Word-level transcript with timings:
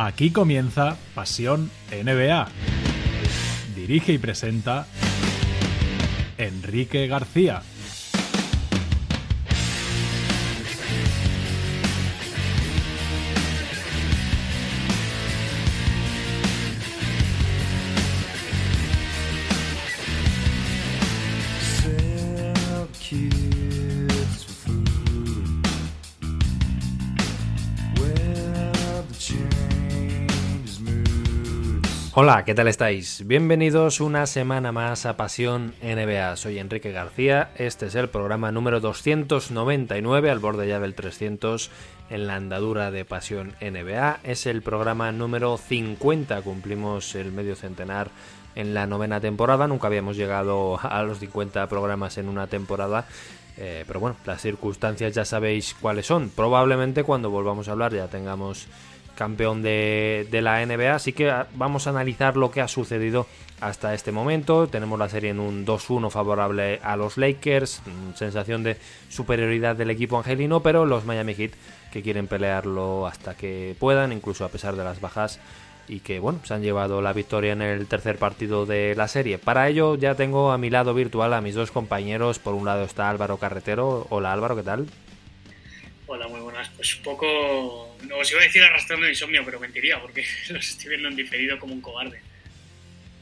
Aquí 0.00 0.30
comienza 0.30 0.96
Pasión 1.12 1.72
NBA. 1.90 2.46
Dirige 3.74 4.12
y 4.12 4.18
presenta 4.18 4.86
Enrique 6.38 7.08
García. 7.08 7.62
Hola, 32.20 32.44
¿qué 32.44 32.52
tal 32.52 32.66
estáis? 32.66 33.24
Bienvenidos 33.28 34.00
una 34.00 34.26
semana 34.26 34.72
más 34.72 35.06
a 35.06 35.16
Pasión 35.16 35.72
NBA. 35.80 36.36
Soy 36.36 36.58
Enrique 36.58 36.90
García, 36.90 37.52
este 37.54 37.86
es 37.86 37.94
el 37.94 38.08
programa 38.08 38.50
número 38.50 38.80
299 38.80 40.28
al 40.28 40.40
borde 40.40 40.66
ya 40.66 40.80
del 40.80 40.96
300 40.96 41.70
en 42.10 42.26
la 42.26 42.34
andadura 42.34 42.90
de 42.90 43.04
Pasión 43.04 43.54
NBA. 43.60 44.18
Es 44.24 44.46
el 44.46 44.62
programa 44.62 45.12
número 45.12 45.56
50, 45.58 46.42
cumplimos 46.42 47.14
el 47.14 47.30
medio 47.30 47.54
centenar 47.54 48.10
en 48.56 48.74
la 48.74 48.88
novena 48.88 49.20
temporada, 49.20 49.68
nunca 49.68 49.86
habíamos 49.86 50.16
llegado 50.16 50.76
a 50.82 51.00
los 51.04 51.20
50 51.20 51.68
programas 51.68 52.18
en 52.18 52.28
una 52.28 52.48
temporada. 52.48 53.06
Eh, 53.58 53.84
pero 53.86 54.00
bueno, 54.00 54.16
las 54.26 54.42
circunstancias 54.42 55.14
ya 55.14 55.24
sabéis 55.24 55.76
cuáles 55.80 56.06
son. 56.06 56.30
Probablemente 56.30 57.04
cuando 57.04 57.30
volvamos 57.30 57.68
a 57.68 57.72
hablar 57.72 57.94
ya 57.94 58.08
tengamos 58.08 58.66
campeón 59.18 59.62
de, 59.62 60.28
la 60.30 60.64
NBA. 60.64 60.94
Así 60.94 61.12
que 61.12 61.28
ah, 61.28 61.48
vamos 61.54 61.86
a 61.86 61.90
analizar 61.90 62.36
lo 62.36 62.52
que 62.52 62.60
ha 62.60 62.68
sucedido 62.68 63.26
hasta 63.60 63.92
este 63.92 64.12
momento. 64.12 64.68
Tenemos 64.68 64.96
la 64.96 65.08
serie 65.08 65.30
en 65.30 65.40
un 65.40 65.66
2-1 65.66 66.08
favorable 66.08 66.78
a 66.84 66.96
los 66.96 67.18
Lakers, 67.18 67.82
mm, 67.84 68.14
sensación 68.14 68.62
de 68.62 68.76
superioridad 69.08 69.74
del 69.74 69.90
equipo 69.90 70.16
angelino, 70.16 70.60
pero 70.60 70.86
los 70.86 71.04
Miami 71.04 71.34
Heat 71.34 71.50
que 71.92 72.00
quieren 72.00 72.28
pelearlo 72.28 73.08
hasta 73.08 73.34
que 73.34 73.74
puedan, 73.80 74.12
incluso 74.12 74.44
a 74.44 74.50
pesar 74.50 74.76
de 74.76 74.84
las 74.84 75.00
bajas 75.00 75.40
y 75.88 76.00
que 76.00 76.20
bueno, 76.20 76.38
se 76.44 76.54
han 76.54 76.62
llevado 76.62 77.00
la 77.00 77.14
victoria 77.14 77.54
en 77.54 77.62
el 77.62 77.86
tercer 77.86 78.18
partido 78.18 78.66
de 78.66 78.94
la 78.94 79.08
serie. 79.08 79.38
Para 79.38 79.68
ello 79.68 79.96
ya 79.96 80.14
tengo 80.14 80.52
a 80.52 80.58
mi 80.58 80.70
lado 80.70 80.94
virtual 80.94 81.34
a 81.34 81.40
mis 81.40 81.56
dos 81.56 81.72
compañeros. 81.72 82.38
Por 82.38 82.54
un 82.54 82.66
lado 82.66 82.84
está 82.84 83.10
Álvaro 83.10 83.38
Carretero. 83.38 84.06
Hola 84.10 84.32
Álvaro, 84.32 84.54
¿qué 84.54 84.62
tal? 84.62 84.86
Hola, 86.10 86.26
muy 86.26 86.40
buenas. 86.40 86.70
Pues 86.70 86.96
un 86.96 87.02
poco, 87.02 87.94
no 88.08 88.16
os 88.16 88.32
iba 88.32 88.40
a 88.40 88.44
decir 88.44 88.62
arrastrando 88.62 89.06
insomnio, 89.06 89.42
pero 89.44 89.60
mentiría, 89.60 90.00
porque 90.00 90.24
los 90.48 90.66
estoy 90.66 90.88
viendo 90.88 91.08
en 91.08 91.16
diferido 91.16 91.58
como 91.58 91.74
un 91.74 91.82
cobarde. 91.82 92.18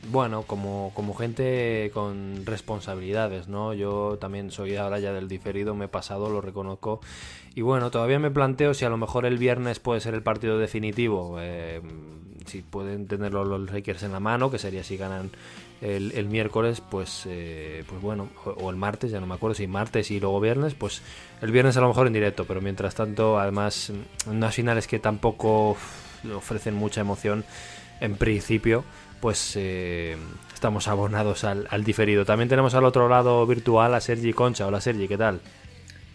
Bueno, 0.09 0.45
como, 0.45 0.93
como 0.95 1.13
gente 1.15 1.91
con 1.93 2.47
responsabilidades, 2.47 3.49
¿no? 3.49 3.75
Yo 3.75 4.19
también 4.21 4.53
soy 4.53 4.77
ahora 4.77 5.01
ya 5.01 5.13
del 5.13 5.27
diferido, 5.27 5.75
me 5.75 5.87
he 5.87 5.89
pasado, 5.89 6.31
lo 6.31 6.41
reconozco. 6.41 7.01
Y 7.57 7.63
bueno, 7.63 7.91
todavía 7.91 8.21
me 8.21 8.31
planteo 8.31 8.73
si 8.73 8.85
a 8.85 8.89
lo 8.89 8.99
mejor 8.99 9.27
el 9.27 9.37
viernes 9.37 9.81
puede 9.81 10.01
ser 10.01 10.15
el 10.15 10.23
partido 10.23 10.57
definitivo. 10.57 11.39
Eh, 11.41 11.81
si 12.47 12.63
pueden 12.63 13.09
tenerlo 13.09 13.45
los 13.45 13.69
Lakers 13.69 14.05
en 14.05 14.13
la 14.13 14.21
mano, 14.21 14.49
que 14.53 14.61
sería 14.61 14.85
si 14.85 14.97
ganan 14.97 15.31
el, 15.81 16.27
miércoles, 16.27 16.81
pues, 16.81 17.25
eh, 17.27 17.85
pues 17.89 18.01
bueno, 18.01 18.29
o, 18.45 18.71
el 18.71 18.77
martes, 18.77 19.11
ya 19.11 19.21
no 19.21 19.27
me 19.27 19.35
acuerdo 19.35 19.55
si 19.55 19.67
martes 19.67 20.11
y 20.11 20.21
luego 20.21 20.41
viernes, 20.41 20.75
pues 20.75 21.03
el 21.43 21.53
viernes 21.53 21.77
a 21.77 21.81
lo 21.81 21.89
mejor 21.89 22.07
en 22.07 22.13
directo, 22.13 22.45
pero 22.47 22.61
mientras 22.61 22.95
tanto, 22.95 23.39
además, 23.39 23.93
unas 24.27 24.55
finales 24.55 24.87
que 24.87 24.99
tampoco 24.99 25.77
ofrecen 26.35 26.75
mucha 26.75 27.01
emoción 27.03 27.45
en 28.01 28.17
principio, 28.17 28.85
pues 29.21 29.53
eh, 29.57 30.17
estamos 30.55 30.89
abonados 30.89 31.45
al, 31.45 31.67
al, 31.71 31.85
diferido. 31.85 32.25
También 32.25 32.49
tenemos 32.49 32.75
al 32.75 32.85
otro 32.85 33.09
lado 33.09 33.47
virtual 33.47 33.95
a 33.95 34.01
Sergi 34.01 34.33
Concha. 34.33 34.67
Hola 34.67 34.81
Sergi, 34.81 35.09
¿qué 35.09 35.17
tal? 35.17 35.41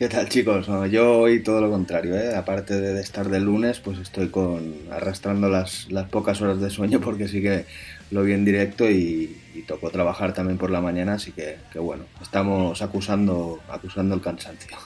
¿Qué 0.01 0.09
tal 0.09 0.27
chicos? 0.29 0.65
yo 0.89 1.19
hoy 1.19 1.43
todo 1.43 1.61
lo 1.61 1.69
contrario, 1.69 2.15
¿eh? 2.15 2.35
aparte 2.35 2.81
de 2.81 2.99
estar 2.99 3.29
de 3.29 3.39
lunes, 3.39 3.79
pues 3.79 3.99
estoy 3.99 4.29
con 4.29 4.73
arrastrando 4.89 5.47
las, 5.47 5.91
las 5.91 6.09
pocas 6.09 6.41
horas 6.41 6.59
de 6.59 6.71
sueño 6.71 6.99
porque 6.99 7.27
sí 7.27 7.39
que 7.39 7.65
lo 8.09 8.23
vi 8.23 8.33
en 8.33 8.43
directo 8.43 8.89
y, 8.89 9.40
tocó 9.67 9.89
trabajar 9.89 10.33
también 10.33 10.57
por 10.57 10.69
la 10.69 10.81
mañana, 10.81 11.13
así 11.13 11.31
que, 11.31 11.57
bueno, 11.75 12.05
estamos 12.21 12.81
acusando, 12.81 13.59
acusando 13.69 14.15
el 14.15 14.21
cansancio. 14.21 14.77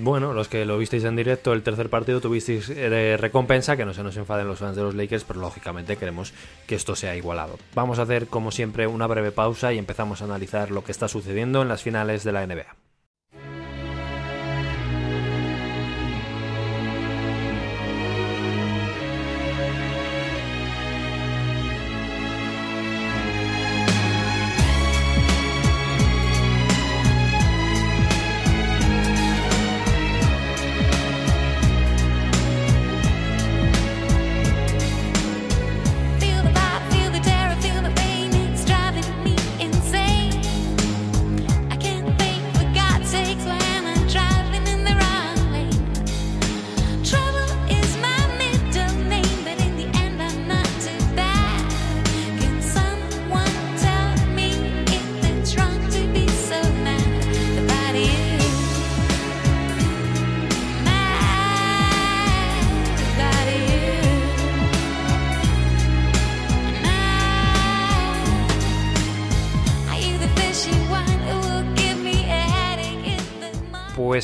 Bueno, 0.00 0.32
los 0.32 0.48
que 0.48 0.64
lo 0.64 0.78
visteis 0.78 1.02
en 1.04 1.16
directo, 1.16 1.52
el 1.52 1.64
tercer 1.64 1.90
partido 1.90 2.20
tuvisteis 2.20 2.70
eh, 2.70 3.16
recompensa, 3.18 3.76
que 3.76 3.84
no 3.84 3.92
se 3.92 4.04
nos 4.04 4.16
enfaden 4.16 4.46
los 4.46 4.60
fans 4.60 4.76
de 4.76 4.82
los 4.82 4.94
Lakers, 4.94 5.24
pero 5.24 5.40
lógicamente 5.40 5.96
queremos 5.96 6.32
que 6.68 6.76
esto 6.76 6.94
sea 6.94 7.16
igualado. 7.16 7.58
Vamos 7.74 7.98
a 7.98 8.02
hacer, 8.02 8.28
como 8.28 8.52
siempre, 8.52 8.86
una 8.86 9.08
breve 9.08 9.32
pausa 9.32 9.72
y 9.72 9.78
empezamos 9.78 10.22
a 10.22 10.26
analizar 10.26 10.70
lo 10.70 10.84
que 10.84 10.92
está 10.92 11.08
sucediendo 11.08 11.62
en 11.62 11.68
las 11.68 11.82
finales 11.82 12.22
de 12.22 12.32
la 12.32 12.46
NBA. 12.46 12.87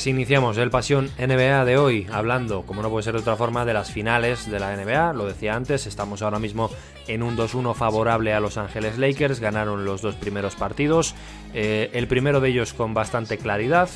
Pues 0.05 0.13
iniciamos 0.13 0.55
el 0.59 0.69
Pasión 0.69 1.09
NBA 1.17 1.65
de 1.65 1.77
hoy 1.77 2.05
hablando, 2.11 2.61
como 2.61 2.83
no 2.83 2.91
puede 2.91 3.01
ser 3.01 3.15
de 3.15 3.21
otra 3.21 3.37
forma, 3.37 3.65
de 3.65 3.73
las 3.73 3.91
finales 3.91 4.47
de 4.51 4.59
la 4.59 4.75
NBA. 4.77 5.13
Lo 5.13 5.25
decía 5.25 5.55
antes, 5.55 5.87
estamos 5.87 6.21
ahora 6.21 6.37
mismo 6.37 6.69
en 7.07 7.23
un 7.23 7.35
2-1 7.35 7.73
favorable 7.73 8.31
a 8.31 8.39
Los 8.39 8.59
Ángeles 8.59 8.99
Lakers. 8.99 9.39
Ganaron 9.39 9.83
los 9.83 10.03
dos 10.03 10.13
primeros 10.13 10.53
partidos. 10.53 11.15
Eh, 11.55 11.89
el 11.93 12.07
primero 12.07 12.39
de 12.39 12.49
ellos 12.49 12.73
con 12.73 12.93
bastante 12.93 13.39
claridad, 13.39 13.89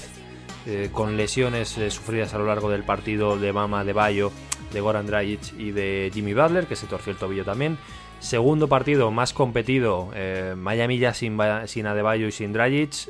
eh, 0.66 0.90
con 0.92 1.16
lesiones 1.16 1.78
eh, 1.78 1.92
sufridas 1.92 2.34
a 2.34 2.40
lo 2.40 2.48
largo 2.48 2.72
del 2.72 2.84
partido 2.84 3.38
de 3.38 3.53
Mama 3.53 3.84
de 3.84 3.94
Bayo, 3.94 4.31
de 4.74 4.81
Goran 4.81 5.06
Dragic 5.06 5.53
y 5.59 5.69
de 5.69 6.09
Jimmy 6.12 6.34
Butler, 6.34 6.66
que 6.66 6.75
se 6.75 6.88
torció 6.88 7.12
el 7.12 7.19
tobillo 7.19 7.46
también. 7.46 7.78
Segundo 8.19 8.68
partido 8.68 9.12
más 9.12 9.31
competido, 9.31 10.12
Miami 10.58 10.98
ya 10.98 11.14
sin, 11.14 11.38
sin 11.68 11.88
Adebayo 11.88 12.28
y 12.28 12.34
sin 12.34 12.52
Dragic, 12.52 13.09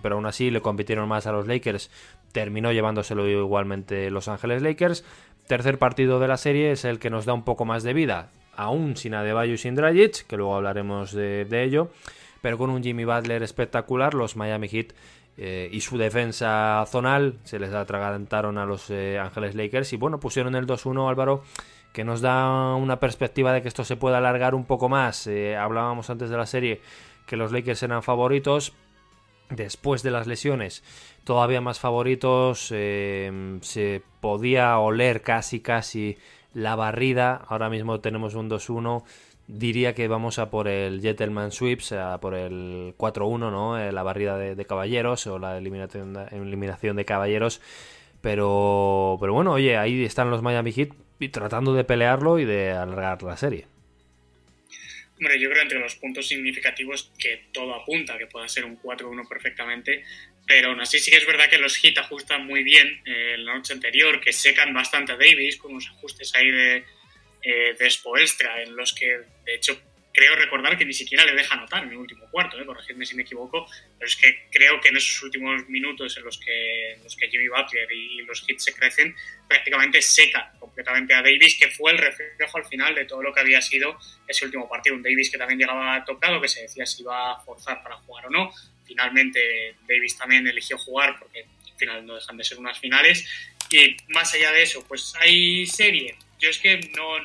pero 0.00 0.14
aún 0.14 0.24
así 0.24 0.50
le 0.50 0.62
compitieron 0.62 1.06
más 1.06 1.26
a 1.26 1.32
los 1.32 1.46
Lakers 1.46 1.90
terminó 2.36 2.70
llevándoselo 2.70 3.26
igualmente 3.26 4.10
Los 4.10 4.28
Ángeles 4.28 4.60
Lakers. 4.60 5.06
Tercer 5.46 5.78
partido 5.78 6.20
de 6.20 6.28
la 6.28 6.36
serie 6.36 6.70
es 6.70 6.84
el 6.84 6.98
que 6.98 7.08
nos 7.08 7.24
da 7.24 7.32
un 7.32 7.44
poco 7.44 7.64
más 7.64 7.82
de 7.82 7.94
vida, 7.94 8.28
aún 8.54 8.94
sin 8.98 9.14
Adebayo 9.14 9.54
y 9.54 9.56
sin 9.56 9.74
Dragic, 9.74 10.26
que 10.26 10.36
luego 10.36 10.54
hablaremos 10.54 11.12
de, 11.12 11.46
ello, 11.50 11.88
pero 12.42 12.58
con 12.58 12.68
un 12.68 12.82
Jimmy 12.82 13.06
Butler 13.06 13.42
espectacular, 13.42 14.12
los 14.12 14.36
Miami 14.36 14.68
Heat 14.68 14.88
eh, 15.38 15.70
y 15.72 15.80
su 15.80 15.96
defensa 15.96 16.84
zonal 16.86 17.38
se 17.44 17.58
les 17.58 17.72
atragantaron 17.72 18.58
a 18.58 18.66
los 18.66 18.90
eh, 18.90 19.18
Ángeles 19.18 19.54
Lakers 19.54 19.94
y 19.94 19.96
bueno, 19.96 20.20
pusieron 20.20 20.54
el 20.56 20.66
2-1 20.66 21.08
Álvaro 21.08 21.42
que 21.94 22.04
nos 22.04 22.20
da 22.20 22.74
una 22.74 23.00
perspectiva 23.00 23.54
de 23.54 23.62
que 23.62 23.68
esto 23.68 23.82
se 23.82 23.96
pueda 23.96 24.18
alargar 24.18 24.54
un 24.54 24.66
poco 24.66 24.90
más. 24.90 25.26
Eh, 25.26 25.56
hablábamos 25.56 26.10
antes 26.10 26.28
de 26.28 26.36
la 26.36 26.44
serie 26.44 26.82
que 27.26 27.38
los 27.38 27.50
Lakers 27.50 27.82
eran 27.82 28.02
favoritos, 28.02 28.74
después 29.48 30.02
de 30.02 30.10
las 30.10 30.26
lesiones 30.26 30.82
todavía 31.26 31.60
más 31.60 31.80
favoritos, 31.80 32.68
eh, 32.72 33.58
se 33.60 34.00
podía 34.20 34.78
oler 34.78 35.22
casi 35.22 35.58
casi 35.58 36.18
la 36.54 36.76
barrida, 36.76 37.42
ahora 37.48 37.68
mismo 37.68 37.98
tenemos 38.00 38.36
un 38.36 38.48
2-1, 38.48 39.02
diría 39.48 39.92
que 39.92 40.06
vamos 40.06 40.38
a 40.38 40.50
por 40.50 40.68
el 40.68 41.02
Gentleman 41.02 41.50
Sweeps, 41.50 41.92
a 41.92 42.20
por 42.20 42.34
el 42.34 42.94
4-1, 42.96 43.50
¿no? 43.50 43.76
Eh, 43.76 43.90
la 43.90 44.04
barrida 44.04 44.38
de, 44.38 44.64
caballeros 44.64 45.26
o 45.26 45.40
la 45.40 45.58
eliminación 45.58 46.14
de, 46.14 46.26
eliminación 46.30 46.96
de 46.96 47.04
caballeros. 47.04 47.60
Pero, 48.20 49.16
pero 49.20 49.34
bueno, 49.34 49.52
oye, 49.52 49.76
ahí 49.76 50.04
están 50.04 50.30
los 50.30 50.42
Miami 50.42 50.72
Heat 50.72 50.90
tratando 51.32 51.74
de 51.74 51.84
pelearlo 51.84 52.38
y 52.38 52.44
de 52.44 52.70
alargar 52.72 53.22
la 53.24 53.36
serie. 53.36 53.66
Hombre, 55.18 55.40
yo 55.40 55.48
creo 55.48 55.62
entre 55.62 55.78
los 55.78 55.94
puntos 55.96 56.28
significativos 56.28 57.10
que 57.18 57.46
todo 57.52 57.74
apunta 57.74 58.18
que 58.18 58.26
pueda 58.26 58.48
ser 58.48 58.66
un 58.66 58.78
4-1 58.80 59.26
perfectamente, 59.26 60.04
pero 60.46 60.68
aún 60.68 60.80
así 60.80 60.98
sí 60.98 61.10
que 61.10 61.16
es 61.16 61.26
verdad 61.26 61.48
que 61.48 61.58
los 61.58 61.82
hits 61.82 61.98
ajustan 61.98 62.46
muy 62.46 62.62
bien 62.62 63.00
eh, 63.06 63.36
la 63.38 63.54
noche 63.54 63.72
anterior, 63.72 64.20
que 64.20 64.32
secan 64.32 64.74
bastante 64.74 65.12
a 65.12 65.16
Davis 65.16 65.56
con 65.56 65.72
unos 65.72 65.88
ajustes 65.88 66.34
ahí 66.34 66.50
de, 66.50 66.84
eh, 67.42 67.76
de 67.78 68.62
en 68.62 68.76
los 68.76 68.92
que 68.92 69.20
de 69.44 69.54
hecho 69.54 69.80
creo 70.16 70.34
recordar 70.34 70.78
que 70.78 70.86
ni 70.86 70.94
siquiera 70.94 71.26
le 71.26 71.34
deja 71.34 71.54
anotar 71.54 71.84
en 71.84 71.90
el 71.90 71.98
último 71.98 72.26
cuarto, 72.30 72.58
¿eh? 72.58 72.64
corregidme 72.64 73.04
si 73.04 73.14
me 73.14 73.22
equivoco, 73.22 73.66
pero 73.98 74.08
es 74.08 74.16
que 74.16 74.48
creo 74.50 74.80
que 74.80 74.88
en 74.88 74.96
esos 74.96 75.22
últimos 75.22 75.68
minutos 75.68 76.16
en 76.16 76.24
los 76.24 76.38
que, 76.38 76.96
los 77.04 77.14
que 77.14 77.28
Jimmy 77.28 77.48
Butler 77.48 77.92
y 77.92 78.22
los 78.22 78.42
hits 78.48 78.64
se 78.64 78.74
crecen, 78.74 79.14
prácticamente 79.46 80.00
seca 80.00 80.54
completamente 80.58 81.12
a 81.12 81.20
Davis, 81.20 81.58
que 81.60 81.68
fue 81.68 81.92
el 81.92 81.98
reflejo 81.98 82.56
al 82.56 82.64
final 82.64 82.94
de 82.94 83.04
todo 83.04 83.22
lo 83.22 83.30
que 83.30 83.40
había 83.40 83.60
sido 83.60 83.98
ese 84.26 84.46
último 84.46 84.66
partido. 84.66 84.96
Un 84.96 85.02
Davis 85.02 85.30
que 85.30 85.36
también 85.36 85.58
llegaba 85.58 86.02
tocado, 86.02 86.40
que 86.40 86.48
se 86.48 86.62
decía 86.62 86.86
si 86.86 87.02
iba 87.02 87.32
a 87.32 87.40
forzar 87.40 87.82
para 87.82 87.96
jugar 87.96 88.26
o 88.26 88.30
no. 88.30 88.54
Finalmente 88.86 89.76
Davis 89.86 90.16
también 90.16 90.46
eligió 90.46 90.78
jugar 90.78 91.18
porque 91.18 91.40
al 91.42 91.78
final 91.78 92.06
no 92.06 92.14
dejan 92.14 92.38
de 92.38 92.44
ser 92.44 92.58
unas 92.58 92.78
finales. 92.78 93.28
Y 93.68 93.94
más 94.08 94.32
allá 94.32 94.50
de 94.52 94.62
eso, 94.62 94.82
pues 94.88 95.12
hay 95.20 95.66
serie. 95.66 96.16
Yo 96.38 96.48
es 96.48 96.58
que 96.58 96.80
no 96.96 97.18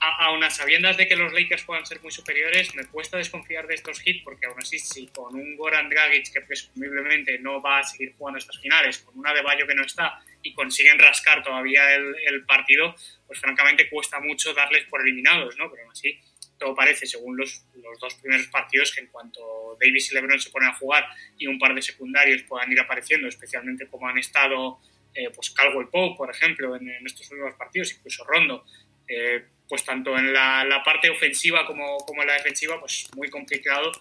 aún 0.00 0.42
a 0.42 0.50
sabiendas 0.50 0.96
de 0.96 1.06
que 1.06 1.14
los 1.14 1.32
Lakers 1.32 1.64
puedan 1.64 1.84
ser 1.84 2.00
muy 2.00 2.10
superiores, 2.10 2.74
me 2.74 2.86
cuesta 2.86 3.18
desconfiar 3.18 3.66
de 3.66 3.74
estos 3.74 4.00
hits 4.04 4.22
porque 4.24 4.46
aún 4.46 4.58
así, 4.58 4.78
si 4.78 5.08
con 5.08 5.34
un 5.34 5.56
Goran 5.56 5.90
Dragic 5.90 6.32
que 6.32 6.40
presumiblemente 6.40 7.38
no 7.38 7.60
va 7.60 7.80
a 7.80 7.82
seguir 7.82 8.14
jugando 8.16 8.38
estas 8.38 8.58
finales, 8.58 8.98
con 8.98 9.18
una 9.18 9.34
de 9.34 9.42
Bayo 9.42 9.66
que 9.66 9.74
no 9.74 9.84
está 9.84 10.18
y 10.42 10.54
consiguen 10.54 10.98
rascar 10.98 11.42
todavía 11.42 11.94
el, 11.94 12.44
partido, 12.46 12.94
pues 13.26 13.38
francamente 13.38 13.90
cuesta 13.90 14.20
mucho 14.20 14.54
darles 14.54 14.84
por 14.86 15.02
eliminados, 15.02 15.56
¿no? 15.58 15.70
Pero 15.70 15.82
aún 15.82 15.92
así, 15.92 16.18
todo 16.58 16.74
parece, 16.74 17.06
según 17.06 17.36
los, 17.36 17.66
los 17.74 17.98
dos 18.00 18.14
primeros 18.14 18.46
partidos, 18.46 18.92
que 18.94 19.00
en 19.00 19.08
cuanto 19.08 19.76
Davis 19.78 20.10
y 20.10 20.14
LeBron 20.14 20.40
se 20.40 20.50
ponen 20.50 20.70
a 20.70 20.74
jugar 20.74 21.06
y 21.36 21.46
un 21.46 21.58
par 21.58 21.74
de 21.74 21.82
secundarios 21.82 22.42
puedan 22.44 22.72
ir 22.72 22.80
apareciendo, 22.80 23.28
especialmente 23.28 23.86
como 23.86 24.08
han 24.08 24.18
estado 24.18 24.80
eh, 25.14 25.28
pues 25.34 25.50
Caldwell 25.50 25.88
Pope, 25.88 26.16
por 26.16 26.30
ejemplo, 26.30 26.74
en, 26.76 26.88
estos 27.04 27.30
últimos 27.30 27.54
partidos, 27.54 27.92
incluso 27.92 28.24
Rondo, 28.24 28.64
eh, 29.06 29.44
pues 29.70 29.84
tanto 29.84 30.18
en 30.18 30.32
la, 30.32 30.82
parte 30.84 31.08
ofensiva 31.08 31.64
como, 31.64 31.98
como, 31.98 32.22
en 32.22 32.28
la 32.28 32.34
defensiva, 32.34 32.80
pues 32.80 33.08
muy 33.14 33.30
complicado 33.30 33.92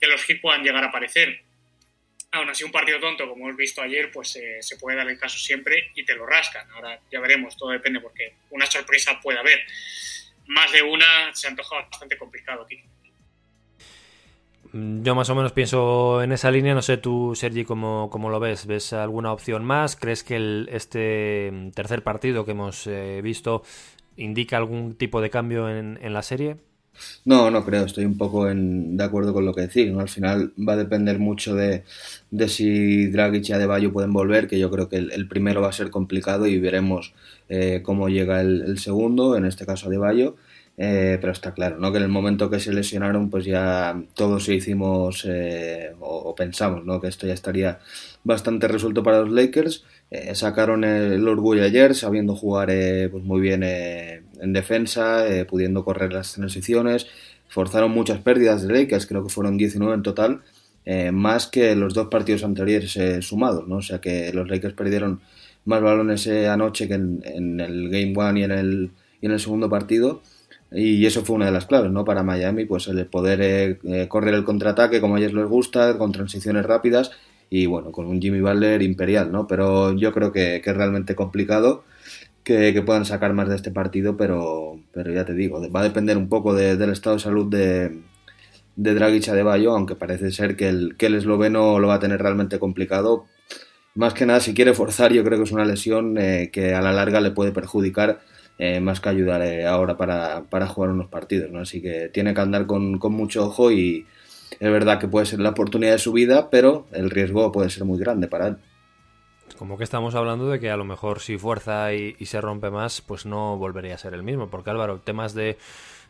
que 0.00 0.06
los 0.06 0.28
hits 0.28 0.40
puedan 0.40 0.62
llegar 0.62 0.82
a 0.82 0.86
aparecer. 0.88 1.42
Aún 2.32 2.48
así, 2.48 2.64
un 2.64 2.72
partido 2.72 2.98
tonto, 2.98 3.28
como 3.28 3.44
hemos 3.44 3.56
visto 3.56 3.82
ayer, 3.82 4.10
pues 4.10 4.34
eh, 4.36 4.56
se 4.60 4.76
puede 4.78 4.96
dar 4.96 5.06
el 5.06 5.18
caso 5.18 5.38
siempre 5.38 5.92
y 5.94 6.06
te 6.06 6.14
lo 6.14 6.24
rascan. 6.24 6.68
Ahora 6.70 6.98
ya 7.12 7.20
veremos, 7.20 7.54
todo 7.54 7.70
depende, 7.70 8.00
porque 8.00 8.32
una 8.50 8.64
sorpresa 8.64 9.20
puede 9.20 9.38
haber. 9.38 9.60
Más 10.46 10.72
de 10.72 10.82
una 10.82 11.34
se 11.34 11.48
antoja 11.48 11.76
bastante 11.76 12.16
complicado 12.16 12.62
aquí. 12.62 12.82
Yo 14.72 15.14
más 15.14 15.30
o 15.30 15.36
menos 15.36 15.52
pienso 15.52 16.20
en 16.22 16.32
esa 16.32 16.50
línea, 16.50 16.74
no 16.74 16.82
sé 16.82 16.96
tú, 16.96 17.34
Sergi, 17.36 17.64
cómo, 17.64 18.10
cómo 18.10 18.28
lo 18.28 18.40
ves. 18.40 18.66
¿Ves 18.66 18.92
alguna 18.92 19.32
opción 19.32 19.64
más? 19.64 19.94
¿Crees 19.94 20.24
que 20.24 20.34
el, 20.34 20.68
este 20.72 21.70
tercer 21.76 22.02
partido 22.02 22.44
que 22.44 22.50
hemos 22.50 22.88
eh, 22.88 23.20
visto 23.22 23.62
indica 24.16 24.56
algún 24.56 24.94
tipo 24.94 25.20
de 25.20 25.30
cambio 25.30 25.68
en, 25.68 26.12
la 26.12 26.22
serie? 26.22 26.56
No, 27.24 27.50
no 27.50 27.64
creo, 27.64 27.84
estoy 27.84 28.04
un 28.04 28.16
poco 28.16 28.48
en, 28.48 28.96
de 28.96 29.04
acuerdo 29.04 29.32
con 29.32 29.44
lo 29.44 29.54
que 29.54 29.62
decís. 29.62 29.92
Al 29.96 30.08
final 30.08 30.52
va 30.56 30.74
a 30.74 30.76
depender 30.76 31.18
mucho 31.18 31.54
de, 31.54 31.82
de 32.30 32.48
si 32.48 33.06
Dragic 33.06 33.48
y 33.48 33.52
Adebayo 33.52 33.92
pueden 33.92 34.12
volver, 34.12 34.46
que 34.46 34.58
yo 34.58 34.70
creo 34.70 34.88
que 34.88 34.96
el, 34.96 35.28
primero 35.28 35.60
va 35.60 35.68
a 35.68 35.72
ser 35.72 35.90
complicado 35.90 36.46
y 36.46 36.58
veremos 36.58 37.14
eh, 37.48 37.80
cómo 37.82 38.08
llega 38.08 38.40
el, 38.40 38.78
segundo, 38.78 39.36
en 39.36 39.44
este 39.44 39.66
caso 39.66 39.88
Adebayo. 39.88 40.36
Eh, 40.76 41.18
pero 41.20 41.32
está 41.32 41.54
claro, 41.54 41.78
¿no? 41.78 41.92
Que 41.92 41.98
en 41.98 42.04
el 42.04 42.08
momento 42.08 42.50
que 42.50 42.58
se 42.58 42.72
lesionaron, 42.72 43.30
pues 43.30 43.44
ya 43.44 44.02
todos 44.14 44.48
hicimos 44.48 45.24
eh, 45.28 45.94
o, 46.00 46.34
pensamos, 46.34 46.84
¿no? 46.84 47.00
Que 47.00 47.06
esto 47.08 47.26
ya 47.28 47.34
estaría 47.34 47.78
bastante 48.24 48.66
resuelto 48.66 49.02
para 49.02 49.20
los 49.20 49.30
Lakers. 49.30 49.84
Eh, 50.14 50.34
sacaron 50.34 50.84
el 50.84 51.26
orgullo 51.26 51.64
ayer, 51.64 51.94
sabiendo 51.94 52.36
jugar 52.36 52.68
pues 53.10 53.24
muy 53.24 53.40
bien 53.40 53.62
en 53.62 54.52
defensa, 54.52 55.24
pudiendo 55.48 55.84
correr 55.84 56.12
las 56.12 56.34
transiciones. 56.34 57.06
Forzaron 57.48 57.90
muchas 57.90 58.20
pérdidas 58.20 58.66
de 58.66 58.72
Lakers, 58.72 59.06
creo 59.06 59.24
que 59.24 59.32
fueron 59.32 59.56
19 59.56 59.94
en 59.94 60.02
total, 60.02 60.42
más 61.12 61.46
que 61.46 61.74
los 61.76 61.94
dos 61.94 62.08
partidos 62.08 62.44
anteriores 62.44 62.98
sumados, 63.24 63.66
¿no? 63.68 63.76
O 63.76 63.82
sea 63.82 64.00
que 64.00 64.32
los 64.32 64.48
Lakers 64.48 64.74
perdieron 64.74 65.20
más 65.64 65.82
balones 65.82 66.26
anoche 66.26 66.88
que 66.88 66.94
en, 66.94 67.60
el 67.60 67.88
Game 67.90 68.14
One 68.16 68.40
y 68.40 68.42
en 68.44 68.50
el, 68.52 68.90
y 69.20 69.26
en 69.26 69.32
el 69.32 69.40
segundo 69.40 69.68
partido 69.68 70.22
y 70.74 71.06
eso 71.06 71.24
fue 71.24 71.36
una 71.36 71.46
de 71.46 71.52
las 71.52 71.66
claves, 71.66 71.90
¿no? 71.90 72.04
Para 72.04 72.22
Miami, 72.22 72.64
pues 72.64 72.88
el 72.88 73.06
poder 73.06 73.40
eh, 73.40 73.78
eh, 73.84 74.08
correr 74.08 74.34
el 74.34 74.44
contraataque 74.44 75.00
como 75.00 75.16
a 75.16 75.18
ellos 75.18 75.32
les 75.32 75.46
gusta, 75.46 75.96
con 75.98 76.12
transiciones 76.12 76.66
rápidas 76.66 77.12
y 77.56 77.66
bueno, 77.66 77.92
con 77.92 78.06
un 78.06 78.20
Jimmy 78.20 78.40
Butler 78.40 78.82
imperial, 78.82 79.30
¿no? 79.30 79.46
Pero 79.46 79.92
yo 79.96 80.12
creo 80.12 80.32
que, 80.32 80.56
es 80.56 80.76
realmente 80.76 81.14
complicado 81.14 81.84
que, 82.42 82.82
puedan 82.84 83.04
sacar 83.04 83.32
más 83.32 83.48
de 83.48 83.54
este 83.54 83.70
partido, 83.70 84.16
pero, 84.16 84.80
pero 84.92 85.12
ya 85.12 85.24
te 85.24 85.34
digo, 85.34 85.60
va 85.70 85.80
a 85.80 85.84
depender 85.84 86.16
un 86.16 86.28
poco 86.28 86.52
del 86.52 86.90
estado 86.90 87.14
de 87.14 87.22
salud 87.22 87.48
de, 87.48 88.00
de 88.74 88.94
Dragic 88.94 89.26
de 89.26 89.68
aunque 89.68 89.94
parece 89.94 90.32
ser 90.32 90.56
que 90.56 90.68
el, 90.68 90.96
que 90.96 91.06
el 91.06 91.14
esloveno 91.14 91.78
lo 91.78 91.86
va 91.86 91.94
a 91.94 92.00
tener 92.00 92.20
realmente 92.20 92.58
complicado. 92.58 93.26
Más 93.94 94.14
que 94.14 94.26
nada, 94.26 94.40
si 94.40 94.52
quiere 94.52 94.74
forzar, 94.74 95.12
yo 95.12 95.22
creo 95.22 95.38
que 95.38 95.44
es 95.44 95.52
una 95.52 95.64
lesión 95.64 96.18
eh, 96.18 96.50
que 96.52 96.74
a 96.74 96.82
la 96.82 96.92
larga 96.92 97.20
le 97.20 97.30
puede 97.30 97.52
perjudicar 97.52 98.20
eh, 98.58 98.80
más 98.80 99.00
que 99.00 99.10
ayudar 99.10 99.42
ahora 99.68 99.96
para, 99.96 100.42
para, 100.50 100.66
jugar 100.66 100.90
unos 100.90 101.06
partidos, 101.08 101.52
¿no? 101.52 101.60
Así 101.60 101.80
que 101.80 102.10
tiene 102.12 102.34
que 102.34 102.40
andar 102.40 102.66
con, 102.66 102.98
con, 102.98 103.12
mucho 103.12 103.46
ojo 103.46 103.70
y 103.70 104.06
es 104.60 104.72
verdad 104.72 104.98
que 104.98 105.08
puede 105.08 105.26
ser 105.26 105.40
la 105.40 105.50
oportunidad 105.50 105.92
de 105.92 105.98
su 105.98 106.12
vida, 106.12 106.50
pero 106.50 106.86
el 106.92 107.10
riesgo 107.10 107.50
puede 107.52 107.70
ser 107.70 107.84
muy 107.84 107.98
grande 107.98 108.28
para 108.28 108.48
él. 108.48 108.56
Como 109.58 109.78
que 109.78 109.84
estamos 109.84 110.14
hablando 110.14 110.48
de 110.48 110.58
que 110.58 110.70
a 110.70 110.76
lo 110.76 110.84
mejor 110.84 111.20
si 111.20 111.38
fuerza 111.38 111.92
y, 111.92 112.14
se 112.24 112.40
rompe 112.40 112.70
más, 112.70 113.00
pues 113.00 113.24
no 113.24 113.56
volvería 113.56 113.94
a 113.94 113.98
ser 113.98 114.14
el 114.14 114.22
mismo, 114.22 114.48
porque 114.48 114.70
Álvaro, 114.70 115.00
temas 115.00 115.34
de 115.34 115.58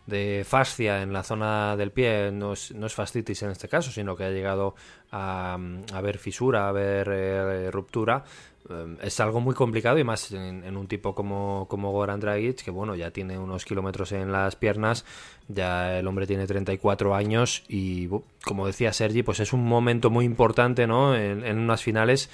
de 0.07 0.45
fascia 0.47 1.03
en 1.03 1.13
la 1.13 1.23
zona 1.23 1.77
del 1.77 1.91
pie 1.91 2.31
no 2.31 2.53
es, 2.53 2.75
no 2.75 2.87
es 2.87 2.95
fascitis 2.95 3.43
en 3.43 3.51
este 3.51 3.69
caso, 3.69 3.91
sino 3.91 4.17
que 4.17 4.25
ha 4.25 4.31
llegado 4.31 4.75
a, 5.11 5.59
haber 5.93 6.19
fisura, 6.19 6.67
a 6.67 6.69
haber 6.69 7.09
eh, 7.11 7.71
ruptura, 7.71 8.25
eh, 8.69 8.97
es 9.03 9.21
algo 9.21 9.41
muy 9.41 9.55
complicado 9.55 9.99
y 9.99 10.05
más 10.05 10.33
en, 10.33 10.77
un 10.77 10.87
tipo 10.87 11.15
como, 11.15 11.67
como 11.69 11.93
Goran 11.93 12.21
Dragic, 12.21 12.63
que 12.63 12.71
bueno, 12.71 12.95
ya 12.95 13.11
tiene 13.11 13.39
unos 13.39 13.65
kilómetros 13.65 14.13
en 14.13 14.33
las 14.33 14.57
piernas, 14.57 15.05
ya 15.49 15.99
el 15.99 16.07
hombre 16.07 16.27
tiene 16.27 16.47
34 16.47 17.15
años 17.15 17.65
y 17.69 18.09
como 18.45 18.67
decía 18.67 18.93
Sergi, 18.93 19.23
pues 19.23 19.41
es 19.41 19.53
un 19.53 19.65
momento 19.65 20.11
muy 20.11 20.25
importante 20.25 20.87
¿no? 20.87 21.15
en, 21.15 21.45
en 21.45 21.59
unas 21.59 21.83
finales 21.83 22.31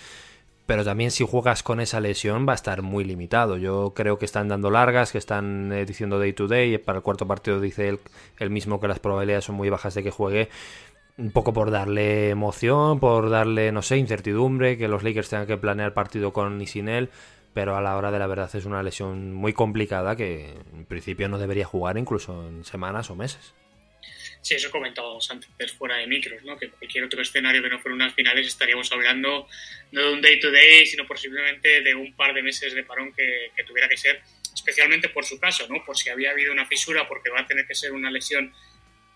pero 0.70 0.84
también 0.84 1.10
si 1.10 1.26
juegas 1.26 1.64
con 1.64 1.80
esa 1.80 1.98
lesión 1.98 2.46
va 2.48 2.52
a 2.52 2.54
estar 2.54 2.80
muy 2.80 3.02
limitado. 3.02 3.56
Yo 3.56 3.92
creo 3.92 4.20
que 4.20 4.24
están 4.24 4.46
dando 4.46 4.70
largas, 4.70 5.10
que 5.10 5.18
están 5.18 5.72
eh, 5.72 5.84
diciendo 5.84 6.20
day 6.20 6.32
to 6.32 6.46
day. 6.46 6.78
Para 6.78 6.98
el 6.98 7.02
cuarto 7.02 7.26
partido 7.26 7.58
dice 7.58 7.88
él 7.88 7.98
el 8.38 8.50
mismo 8.50 8.78
que 8.78 8.86
las 8.86 9.00
probabilidades 9.00 9.46
son 9.46 9.56
muy 9.56 9.68
bajas 9.68 9.94
de 9.94 10.04
que 10.04 10.12
juegue 10.12 10.48
un 11.18 11.32
poco 11.32 11.52
por 11.52 11.72
darle 11.72 12.30
emoción, 12.30 13.00
por 13.00 13.30
darle, 13.30 13.72
no 13.72 13.82
sé, 13.82 13.96
incertidumbre, 13.96 14.78
que 14.78 14.86
los 14.86 15.02
Lakers 15.02 15.28
tengan 15.28 15.48
que 15.48 15.56
planear 15.56 15.92
partido 15.92 16.32
con 16.32 16.62
y 16.62 16.68
sin 16.68 16.88
él, 16.88 17.10
pero 17.52 17.74
a 17.74 17.80
la 17.80 17.96
hora 17.96 18.12
de 18.12 18.20
la 18.20 18.28
verdad 18.28 18.48
es 18.54 18.64
una 18.64 18.84
lesión 18.84 19.34
muy 19.34 19.52
complicada 19.52 20.14
que 20.14 20.54
en 20.72 20.84
principio 20.84 21.28
no 21.28 21.38
debería 21.38 21.66
jugar 21.66 21.98
incluso 21.98 22.46
en 22.46 22.62
semanas 22.62 23.10
o 23.10 23.16
meses. 23.16 23.54
Sí, 24.42 24.54
eso 24.54 24.70
comentábamos 24.70 25.30
antes 25.30 25.72
fuera 25.72 25.96
de 25.96 26.06
micros, 26.06 26.42
¿no? 26.44 26.58
Que 26.58 26.70
cualquier 26.70 27.04
otro 27.04 27.20
escenario 27.20 27.62
que 27.62 27.68
no 27.68 27.78
fuera 27.78 27.94
unas 27.94 28.14
finales 28.14 28.46
estaríamos 28.46 28.90
hablando 28.90 29.46
no 29.92 30.02
de 30.02 30.12
un 30.12 30.22
day 30.22 30.40
to 30.40 30.50
day, 30.50 30.86
sino 30.86 31.06
posiblemente 31.06 31.82
de 31.82 31.94
un 31.94 32.14
par 32.14 32.32
de 32.32 32.42
meses 32.42 32.74
de 32.74 32.82
parón 32.82 33.12
que, 33.12 33.50
que 33.54 33.64
tuviera 33.64 33.86
que 33.88 33.98
ser, 33.98 34.22
especialmente 34.54 35.10
por 35.10 35.26
su 35.26 35.38
caso, 35.38 35.66
¿no? 35.68 35.84
Por 35.84 35.96
si 35.96 36.08
había 36.08 36.30
habido 36.30 36.52
una 36.52 36.66
fisura, 36.66 37.06
porque 37.06 37.28
va 37.28 37.40
a 37.40 37.46
tener 37.46 37.66
que 37.66 37.74
ser 37.74 37.92
una 37.92 38.10
lesión 38.10 38.52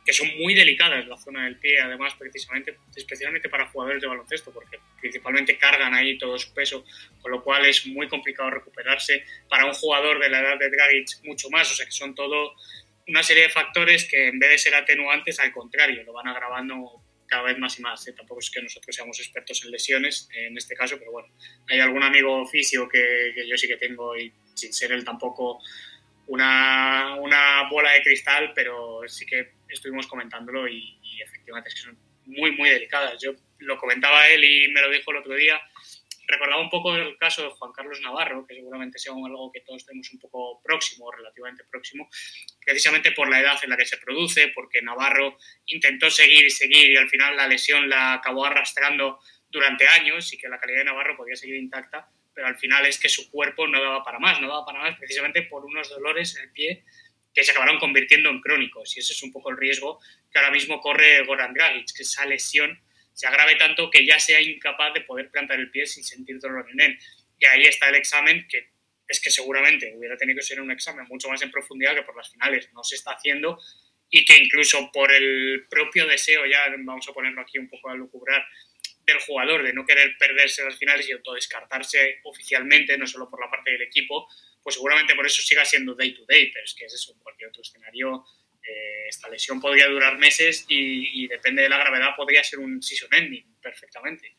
que 0.05 0.13
son 0.13 0.29
muy 0.39 0.55
delicadas 0.55 1.07
la 1.07 1.17
zona 1.17 1.45
del 1.45 1.57
pie, 1.57 1.81
además, 1.81 2.15
precisamente, 2.19 2.77
especialmente 2.95 3.49
para 3.49 3.67
jugadores 3.71 4.03
de 4.03 4.09
baloncesto, 4.09 4.53
porque 4.53 4.79
principalmente 5.01 5.57
cargan 5.57 5.95
ahí 5.95 6.19
todo 6.19 6.39
su 6.39 6.53
peso, 6.53 6.85
con 7.23 7.33
lo 7.33 7.43
cual 7.43 7.65
es 7.65 7.87
muy 7.87 8.07
complicado 8.07 8.51
recuperarse. 8.51 9.25
Para 9.49 9.65
un 9.65 9.73
jugador 9.73 10.21
de 10.21 10.29
la 10.29 10.41
edad 10.41 10.59
de 10.59 10.69
Dragic, 10.69 11.25
mucho 11.25 11.49
más, 11.49 11.73
o 11.73 11.75
sea 11.75 11.87
que 11.87 11.93
son 11.93 12.15
todo 12.15 12.55
una 13.09 13.23
serie 13.23 13.45
de 13.45 13.49
factores 13.51 14.09
que 14.09 14.29
en 14.29 14.39
vez 14.39 14.51
de 14.51 14.59
ser 14.59 14.75
atenuantes, 14.75 15.39
al 15.41 15.53
contrario, 15.53 16.03
lo 16.05 16.13
van 16.13 16.29
agravando 16.29 17.03
cada 17.27 17.43
vez 17.45 17.59
más 17.59 17.79
y 17.79 17.83
más. 17.83 18.07
¿eh? 18.09 18.13
Tampoco 18.13 18.41
es 18.41 18.51
que 18.51 18.63
nosotros 18.63 18.95
seamos 18.95 19.19
expertos 19.21 19.65
en 19.65 19.71
lesiones 19.71 20.29
en 20.35 20.57
este 20.57 20.75
caso, 20.75 20.99
pero 20.99 21.13
bueno, 21.13 21.29
hay 21.69 21.81
algún 21.81 22.03
amigo 22.03 22.47
físico 22.47 22.89
que, 22.89 23.33
que 23.35 23.49
yo 23.49 23.57
sí 23.57 23.69
que 23.69 23.77
tengo 23.77 24.17
y 24.17 24.33
sin 24.55 24.73
ser 24.73 24.93
él 24.93 25.05
tampoco 25.05 25.61
una, 26.27 27.17
una 27.17 27.69
bola 27.69 27.93
de 27.93 28.03
cristal, 28.03 28.53
pero 28.55 29.01
sí 29.07 29.27
que 29.27 29.53
estuvimos 29.69 30.07
comentándolo 30.07 30.69
y, 30.69 30.99
efectivamente 31.23 31.69
es 31.69 31.75
que 31.75 31.81
son 31.83 31.99
muy, 32.27 32.53
muy 32.53 32.69
delicadas. 32.69 33.21
Yo 33.23 33.35
lo 33.59 33.79
comentaba 33.79 34.29
él 34.29 34.45
y 34.45 34.69
me 34.69 34.81
lo 34.81 34.91
dijo 34.91 35.11
el 35.11 35.19
otro 35.19 35.35
día, 35.35 35.61
recordaba 36.27 36.61
un 36.61 36.71
poco 36.71 36.95
el 36.95 37.17
caso 37.19 37.43
de 37.43 37.51
Juan 37.51 37.73
Carlos 37.73 38.01
Navarro, 38.01 38.47
que 38.47 38.55
seguramente 38.55 38.99
sea 38.99 39.13
algo 39.13 39.51
que 39.53 39.61
todos 39.61 39.85
tenemos 39.85 40.11
un 40.13 40.19
poco 40.19 40.61
próximo, 40.63 41.11
relativamente 41.11 41.65
próximo, 41.65 42.09
precisamente 42.65 43.13
por 43.13 43.29
la 43.29 43.41
edad 43.41 43.59
en 43.63 43.71
la 43.71 43.77
que 43.77 43.87
se 43.87 43.99
produce, 43.99 44.49
porque 44.49 44.83
Navarro 44.83 45.39
intentó 45.67 46.11
seguir 46.11 46.45
y 46.45 46.51
seguir 46.51 46.91
y 46.91 46.97
al 46.97 47.09
final 47.09 47.37
la 47.37 47.49
lesión 47.49 47.89
la 47.89 48.15
acabó 48.15 48.45
arrastrando 48.47 49.19
durante 49.49 49.87
años 49.87 50.33
y 50.33 50.39
que 50.39 50.49
la 50.49 50.59
calidad 50.59 50.79
de 50.79 50.85
Navarro 50.87 51.17
podía 51.17 51.37
seguir 51.37 51.57
intacta, 51.57 52.09
pero 52.35 52.49
al 52.49 52.57
final 52.57 52.85
es 52.87 52.99
que 52.99 53.09
su 53.09 53.31
cuerpo 53.31 53.69
no 53.69 53.81
daba 53.81 54.03
para 54.03 54.19
más, 54.19 54.41
no 54.41 54.49
daba 54.49 54.67
para 54.67 54.81
más 54.81 54.99
precisamente 54.99 55.43
por 55.43 55.65
unos 55.65 55.89
dolores 55.89 56.37
en 56.37 56.45
el 56.45 56.53
pie 56.53 56.85
que 57.33 57.43
se 57.43 57.51
acabaron 57.51 57.79
convirtiendo 57.79 58.31
en 58.31 58.41
crónicos. 58.41 58.97
Y 58.97 59.01
ese 59.01 59.13
es 59.13 59.23
un 59.23 59.33
poco 59.33 59.51
el 59.51 59.57
riesgo 59.57 60.01
que 60.33 60.39
ahora 60.39 60.53
mismo 60.53 60.81
corre 60.81 61.25
Goran 61.25 61.53
Dragic, 61.53 61.93
que 61.95 62.03
esa 62.03 62.25
lesión 62.27 62.81
se 63.15 63.27
agrave 63.27 63.57
tanto 63.57 63.89
que 63.91 64.05
ya 64.05 64.19
sea 64.19 64.41
incapaz 64.41 64.93
de 64.93 65.01
poder 65.03 65.31
plantar 65.31 65.59
el 65.59 65.71
pie 65.71 65.87
sin 65.87 66.05
sentir 66.05 66.39
dolor 66.39 66.69
en 66.71 66.81
él. 66.81 66.99
Y 67.39 67.47
ahí 67.47 67.63
está 67.63 67.89
el 67.89 67.95
examen 67.95 68.47
que 68.49 68.69
es 69.07 69.21
que 69.21 69.31
seguramente 69.31 69.95
hubiera 69.97 70.17
tenido 70.17 70.37
que 70.37 70.43
ser 70.43 70.61
un 70.61 70.71
examen 70.71 71.07
mucho 71.09 71.29
más 71.29 71.41
en 71.43 71.51
profundidad 71.51 71.95
que 71.95 72.03
por 72.03 72.17
las 72.17 72.31
finales. 72.31 72.69
No 72.73 72.83
se 72.83 72.97
está 72.97 73.13
haciendo 73.13 73.59
y 74.11 74.25
que 74.25 74.37
incluso 74.37 74.91
por 74.93 75.13
el 75.13 75.67
propio 75.69 76.07
deseo, 76.07 76.47
ya 76.47 76.67
vamos 76.79 77.09
a 77.09 77.13
ponerlo 77.13 77.41
aquí 77.41 77.59
un 77.59 77.69
poco 77.69 77.91
a 77.91 77.95
lucubrar, 77.95 78.45
del 79.07 79.21
jugador 79.21 79.63
de 79.63 79.73
no 79.73 79.85
querer 79.85 80.17
perderse 80.19 80.65
las 80.65 80.79
finales 80.79 81.09
y 81.09 81.13
autodescartarse 81.13 82.21
oficialmente, 82.25 82.97
no 82.97 83.07
solo 83.07 83.29
por 83.29 83.41
la 83.41 83.51
parte 83.51 83.73
del 83.73 83.83
equipo, 83.83 84.29
pues 84.63 84.77
seguramente 84.77 85.15
por 85.15 85.27
eso 85.27 85.43
siga 85.43 85.65
siendo 85.65 85.95
day 85.95 86.15
to 86.15 86.25
day, 86.27 86.51
pero 86.53 86.65
es 86.65 86.75
que 86.75 86.87
es 86.87 87.11
en 87.13 87.19
cualquier 87.19 87.51
otro 87.51 87.63
escenario 87.63 88.25
eh, 88.67 89.09
esta 89.09 89.29
lesión 89.29 89.61
podría 89.61 89.89
durar 89.89 90.19
meses 90.19 90.65
y, 90.69 91.25
y, 91.25 91.29
depende 91.29 91.63
de 91.63 91.69
la 91.69 91.79
gravedad 91.79 92.17
podría 92.17 92.43
ser 92.43 92.59
un 92.59 92.83
season 92.83 93.13
ending 93.13 93.57
perfectamente. 93.61 94.37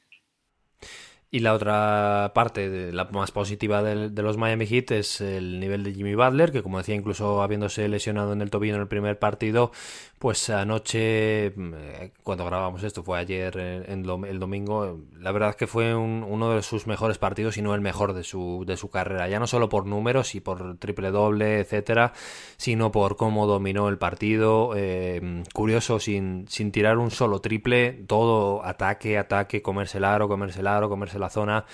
Y 1.36 1.42
la 1.42 1.54
otra 1.54 2.32
parte, 2.34 2.70
de, 2.70 2.94
la 2.94 3.10
más 3.12 3.32
positiva 3.32 3.84
de, 3.84 4.10
de, 4.10 4.22
los 4.22 4.38
Miami 4.38 4.68
Heat, 4.68 4.92
es 4.92 5.20
el 5.20 5.60
nivel 5.60 5.84
de 5.84 5.94
Jimmy 5.94 6.15
Butler, 6.15 6.54
que 6.54 6.63
como 6.63 6.77
decía, 6.77 6.96
incluso 6.96 7.44
habiéndose 7.44 7.89
lesionado 7.89 8.32
en 8.32 8.42
el 8.42 8.50
tobillo 8.50 8.75
en 8.75 8.80
el 8.80 8.88
primer 8.88 9.20
partido, 9.20 9.74
pues 10.18 10.50
anoche, 10.50 11.48
eh, 11.48 12.12
cuando 12.24 12.46
grabamos 12.46 12.84
esto, 12.84 13.04
fue 13.04 13.20
ayer 13.20 13.58
en, 13.58 14.10
el 14.25 14.39
domingo, 14.39 14.98
la 15.20 15.32
verdad 15.32 15.50
es 15.50 15.56
que 15.58 15.68
fue 15.68 15.94
uno 15.94 16.51
de 16.51 16.63
sus 16.63 16.88
mejores 16.88 17.18
partidos 17.18 17.58
y 17.58 17.62
no 17.62 17.75
el 17.75 17.82
mejor 17.82 18.13
de 18.13 18.24
su, 18.24 18.63
de 18.65 18.77
su 18.77 18.89
carrera, 18.89 19.27
ya 19.27 19.39
no 19.39 19.46
solo 19.46 19.68
por 19.68 19.86
números 19.86 20.34
y 20.34 20.39
por 20.39 20.77
triple 20.77 21.12
doble, 21.12 21.60
etcétera, 21.60 22.13
sino 22.56 22.92
por 22.92 23.18
cómo 23.18 23.46
dominó 23.46 23.89
el 23.89 23.98
partido, 23.98 24.72
eh, 24.75 25.44
curioso, 25.54 26.00
sin, 26.00 26.48
sin 26.48 26.72
tirar 26.72 26.98
un 26.98 27.12
solo 27.12 27.42
triple, 27.42 27.92
todo 28.08 28.65
ataque, 28.65 29.18
ataque, 29.18 29.62
comerse 29.62 29.98
el 29.98 30.06
aro, 30.06 30.30
comerse 30.30 30.62
el 30.62 30.68
aro, 30.68 30.88
comerse 30.88 31.20
zona. 31.29 31.65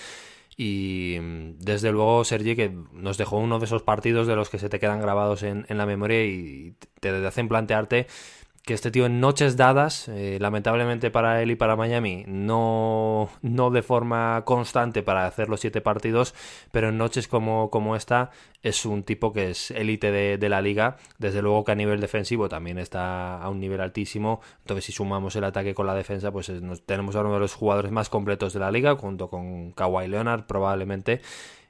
Y 0.56 1.16
desde 1.58 1.92
luego, 1.92 2.24
Sergi, 2.24 2.54
que 2.54 2.76
nos 2.92 3.16
dejó 3.16 3.38
uno 3.38 3.58
de 3.58 3.64
esos 3.64 3.82
partidos 3.82 4.26
de 4.26 4.36
los 4.36 4.50
que 4.50 4.58
se 4.58 4.68
te 4.68 4.78
quedan 4.78 5.00
grabados 5.00 5.42
en, 5.42 5.64
en 5.68 5.78
la 5.78 5.86
memoria 5.86 6.24
y 6.24 6.74
te 7.00 7.08
hacen 7.26 7.48
plantearte 7.48 8.06
que 8.64 8.74
este 8.74 8.92
tío 8.92 9.06
en 9.06 9.20
noches 9.20 9.56
dadas, 9.56 10.08
eh, 10.08 10.38
lamentablemente 10.40 11.10
para 11.10 11.42
él 11.42 11.50
y 11.50 11.56
para 11.56 11.74
Miami, 11.74 12.24
no, 12.28 13.28
no 13.42 13.70
de 13.70 13.82
forma 13.82 14.42
constante 14.44 15.02
para 15.02 15.26
hacer 15.26 15.48
los 15.48 15.60
siete 15.60 15.80
partidos, 15.80 16.32
pero 16.70 16.90
en 16.90 16.98
noches 16.98 17.26
como, 17.26 17.70
como 17.70 17.96
esta 17.96 18.30
es 18.62 18.86
un 18.86 19.02
tipo 19.02 19.32
que 19.32 19.50
es 19.50 19.72
élite 19.72 20.12
de, 20.12 20.48
la 20.48 20.62
liga, 20.62 20.96
desde 21.18 21.42
luego 21.42 21.64
que 21.64 21.72
a 21.72 21.74
nivel 21.74 22.00
defensivo 22.00 22.48
también 22.48 22.78
está 22.78 23.42
a 23.42 23.48
un 23.48 23.58
nivel 23.58 23.80
altísimo, 23.80 24.40
entonces 24.60 24.84
si 24.84 24.92
sumamos 24.92 25.34
el 25.34 25.42
ataque 25.42 25.74
con 25.74 25.88
la 25.88 25.94
defensa, 25.94 26.30
pues 26.30 26.52
tenemos 26.86 27.16
a 27.16 27.20
uno 27.22 27.34
de 27.34 27.40
los 27.40 27.54
jugadores 27.54 27.90
más 27.90 28.08
completos 28.08 28.52
de 28.52 28.60
la 28.60 28.70
liga, 28.70 28.94
junto 28.94 29.28
con 29.28 29.72
Kawhi 29.72 30.06
Leonard 30.06 30.46
probablemente, 30.46 31.20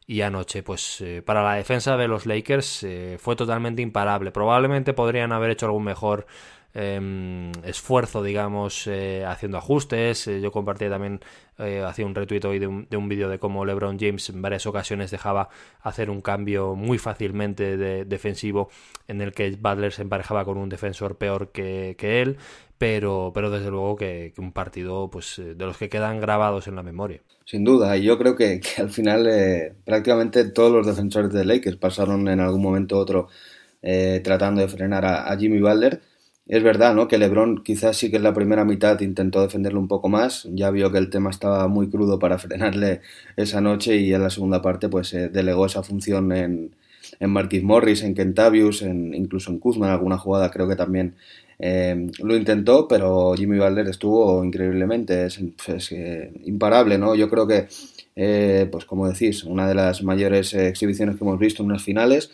y 0.06 0.20
anoche, 0.20 0.62
pues 0.62 1.00
eh, 1.00 1.22
para 1.25 1.42
la 1.42 1.54
defensa 1.54 1.96
de 1.96 2.08
los 2.08 2.26
Lakers 2.26 2.82
eh, 2.82 3.16
fue 3.18 3.37
totalmente 3.37 3.82
imparable. 3.82 4.32
Probablemente 4.32 4.92
podrían 4.92 5.32
haber 5.32 5.50
hecho 5.50 5.66
algún 5.66 5.84
mejor 5.84 6.26
Em, 6.75 7.52
esfuerzo, 7.64 8.23
digamos, 8.23 8.87
eh, 8.87 9.25
haciendo 9.26 9.59
ajustes. 9.59 10.26
Eh, 10.26 10.41
yo 10.41 10.50
compartí 10.50 10.88
también, 10.88 11.21
eh, 11.59 11.85
hacía 11.87 12.07
un 12.07 12.14
retweet 12.14 12.45
hoy 12.47 12.59
de 12.59 12.67
un, 12.67 12.87
de 12.88 12.97
un 12.97 13.11
vídeo 13.11 13.29
de 13.29 13.38
cómo 13.38 13.67
LeBron 13.67 13.99
James 13.99 14.31
en 14.31 14.41
varias 14.41 14.64
ocasiones 14.64 15.11
dejaba 15.11 15.50
hacer 15.83 16.09
un 16.09 16.23
cambio 16.23 16.75
muy 16.75 16.97
fácilmente 16.97 17.76
de, 17.76 18.07
defensivo 18.07 18.71
en 19.07 19.21
el 19.21 19.33
que 19.33 19.50
Butler 19.50 19.93
se 19.93 20.00
emparejaba 20.00 20.47
con 20.47 20.57
un 20.57 20.71
defensor 20.71 21.17
peor 21.19 21.50
que, 21.52 21.95
él. 22.00 22.38
Pero, 22.79 23.33
pero 23.35 23.50
desde 23.50 23.71
luego 23.71 23.95
que, 23.95 24.33
un 24.38 24.52
partido 24.52 25.11
pues 25.11 25.37
de 25.37 25.67
los 25.67 25.76
que 25.76 25.91
quedan 25.91 26.21
grabados 26.21 26.69
en 26.69 26.75
la 26.75 26.83
memoria. 26.83 27.21
Sin 27.45 27.64
duda, 27.64 27.97
y 27.99 28.05
yo 28.05 28.19
creo 28.19 28.35
que, 28.35 28.62
al 28.79 28.88
final 28.88 29.29
prácticamente 29.85 30.47
todos 30.47 30.73
los 30.73 30.87
defensores 30.87 31.33
de 31.33 31.45
Lakers 31.45 31.76
pasaron 31.76 32.26
en 32.29 32.41
algún 32.41 32.62
momento 32.62 32.97
u 32.97 33.00
otro 33.00 33.29
tratando 34.25 34.62
de 34.62 34.69
frenar 34.69 35.05
a 35.05 35.37
Jimmy 35.37 35.61
Butler 35.61 36.00
es 36.52 36.62
verdad, 36.62 36.94
¿no? 36.94 37.09
Que 37.09 37.16
LeBron 37.16 37.64
quizás 37.64 37.97
sí 37.97 38.11
que 38.11 38.18
en 38.18 38.25
la 38.25 38.35
primera 38.35 38.66
mitad 38.66 39.00
intentó 39.00 39.40
defenderlo 39.40 39.80
un 39.80 39.88
poco 39.88 40.11
más, 40.11 40.47
ya 40.52 40.71
vio 40.71 40.92
que 40.92 40.99
el 40.99 41.09
tema 41.09 41.30
estaba 41.30 41.66
muy 41.66 41.88
crudo 41.88 42.18
para 42.18 42.38
frenarle 42.44 43.00
esa 43.37 43.62
noche 43.62 43.97
y 43.97 44.12
en 44.12 44.21
la 44.21 44.28
segunda 44.28 44.61
parte 44.61 44.90
pues 44.90 45.12
delegó 45.12 45.64
esa 45.64 45.82
función 45.82 46.30
en, 46.32 46.75
en 47.21 47.30
Marquis 47.30 47.62
Morris, 47.62 48.02
en 48.02 48.14
Kentavius, 48.14 48.82
en, 48.82 49.14
incluso 49.14 49.50
en 49.50 49.61
Kuzma 49.61 49.87
en 49.87 49.92
alguna 49.92 50.18
jugada 50.18 50.50
creo 50.50 50.68
que 50.68 50.76
también 50.76 51.14
eh, 51.59 52.09
lo 52.23 52.37
intentó, 52.37 52.87
pero 52.87 53.32
Jimmy 53.35 53.59
Butler 53.59 53.88
estuvo 53.88 54.44
increíblemente, 54.44 55.25
es, 55.25 55.40
eh, 55.92 56.32
imparable, 56.44 56.99
¿no? 56.99 57.14
Yo 57.14 57.30
creo 57.30 57.47
que, 57.47 57.68
eh, 58.14 58.68
pues 58.71 58.85
como 58.85 59.09
decís, 59.09 59.44
una 59.44 59.66
de 59.66 59.75
las 59.75 60.02
mayores 60.02 60.52
exhibiciones 60.52 61.16
que 61.16 61.25
hemos 61.25 61.38
visto 61.38 61.62
en 61.62 61.71
unas 61.71 61.82
finales, 61.82 62.30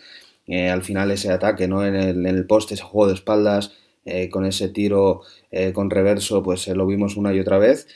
al 0.49 0.83
final 0.83 1.11
ese 1.13 1.31
ataque, 1.31 1.69
¿no? 1.69 1.85
En 1.87 1.95
el, 1.95 2.27
en 2.27 2.27
el 2.27 2.47
poste, 2.47 2.75
ese 2.75 2.83
juego 2.83 3.07
de 3.09 3.15
espaldas, 3.15 3.75
eh, 4.09 4.31
con 4.31 4.45
ese 4.47 4.69
tiro 4.69 5.21
eh, 5.51 5.73
con 5.73 5.91
reverso, 5.91 6.43
pues 6.43 6.67
eh, 6.69 6.75
lo 6.75 6.87
vimos 6.87 7.17
una 7.17 7.35
y 7.35 7.41
otra 7.41 7.59
vez. 7.59 7.87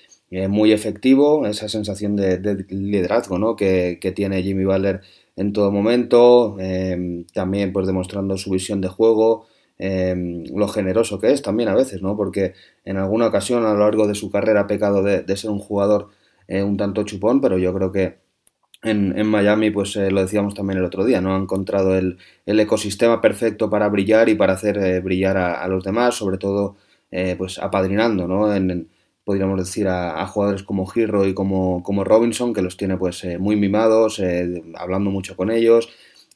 muy 0.48 0.72
efectivo, 0.72 1.46
esa 1.46 1.68
sensación 1.68 2.16
de, 2.16 2.64
liderazgo 2.70 3.38
¿no? 3.38 3.54
que, 3.54 3.98
tiene 4.16 4.42
Jimmy 4.42 4.64
Butler 4.64 5.02
en 5.36 5.52
todo 5.52 5.70
momento, 5.70 6.56
también 7.34 7.72
pues 7.72 7.86
demostrando 7.86 8.38
su 8.38 8.50
visión 8.50 8.80
de 8.80 8.88
juego, 8.88 9.46
lo 9.78 10.68
generoso 10.68 11.18
que 11.18 11.32
es 11.32 11.42
también 11.42 11.68
a 11.68 11.74
veces, 11.74 12.00
¿no? 12.00 12.16
porque 12.16 12.54
en 12.86 12.96
alguna 12.96 13.26
ocasión 13.26 13.66
a 13.66 13.74
lo 13.74 13.80
largo 13.80 14.06
de 14.06 14.14
su 14.14 14.30
carrera 14.30 14.60
ha 14.62 14.66
pecado 14.66 15.02
de, 15.02 15.36
ser 15.36 15.50
un 15.50 15.58
jugador 15.58 16.08
un 16.48 16.76
tanto 16.78 17.04
chupón, 17.04 17.42
pero 17.42 17.58
yo 17.58 17.74
creo 17.74 17.92
que 17.92 18.21
en, 18.82 19.16
en, 19.16 19.26
Miami, 19.28 19.70
pues 19.70 19.94
eh, 19.96 20.10
lo 20.10 20.22
decíamos 20.22 20.54
también 20.54 20.78
el 20.78 20.84
otro 20.84 21.04
día, 21.04 21.20
¿no? 21.20 21.34
Ha 21.34 21.38
encontrado 21.38 21.96
el, 21.96 22.18
el 22.46 22.60
ecosistema 22.60 23.20
perfecto 23.20 23.70
para 23.70 23.88
brillar 23.88 24.28
y 24.28 24.34
para 24.34 24.54
hacer 24.54 24.78
eh, 24.78 25.00
brillar 25.00 25.36
a, 25.36 25.66
los 25.68 25.84
demás, 25.84 26.16
sobre 26.16 26.36
todo, 26.38 26.76
eh, 27.10 27.36
pues 27.38 27.58
apadrinando, 27.58 28.26
¿no? 28.26 28.52
En, 28.54 28.88
podríamos 29.24 29.58
decir 29.58 29.86
a, 29.88 30.26
jugadores 30.26 30.64
como 30.64 30.90
Hero 30.92 31.26
y 31.26 31.34
como, 31.34 31.82
como 31.84 32.02
Robinson, 32.02 32.52
que 32.52 32.62
los 32.62 32.76
tiene 32.76 32.96
pues 32.96 33.24
muy 33.38 33.54
mimados, 33.54 34.20
hablando 34.74 35.10
mucho 35.10 35.36
con 35.36 35.50
ellos, 35.52 35.88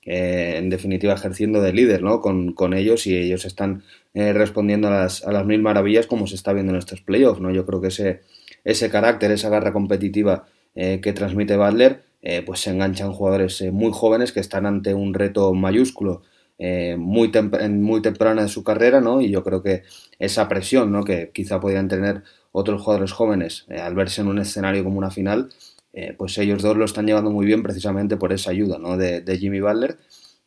en 0.04 0.70
definitiva 0.70 1.14
ejerciendo 1.14 1.60
de 1.60 1.72
líder, 1.72 2.02
¿no? 2.02 2.20
Con, 2.20 2.52
con 2.52 2.74
ellos 2.74 3.08
y 3.08 3.16
ellos 3.16 3.44
están 3.44 3.82
respondiendo 4.14 4.86
a 4.86 4.92
las, 4.92 5.24
a 5.26 5.32
las 5.32 5.44
mil 5.46 5.60
maravillas 5.62 6.06
como 6.06 6.28
se 6.28 6.36
está 6.36 6.52
viendo 6.52 6.72
en 6.72 6.78
estos 6.78 7.00
playoffs, 7.00 7.40
¿no? 7.40 7.50
Yo 7.50 7.66
creo 7.66 7.80
que 7.80 7.88
ese, 7.88 8.20
ese 8.64 8.88
carácter, 8.88 9.32
esa 9.32 9.48
garra 9.48 9.72
competitiva 9.72 10.46
que 10.74 11.12
transmite 11.12 11.56
Butler, 11.56 12.02
eh, 12.28 12.42
pues 12.42 12.58
se 12.58 12.70
enganchan 12.70 13.12
jugadores 13.12 13.60
eh, 13.60 13.70
muy 13.70 13.92
jóvenes 13.92 14.32
que 14.32 14.40
están 14.40 14.66
ante 14.66 14.92
un 14.94 15.14
reto 15.14 15.54
mayúsculo 15.54 16.22
eh, 16.58 16.96
muy, 16.98 17.30
muy 17.70 18.02
temprana 18.02 18.42
de 18.42 18.48
su 18.48 18.64
carrera, 18.64 19.00
¿no? 19.00 19.20
Y 19.20 19.30
yo 19.30 19.44
creo 19.44 19.62
que 19.62 19.84
esa 20.18 20.48
presión, 20.48 20.90
¿no? 20.90 21.04
Que 21.04 21.30
quizá 21.32 21.60
podrían 21.60 21.86
tener 21.86 22.24
otros 22.50 22.82
jugadores 22.82 23.12
jóvenes 23.12 23.66
al 23.68 23.94
verse 23.94 24.22
en 24.22 24.26
un 24.26 24.40
escenario 24.40 24.82
como 24.82 24.98
una 24.98 25.12
final, 25.12 25.50
pues 26.18 26.36
ellos 26.38 26.62
dos 26.62 26.76
lo 26.76 26.84
están 26.84 27.06
llevando 27.06 27.30
muy 27.30 27.46
bien 27.46 27.62
precisamente 27.62 28.16
por 28.16 28.32
esa 28.32 28.50
ayuda, 28.50 28.78
¿no? 28.78 28.96
De, 28.96 29.38
Jimmy 29.38 29.60
Butler. 29.60 29.96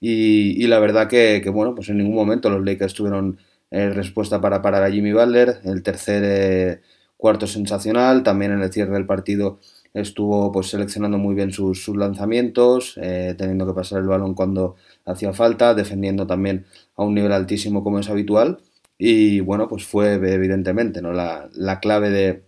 Y, 0.01 0.67
la 0.67 0.79
verdad 0.79 1.07
que, 1.07 1.41
bueno, 1.49 1.75
pues 1.75 1.87
en 1.89 1.97
ningún 1.99 2.15
momento 2.15 2.49
los 2.49 2.65
Lakers 2.65 2.93
tuvieron 2.93 3.39
respuesta 3.71 4.41
para 4.41 4.61
parar 4.61 4.83
a 4.83 4.91
Jimmy 4.91 5.13
Butler. 5.13 5.61
El 5.63 5.81
tercer 5.83 6.81
cuarto 7.15 7.47
sensacional, 7.47 8.23
también 8.23 8.51
en 8.51 8.63
el 8.63 8.73
cierre 8.73 8.93
del 8.93 9.05
partido 9.05 9.59
estuvo 9.93 10.51
pues 10.51 10.67
seleccionando 10.67 11.17
muy 11.17 11.35
bien 11.35 11.51
sus, 11.51 11.87
lanzamientos, 11.89 12.95
eh, 13.01 13.35
teniendo 13.37 13.65
que 13.65 13.73
pasar 13.73 13.99
el 13.99 14.07
balón 14.07 14.33
cuando 14.33 14.75
hacía 15.05 15.33
falta, 15.33 15.73
defendiendo 15.73 16.27
también 16.27 16.65
a 16.95 17.03
un 17.03 17.15
nivel 17.15 17.31
altísimo 17.31 17.83
como 17.83 17.99
es 17.99 18.09
habitual. 18.09 18.59
Y 18.97 19.39
bueno, 19.39 19.67
pues 19.67 19.85
fue 19.85 20.13
evidentemente 20.13 21.01
¿no? 21.01 21.13
la, 21.13 21.49
clave 21.81 22.09
de, 22.09 22.43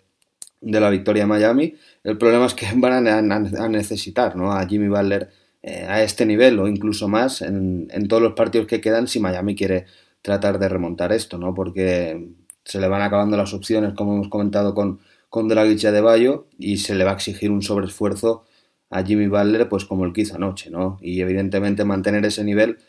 la 0.62 0.90
victoria 0.90 1.24
de 1.24 1.28
Miami. 1.28 1.76
El 2.04 2.18
problema 2.18 2.46
es 2.46 2.54
que 2.54 2.68
van 2.76 3.08
a, 3.08 3.70
necesitar 3.70 4.36
¿no? 4.36 4.52
a 4.52 4.66
Jimmy 4.68 4.88
Butler 4.88 5.30
eh, 5.64 5.86
a 5.88 6.04
este 6.04 6.26
nivel 6.26 6.60
o 6.60 6.68
incluso 6.68 7.08
más 7.08 7.42
en, 7.42 7.88
en, 7.92 8.08
todos 8.08 8.22
los 8.22 8.34
partidos 8.34 8.68
que 8.68 8.82
quedan 8.82 9.08
si 9.08 9.20
Miami 9.20 9.56
quiere 9.56 9.86
tratar 10.22 10.60
de 10.60 10.70
remontar 10.70 11.12
esto, 11.12 11.38
¿no? 11.38 11.54
porque 11.54 12.30
se 12.64 12.80
le 12.80 12.88
van 12.88 13.02
acabando 13.02 13.38
las 13.38 13.54
opciones, 13.54 13.94
como 13.94 14.14
hemos 14.14 14.28
comentado 14.30 14.74
con, 14.76 15.00
con 15.32 15.48
Dragic 15.48 15.80
de 15.80 16.02
Bayo 16.02 16.48
y 16.60 16.78
se 16.78 16.94
le 16.94 17.06
va 17.06 17.12
a 17.12 17.14
exigir 17.16 17.52
un 17.52 17.62
sobreesfuerzo 17.62 18.44
a 18.90 19.04
Jimmy 19.04 19.28
Butler 19.28 19.70
pues 19.70 19.86
como 19.86 20.06
el 20.06 20.12
que 20.12 20.28
anoche, 20.34 20.70
¿no? 20.70 21.00
Y 21.02 21.22
evidentemente 21.22 21.86
mantener 21.86 22.26
ese 22.26 22.44
nivel 22.44 22.80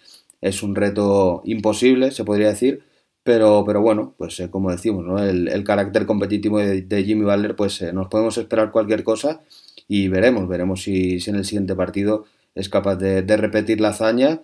es 0.41 0.65
un 0.65 0.75
reto 0.75 1.43
imposible, 1.45 2.11
se 2.11 2.25
podría 2.25 2.49
decir, 2.49 2.83
pero, 3.23 3.63
pero 3.65 3.81
bueno, 3.81 4.15
pues 4.19 4.41
eh, 4.41 4.51
como 4.51 4.73
decimos, 4.73 5.05
¿no? 5.07 5.23
El, 5.23 5.63
carácter 5.65 6.05
competitivo 6.05 6.59
de, 6.59 7.05
Jimmy 7.05 7.25
Butler, 7.25 7.55
pues 7.55 7.81
eh, 7.81 7.93
nos 7.93 8.09
podemos 8.09 8.37
esperar 8.37 8.73
cualquier 8.73 9.05
cosa 9.05 9.41
y 9.87 10.09
veremos, 10.09 10.49
veremos 10.49 10.83
si, 10.83 11.21
si 11.21 11.31
en 11.31 11.37
el 11.37 11.45
siguiente 11.45 11.77
partido 11.77 12.25
es 12.57 12.69
capaz 12.69 12.97
de, 12.97 13.23
repetir 13.37 13.81
la 13.81 13.91
hazaña 13.91 14.41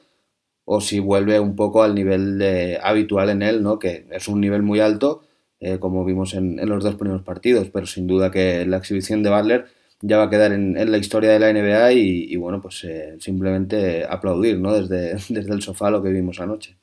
o 0.64 0.81
si 0.81 1.00
vuelve 1.00 1.40
un 1.40 1.57
poco 1.57 1.83
al 1.83 1.97
nivel 1.97 2.38
de, 2.38 2.78
habitual 2.81 3.31
en 3.31 3.43
él, 3.43 3.62
¿no? 3.64 3.81
Que 3.81 4.07
es 4.12 4.28
un 4.28 4.40
nivel 4.40 4.62
muy 4.62 4.78
alto, 4.78 5.23
eh, 5.61 5.79
como 5.79 6.05
vimos 6.05 6.35
en, 6.35 6.57
los 6.69 6.85
dos 6.85 6.97
primeros 6.97 7.23
partidos, 7.23 7.71
pero 7.71 7.87
sin 7.87 8.07
duda 8.07 8.31
que 8.31 8.65
la 8.67 8.79
exhibición 8.79 9.23
de 9.23 9.31
Butler 9.31 9.67
ya 10.00 10.19
va 10.19 10.25
a 10.25 10.31
quedar 10.31 10.53
en, 10.53 10.75
la 10.91 10.99
historia 10.99 11.31
de 11.31 11.38
la 11.41 11.53
NBA 11.53 11.93
y, 11.93 12.37
bueno, 12.37 12.61
pues 12.61 12.87
simplemente 13.19 14.05
aplaudir, 14.09 14.59
¿no? 14.61 14.73
Desde, 14.73 15.15
desde 15.35 15.53
el 15.53 15.62
sofá 15.62 15.91
lo 15.91 16.03
que 16.03 16.11
vimos 16.11 16.41
anoche. 16.41 16.79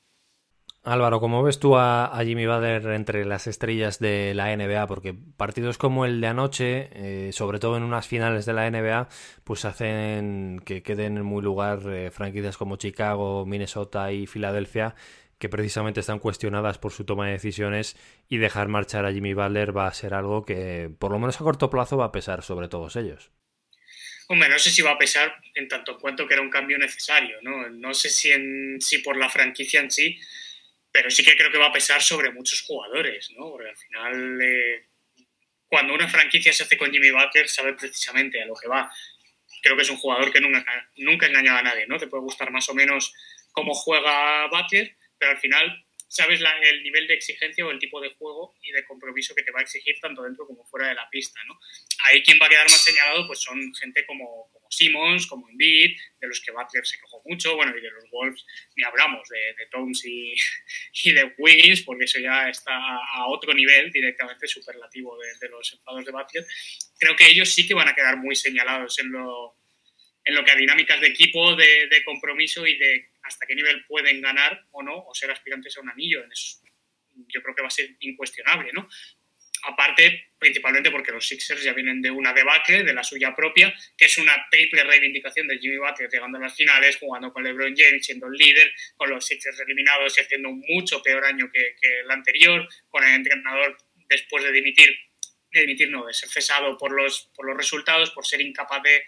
Álvaro, 0.86 1.20
¿cómo 1.20 1.41
ves 1.41 1.58
tú 1.58 1.77
a, 1.77 2.15
Jimmy 2.24 2.46
Butler 2.46 2.86
entre 2.91 3.25
las 3.25 3.48
estrellas 3.48 3.98
de 3.98 4.36
la 4.36 4.55
NBA? 4.55 4.86
Porque 4.86 5.15
partidos 5.15 5.79
como 5.79 6.05
el 6.05 6.22
de 6.22 6.27
anoche, 6.27 6.89
eh, 6.94 7.32
sobre 7.34 7.58
todo 7.58 7.75
en 7.75 7.82
unas 7.82 8.08
finales 8.08 8.46
de 8.46 8.53
la 8.53 8.70
NBA, 8.70 9.08
pues 9.44 9.65
hacen 9.65 10.62
que 10.63 10.84
queden 10.84 11.17
en 11.17 11.25
muy 11.25 11.41
lugar 11.41 11.79
eh, 11.88 12.12
franquicias 12.12 12.55
como 12.55 12.75
Chicago, 12.75 13.48
Minnesota 13.48 14.12
y 14.12 14.27
Filadelfia, 14.27 14.94
que 15.46 15.50
precisamente 15.50 16.00
están 16.00 16.18
cuestionadas 16.18 16.80
por 16.80 16.92
su 16.92 17.06
toma 17.06 17.28
de 17.28 17.34
decisiones 17.34 17.96
y 18.28 18.38
dejar 18.38 18.68
marchar 18.68 19.06
a 19.06 19.14
Jimmy 19.14 19.36
Butler 19.36 19.78
va 19.78 19.86
a 19.88 19.94
ser 19.94 20.16
algo 20.16 20.44
que, 20.44 20.90
por 20.98 21.12
lo 21.12 21.20
menos 21.20 21.40
a 21.40 21.44
corto 21.44 21.70
plazo, 21.70 21.98
va 21.98 22.06
a 22.06 22.12
pesar 22.12 22.42
sobre 22.42 22.68
todos 22.68 22.96
ellos. 22.96 23.32
Hombre, 24.28 24.50
no 24.50 24.58
sé 24.58 24.72
si 24.72 24.82
va 24.82 24.92
a 24.92 24.98
pesar 24.98 25.36
en 25.54 25.68
tanto 25.68 25.92
en 25.92 26.00
cuanto 26.00 26.28
que 26.28 26.34
era 26.34 26.42
un 26.42 26.50
cambio 26.50 26.80
necesario, 26.80 27.38
¿no? 27.44 27.70
No 27.70 27.94
sé 27.94 28.10
si, 28.10 28.32
en, 28.32 28.82
si 28.82 28.98
por 29.00 29.18
la 29.18 29.30
franquicia 29.30 29.82
en 29.82 29.92
sí 29.92 30.20
pero 30.96 31.12
sí 31.12 31.25
que 31.25 31.36
creo 31.36 31.52
que 31.52 31.58
va 31.58 31.66
a 31.66 31.74
pesar 31.74 32.02
sobre 32.02 32.32
muchos 32.32 32.62
jugadores, 32.62 33.30
¿no? 33.32 33.52
Porque 33.52 33.68
al 33.68 33.75
final, 33.75 34.42
eh, 34.42 34.86
cuando 35.68 35.94
una 35.94 36.08
franquicia 36.08 36.54
se 36.54 36.64
hace 36.64 36.78
con 36.78 36.90
Jimmy 36.90 37.12
Butler, 37.12 37.50
sabe 37.50 37.74
precisamente 37.74 38.42
a 38.42 38.46
lo 38.46 38.56
que 38.56 38.70
va. 38.70 38.90
Creo 39.62 39.75
que 39.75 39.82
es 39.82 39.90
un 39.90 39.98
jugador 39.98 40.32
que 40.32 40.40
nunca, 40.40 40.64
nunca 40.96 41.25
engañaba 41.25 41.60
a 41.60 41.64
nadie, 41.64 41.86
¿no? 41.86 41.98
Te 41.98 42.08
puede 42.08 42.24
gustar 42.24 42.50
más 42.50 42.70
o 42.70 42.74
menos 42.74 43.14
cómo 43.52 43.74
juega 43.74 44.48
Butler, 44.48 44.96
pero 45.17 45.31
al 45.31 45.38
final 45.38 45.86
sabes 46.07 46.39
el 46.62 46.84
nivel 46.84 47.07
de 47.07 47.15
exigencia 47.15 47.65
o 47.65 47.72
el 47.72 47.79
tipo 47.79 48.00
de 48.00 48.13
juego 48.15 48.55
y 48.62 48.72
de 48.72 48.86
compromiso 48.86 49.36
que 49.36 49.43
te 49.43 49.51
va 49.51 49.60
a 49.60 49.63
exigir 49.63 49.95
tanto 50.00 50.24
dentro 50.24 50.45
como 50.45 50.63
fuera 50.65 50.88
de 50.88 50.95
la 50.95 51.10
pista, 51.10 51.39
¿no? 51.45 51.60
Ahí 52.05 52.22
quien 52.24 52.39
va 52.41 52.45
a 52.45 52.50
quedar 52.50 52.69
más 52.69 52.84
señalado 52.84 53.27
pues 53.27 53.39
son 53.39 53.74
gente 53.75 54.05
como, 54.05 54.50
como 54.53 54.69
Simmons, 54.69 55.27
como 55.27 55.50
Embiid, 55.50 55.98
de 56.19 56.27
los 56.27 56.39
que 56.41 56.51
Butler 56.51 56.86
se 56.86 56.98
quejó 56.98 57.22
mucho, 57.25 57.55
bueno, 57.55 57.77
y 57.77 57.81
de 57.81 57.91
los 57.91 58.10
Wolves 58.12 58.45
ni 58.75 58.84
hablamos, 58.84 59.27
de, 59.27 59.65
Toms 59.72 60.05
y, 60.05 60.34
y, 61.03 61.12
de 61.12 61.34
Wiggins, 61.38 61.81
porque 61.81 62.05
eso 62.05 62.19
ya 62.19 62.50
está 62.50 62.74
a 62.74 63.27
otro 63.27 63.53
nivel 63.53 63.91
directamente 63.91 64.48
superlativo 64.48 65.17
de, 65.17 65.27
de 65.41 65.50
los 65.50 65.74
enfados 65.74 66.05
de 66.05 66.12
Butler. 66.12 66.45
Creo 67.00 67.15
que 67.15 67.27
ellos 67.27 67.50
sí 67.50 67.67
que 67.67 67.74
van 67.74 67.89
a 67.89 67.95
quedar 67.95 68.17
muy 68.17 68.36
señalados 68.36 69.00
en 69.00 69.12
lo, 69.12 69.57
en 70.24 70.36
lo 70.36 70.45
que 70.45 70.51
a 70.51 70.55
dinámicas 70.55 71.01
de 71.01 71.07
equipo, 71.07 71.55
de 71.55 72.03
compromiso 72.05 72.65
y 72.65 72.77
de 72.77 73.14
hasta 73.25 73.46
qué 73.46 73.55
nivel 73.55 73.86
pueden 73.86 74.22
ganar 74.22 74.65
o 74.72 74.84
no, 74.84 75.05
o 75.05 75.13
ser 75.13 75.32
aspirantes 75.32 75.77
a 75.77 75.82
un 75.82 75.89
anillo. 75.89 76.24
Eso 76.32 76.60
yo 77.27 77.41
creo 77.41 77.55
que 77.55 77.62
va 77.62 77.67
a 77.67 77.72
ser 77.72 77.96
incuestionable, 78.00 78.72
¿no? 78.74 78.88
Aparte, 79.67 80.34
principalmente 80.38 80.91
porque 80.91 81.12
los 81.12 81.27
Sixers 81.27 81.63
ya 81.63 81.74
vienen 81.74 82.01
de 82.01 82.12
una 82.12 82.34
debacle, 82.34 82.84
de 82.84 82.94
la 82.94 83.03
suya 83.03 83.34
propia, 83.36 83.74
que 83.98 84.05
es 84.05 84.17
una 84.20 84.46
triple 84.51 84.84
reivindicación 84.84 85.48
de 85.48 85.58
Jimmy 85.58 85.77
Butler 85.77 86.10
llegando 86.12 86.38
a 86.38 86.41
las 86.41 86.55
finales, 86.55 86.98
jugando 86.98 87.34
con 87.34 87.44
LeBron 87.44 87.74
James, 87.75 88.05
siendo 88.05 88.27
el 88.27 88.34
líder, 88.34 88.72
con 88.96 89.10
los 89.10 89.25
Sixers 89.25 89.60
eliminados 89.62 90.15
y 90.17 90.22
haciendo 90.22 90.50
un 90.50 90.64
mucho 90.68 91.01
peor 91.01 91.25
año 91.25 91.50
que, 91.51 91.75
el 92.01 92.11
anterior, 92.11 92.68
con 92.90 93.03
el 93.03 93.16
entrenador 93.16 93.75
después 94.07 94.44
de 94.44 94.51
dimitir, 94.51 94.90
de 95.51 95.61
dimitir 95.61 95.90
no, 95.90 96.05
de 96.05 96.14
ser 96.14 96.29
cesado 96.29 96.77
por 96.77 96.92
los, 96.92 97.31
por 97.33 97.48
los 97.48 97.57
resultados, 97.57 98.11
por 98.11 98.27
ser 98.27 98.42
incapaz 98.42 98.83
de, 98.83 99.03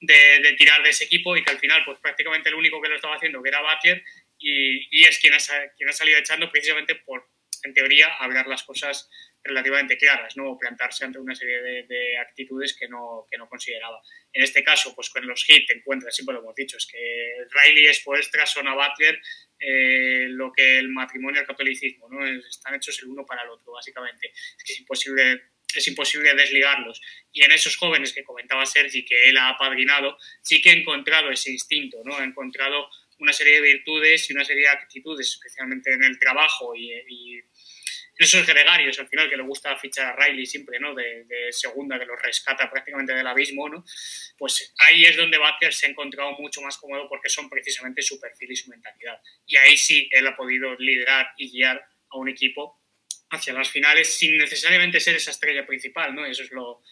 de, 0.00 0.54
tirar 0.58 0.82
de 0.82 0.90
ese 0.90 1.04
equipo 1.04 1.36
y 1.36 1.44
que 1.44 1.50
al 1.50 1.58
final 1.58 1.82
pues 1.84 1.98
prácticamente 2.00 2.48
el 2.48 2.54
único 2.54 2.80
que 2.80 2.88
lo 2.88 2.96
estaba 2.96 3.16
haciendo 3.16 3.42
que 3.42 3.48
era 3.48 3.62
Butler 3.62 4.02
y, 4.38 5.04
es 5.04 5.18
quien 5.18 5.34
ha, 5.34 5.40
salido 5.40 6.18
echando 6.18 6.50
precisamente 6.50 6.94
por, 6.96 7.28
en 7.62 7.72
teoría, 7.72 8.08
hablar 8.18 8.46
las 8.46 8.62
cosas 8.64 9.08
relativamente 9.42 9.96
claras, 9.96 10.36
¿no? 10.36 10.50
O 10.50 10.58
plantarse 10.58 11.04
ante 11.04 11.18
una 11.18 11.34
serie 11.34 11.84
de, 11.84 12.18
actitudes 12.18 12.76
que 12.76 12.88
no, 12.88 13.26
que 13.30 13.38
no 13.38 13.48
consideraba. 13.48 14.02
En 14.32 14.42
este 14.42 14.62
caso, 14.62 14.94
pues 14.94 15.08
con 15.08 15.26
los 15.26 15.48
hits 15.48 15.66
te 15.66 15.78
encuentras, 15.78 16.14
siempre 16.14 16.34
lo 16.34 16.40
hemos 16.40 16.54
dicho, 16.54 16.76
es 16.76 16.86
que 16.86 17.34
Riley 17.50 17.86
es 17.86 18.00
por 18.00 18.18
extra, 18.18 18.44
son 18.44 18.68
a 18.68 18.74
Butler, 18.74 19.20
eh, 19.58 20.26
lo 20.28 20.52
que 20.52 20.78
el 20.78 20.90
matrimonio 20.90 21.40
y 21.40 21.42
el 21.42 21.46
catolicismo, 21.46 22.08
¿no? 22.10 22.26
Están 22.26 22.74
hechos 22.74 22.98
el 23.02 23.08
uno 23.08 23.24
para 23.24 23.42
el 23.42 23.50
otro, 23.50 23.72
básicamente. 23.72 24.32
Es 24.34 24.64
que 24.64 24.72
es 24.72 24.80
imposible 24.80 25.42
es 25.74 25.88
imposible 25.88 26.34
desligarlos. 26.34 27.00
Y 27.32 27.44
en 27.44 27.52
esos 27.52 27.76
jóvenes 27.76 28.12
que 28.12 28.24
comentaba 28.24 28.66
Sergi, 28.66 29.04
que 29.04 29.28
él 29.28 29.36
ha 29.36 29.50
apadrinado, 29.50 30.18
sí 30.42 30.62
que 30.62 30.70
ha 30.70 30.74
encontrado 30.74 31.30
ese 31.30 31.50
instinto, 31.50 31.98
¿no? 32.04 32.16
Ha 32.16 32.24
encontrado 32.24 32.88
una 33.18 33.32
serie 33.32 33.54
de 33.54 33.60
virtudes 33.62 34.28
y 34.28 34.32
una 34.32 34.44
serie 34.44 34.62
de 34.62 34.68
actitudes, 34.68 35.28
especialmente 35.28 35.92
en 35.92 36.04
el 36.04 36.18
trabajo 36.18 36.74
y, 36.74 36.92
y 37.08 37.42
esos 38.18 38.46
gregarios 38.46 38.98
al 38.98 39.08
final 39.08 39.28
que 39.28 39.36
le 39.36 39.42
gusta 39.42 39.76
fichar 39.76 40.06
a 40.06 40.16
Riley 40.16 40.46
siempre, 40.46 40.80
¿no? 40.80 40.94
De, 40.94 41.26
segunda, 41.50 41.98
que 41.98 42.06
los 42.06 42.20
rescata 42.20 42.70
prácticamente 42.70 43.14
del 43.14 43.26
abismo, 43.26 43.68
¿no? 43.68 43.84
Pues 44.38 44.72
ahí 44.78 45.04
es 45.04 45.16
donde 45.16 45.38
Butler 45.38 45.72
se 45.72 45.86
ha 45.86 45.90
encontrado 45.90 46.32
mucho 46.38 46.62
más 46.62 46.78
cómodo 46.78 47.08
porque 47.08 47.28
son 47.28 47.50
precisamente 47.50 48.02
su 48.02 48.18
perfil 48.18 48.52
y 48.52 48.56
su 48.56 48.70
mentalidad. 48.70 49.20
Y 49.46 49.56
ahí 49.56 49.76
sí 49.76 50.08
él 50.12 50.26
ha 50.26 50.36
podido 50.36 50.74
liderar 50.76 51.28
y 51.36 51.50
guiar 51.50 51.86
a 52.10 52.18
un 52.18 52.28
equipo 52.28 52.80
hacia 53.30 53.52
las 53.52 53.68
finales 53.68 54.16
sin 54.16 54.38
necesariamente 54.38 55.00
ser 55.00 55.16
esa 55.16 55.30
estrella 55.30 55.66
principal, 55.66 56.14
¿no? 56.14 56.24
Eso 56.24 56.42
es 56.42 56.50
lo, 56.52 56.82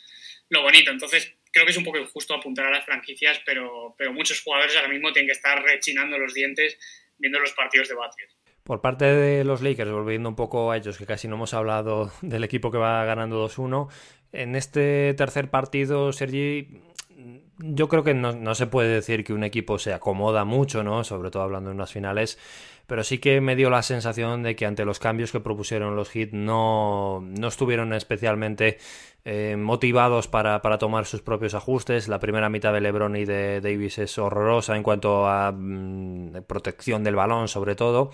bonito. 0.62 0.90
Entonces, 0.90 1.34
creo 1.52 1.64
que 1.64 1.72
es 1.72 1.76
un 1.76 1.84
poco 1.84 1.98
injusto 1.98 2.34
apuntar 2.34 2.66
a 2.66 2.70
las 2.70 2.84
franquicias, 2.84 3.40
pero, 3.44 3.94
pero 3.96 4.12
muchos 4.12 4.40
jugadores 4.40 4.76
ahora 4.76 4.88
mismo 4.88 5.12
tienen 5.12 5.28
que 5.28 5.36
estar 5.36 5.62
rechinando 5.62 6.18
los 6.18 6.34
dientes 6.34 6.78
viendo 7.18 7.38
los 7.38 7.52
partidos 7.52 7.88
de 7.88 7.94
Butler. 7.94 8.28
Por 8.62 8.80
parte 8.80 9.04
de 9.04 9.44
los 9.44 9.62
Lakers, 9.62 9.90
volviendo 9.90 10.28
un 10.28 10.36
poco 10.36 10.70
a 10.70 10.76
ellos, 10.76 10.96
que 10.96 11.06
casi 11.06 11.28
no 11.28 11.36
hemos 11.36 11.54
hablado 11.54 12.12
del 12.22 12.44
equipo 12.44 12.70
que 12.70 12.78
va 12.78 13.04
ganando 13.04 13.46
2-1, 13.46 13.90
en 14.32 14.56
este 14.56 15.14
tercer 15.14 15.48
partido, 15.50 16.12
Sergi, 16.12 16.80
yo 17.58 17.88
creo 17.88 18.02
que 18.02 18.14
no, 18.14 18.32
no, 18.32 18.54
se 18.54 18.66
puede 18.66 18.88
decir 18.88 19.22
que 19.22 19.32
un 19.32 19.44
equipo 19.44 19.78
se 19.78 19.92
acomoda 19.92 20.44
mucho, 20.44 20.82
¿no? 20.82 21.04
Sobre 21.04 21.30
todo 21.30 21.44
hablando 21.44 21.70
en 21.70 21.76
unas 21.76 21.92
finales 21.92 22.38
pero 22.86 23.04
sí 23.04 23.18
que 23.18 23.40
me 23.40 23.56
dio 23.56 23.70
la 23.70 23.82
sensación 23.82 24.42
de 24.42 24.56
que 24.56 24.66
ante 24.66 24.84
los 24.84 24.98
cambios 24.98 25.32
que 25.32 25.40
propusieron 25.40 25.96
los 25.96 26.10
Heat 26.10 26.32
no, 26.32 27.20
no 27.22 27.48
estuvieron 27.48 27.92
especialmente 27.92 28.78
eh, 29.26 29.56
motivados 29.56 30.28
para, 30.28 30.60
tomar 30.78 31.06
sus 31.06 31.22
propios 31.22 31.54
ajustes. 31.54 32.08
La 32.08 32.20
primera 32.20 32.50
mitad 32.50 32.74
de 32.74 32.82
LeBron 32.82 33.16
y 33.16 33.24
de 33.24 33.60
Davis 33.62 33.98
es 33.98 34.18
horrorosa 34.18 34.76
en 34.76 34.82
cuanto 34.82 35.26
a 35.26 35.50
mm, 35.50 36.42
protección 36.46 37.02
del 37.04 37.16
balón, 37.16 37.48
sobre 37.48 37.74
todo. 37.74 38.10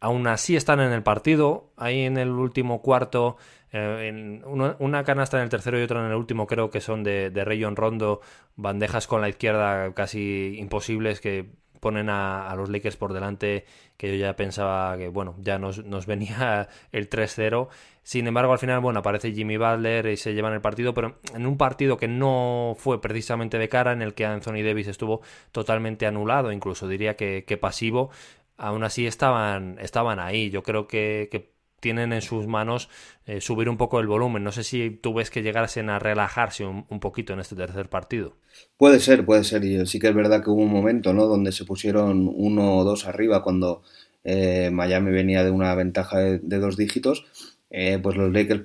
Aún 0.00 0.26
así 0.26 0.56
están 0.56 0.80
en 0.80 0.92
el 0.92 1.04
partido. 1.04 1.72
Ahí 1.76 2.02
en 2.02 2.18
el 2.18 2.30
último 2.30 2.82
cuarto, 2.82 3.36
eh, 3.72 4.42
una, 4.44 5.04
canasta 5.04 5.36
en 5.38 5.44
el 5.44 5.50
tercero 5.50 5.78
y 5.78 5.82
otra 5.82 6.00
en 6.00 6.10
el 6.10 6.16
último, 6.16 6.46
creo 6.48 6.68
que 6.70 6.80
son 6.80 7.04
de, 7.04 7.30
de 7.30 7.44
Rayon 7.44 7.76
Rondo. 7.76 8.20
Bandejas 8.56 9.06
con 9.06 9.20
la 9.20 9.28
izquierda 9.28 9.94
casi 9.94 10.56
imposibles 10.58 11.20
que 11.20 11.48
ponen 11.84 12.08
a, 12.08 12.50
los 12.56 12.70
Lakers 12.70 12.96
por 12.96 13.12
delante, 13.12 13.66
que 13.98 14.08
yo 14.08 14.14
ya 14.16 14.34
pensaba 14.36 14.96
que, 14.96 15.08
bueno, 15.08 15.34
ya 15.38 15.58
nos, 15.58 15.84
nos 15.84 16.06
venía 16.06 16.68
el 16.92 17.10
3-0. 17.10 17.68
Sin 18.02 18.26
embargo, 18.26 18.52
al 18.54 18.58
final, 18.58 18.80
bueno, 18.80 19.00
aparece 19.00 19.32
Jimmy 19.32 19.58
Butler 19.58 20.06
y 20.06 20.16
se 20.16 20.32
llevan 20.32 20.54
el 20.54 20.62
partido, 20.62 20.94
pero 20.94 21.18
en 21.34 21.46
un 21.46 21.58
partido 21.58 21.98
que 21.98 22.08
no 22.08 22.74
fue 22.78 23.02
precisamente 23.02 23.58
de 23.58 23.68
cara, 23.68 23.92
en 23.92 24.00
el 24.00 24.14
que 24.14 24.24
Anthony 24.24 24.62
Davis 24.64 24.88
estuvo 24.88 25.20
totalmente 25.52 26.06
anulado, 26.06 26.50
incluso 26.52 26.88
diría 26.88 27.16
que, 27.16 27.58
pasivo, 27.60 28.10
aún 28.56 28.82
así 28.82 29.06
estaban, 29.06 29.78
estaban 29.78 30.18
ahí. 30.20 30.50
Yo 30.50 30.62
creo 30.62 30.88
que, 30.88 31.28
que 31.30 31.53
tienen 31.84 32.14
en 32.14 32.22
sus 32.22 32.46
manos 32.46 32.88
eh, 33.26 33.42
subir 33.42 33.68
un 33.68 33.76
poco 33.76 34.00
el 34.00 34.06
volumen. 34.06 34.42
No 34.42 34.52
sé 34.52 34.64
si 34.64 34.88
tú 34.88 35.12
ves 35.12 35.28
que 35.28 35.42
llegasen 35.42 35.90
a 35.90 35.98
relajarse 35.98 36.64
un, 36.64 36.98
poquito 36.98 37.34
en 37.34 37.40
este 37.40 37.56
tercer 37.56 37.90
partido. 37.90 38.38
Puede 38.78 39.00
ser, 39.00 39.26
puede 39.26 39.44
ser. 39.44 39.62
Y 39.66 39.84
sí 39.84 40.00
que 40.00 40.08
es 40.08 40.14
verdad 40.14 40.42
que 40.42 40.48
hubo 40.48 40.62
un 40.62 40.72
momento 40.72 41.12
¿no? 41.12 41.26
donde 41.26 41.52
se 41.52 41.66
pusieron 41.66 42.32
uno 42.34 42.78
o 42.78 42.84
dos 42.84 43.06
arriba 43.06 43.42
cuando 43.42 43.82
eh, 44.24 44.70
Miami 44.72 45.10
venía 45.10 45.44
de 45.44 45.50
una 45.50 45.74
ventaja 45.74 46.20
de, 46.20 46.58
dos 46.58 46.78
dígitos. 46.78 47.26
Eh, 47.68 47.98
pues 48.02 48.16
los 48.16 48.32
Lakers 48.32 48.62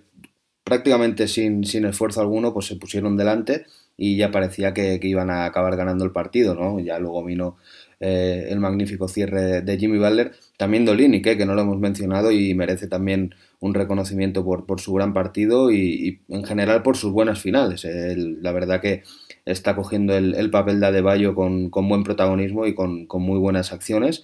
prácticamente 0.63 1.27
sin, 1.27 1.65
sin, 1.65 1.83
esfuerzo 1.83 2.21
alguno 2.21 2.53
pues 2.53 2.67
se 2.67 2.77
pusieron 2.77 3.17
delante 3.17 3.65
y 3.97 4.15
ya 4.15 4.31
parecía 4.31 4.73
que, 4.73 4.97
que, 5.01 5.07
iban 5.09 5.29
a 5.29 5.43
acabar 5.43 5.75
ganando 5.75 6.05
el 6.05 6.13
partido. 6.13 6.55
¿no? 6.55 6.79
Ya 6.79 6.99
luego 6.99 7.25
vino 7.25 7.57
eh, 7.99 8.47
el 8.49 8.59
magnífico 8.59 9.07
cierre 9.07 9.61
de 9.61 9.77
Jimmy 9.77 9.97
Butler. 9.97 10.31
También 10.57 10.85
Dolini, 10.85 11.21
que 11.21 11.45
no 11.45 11.53
lo 11.53 11.61
hemos 11.61 11.79
mencionado 11.79 12.31
y 12.31 12.53
merece 12.53 12.87
también 12.87 13.35
un 13.59 13.73
reconocimiento 13.73 14.43
por, 14.45 14.65
por 14.65 14.79
su 14.79 14.93
gran 14.93 15.13
partido 15.13 15.71
y, 15.71 16.21
en 16.29 16.43
general 16.45 16.81
por 16.83 16.95
sus 16.97 17.11
buenas 17.11 17.41
finales. 17.41 17.85
la 17.85 18.51
verdad 18.51 18.81
que 18.81 19.03
está 19.45 19.75
cogiendo 19.75 20.15
el, 20.15 20.49
papel 20.51 20.79
de 20.79 20.87
Adebayo 20.87 21.35
con, 21.35 21.69
con, 21.69 21.89
buen 21.89 22.03
protagonismo 22.03 22.65
y 22.67 22.75
con, 22.75 23.05
con, 23.05 23.21
muy 23.21 23.39
buenas 23.39 23.73
acciones. 23.73 24.23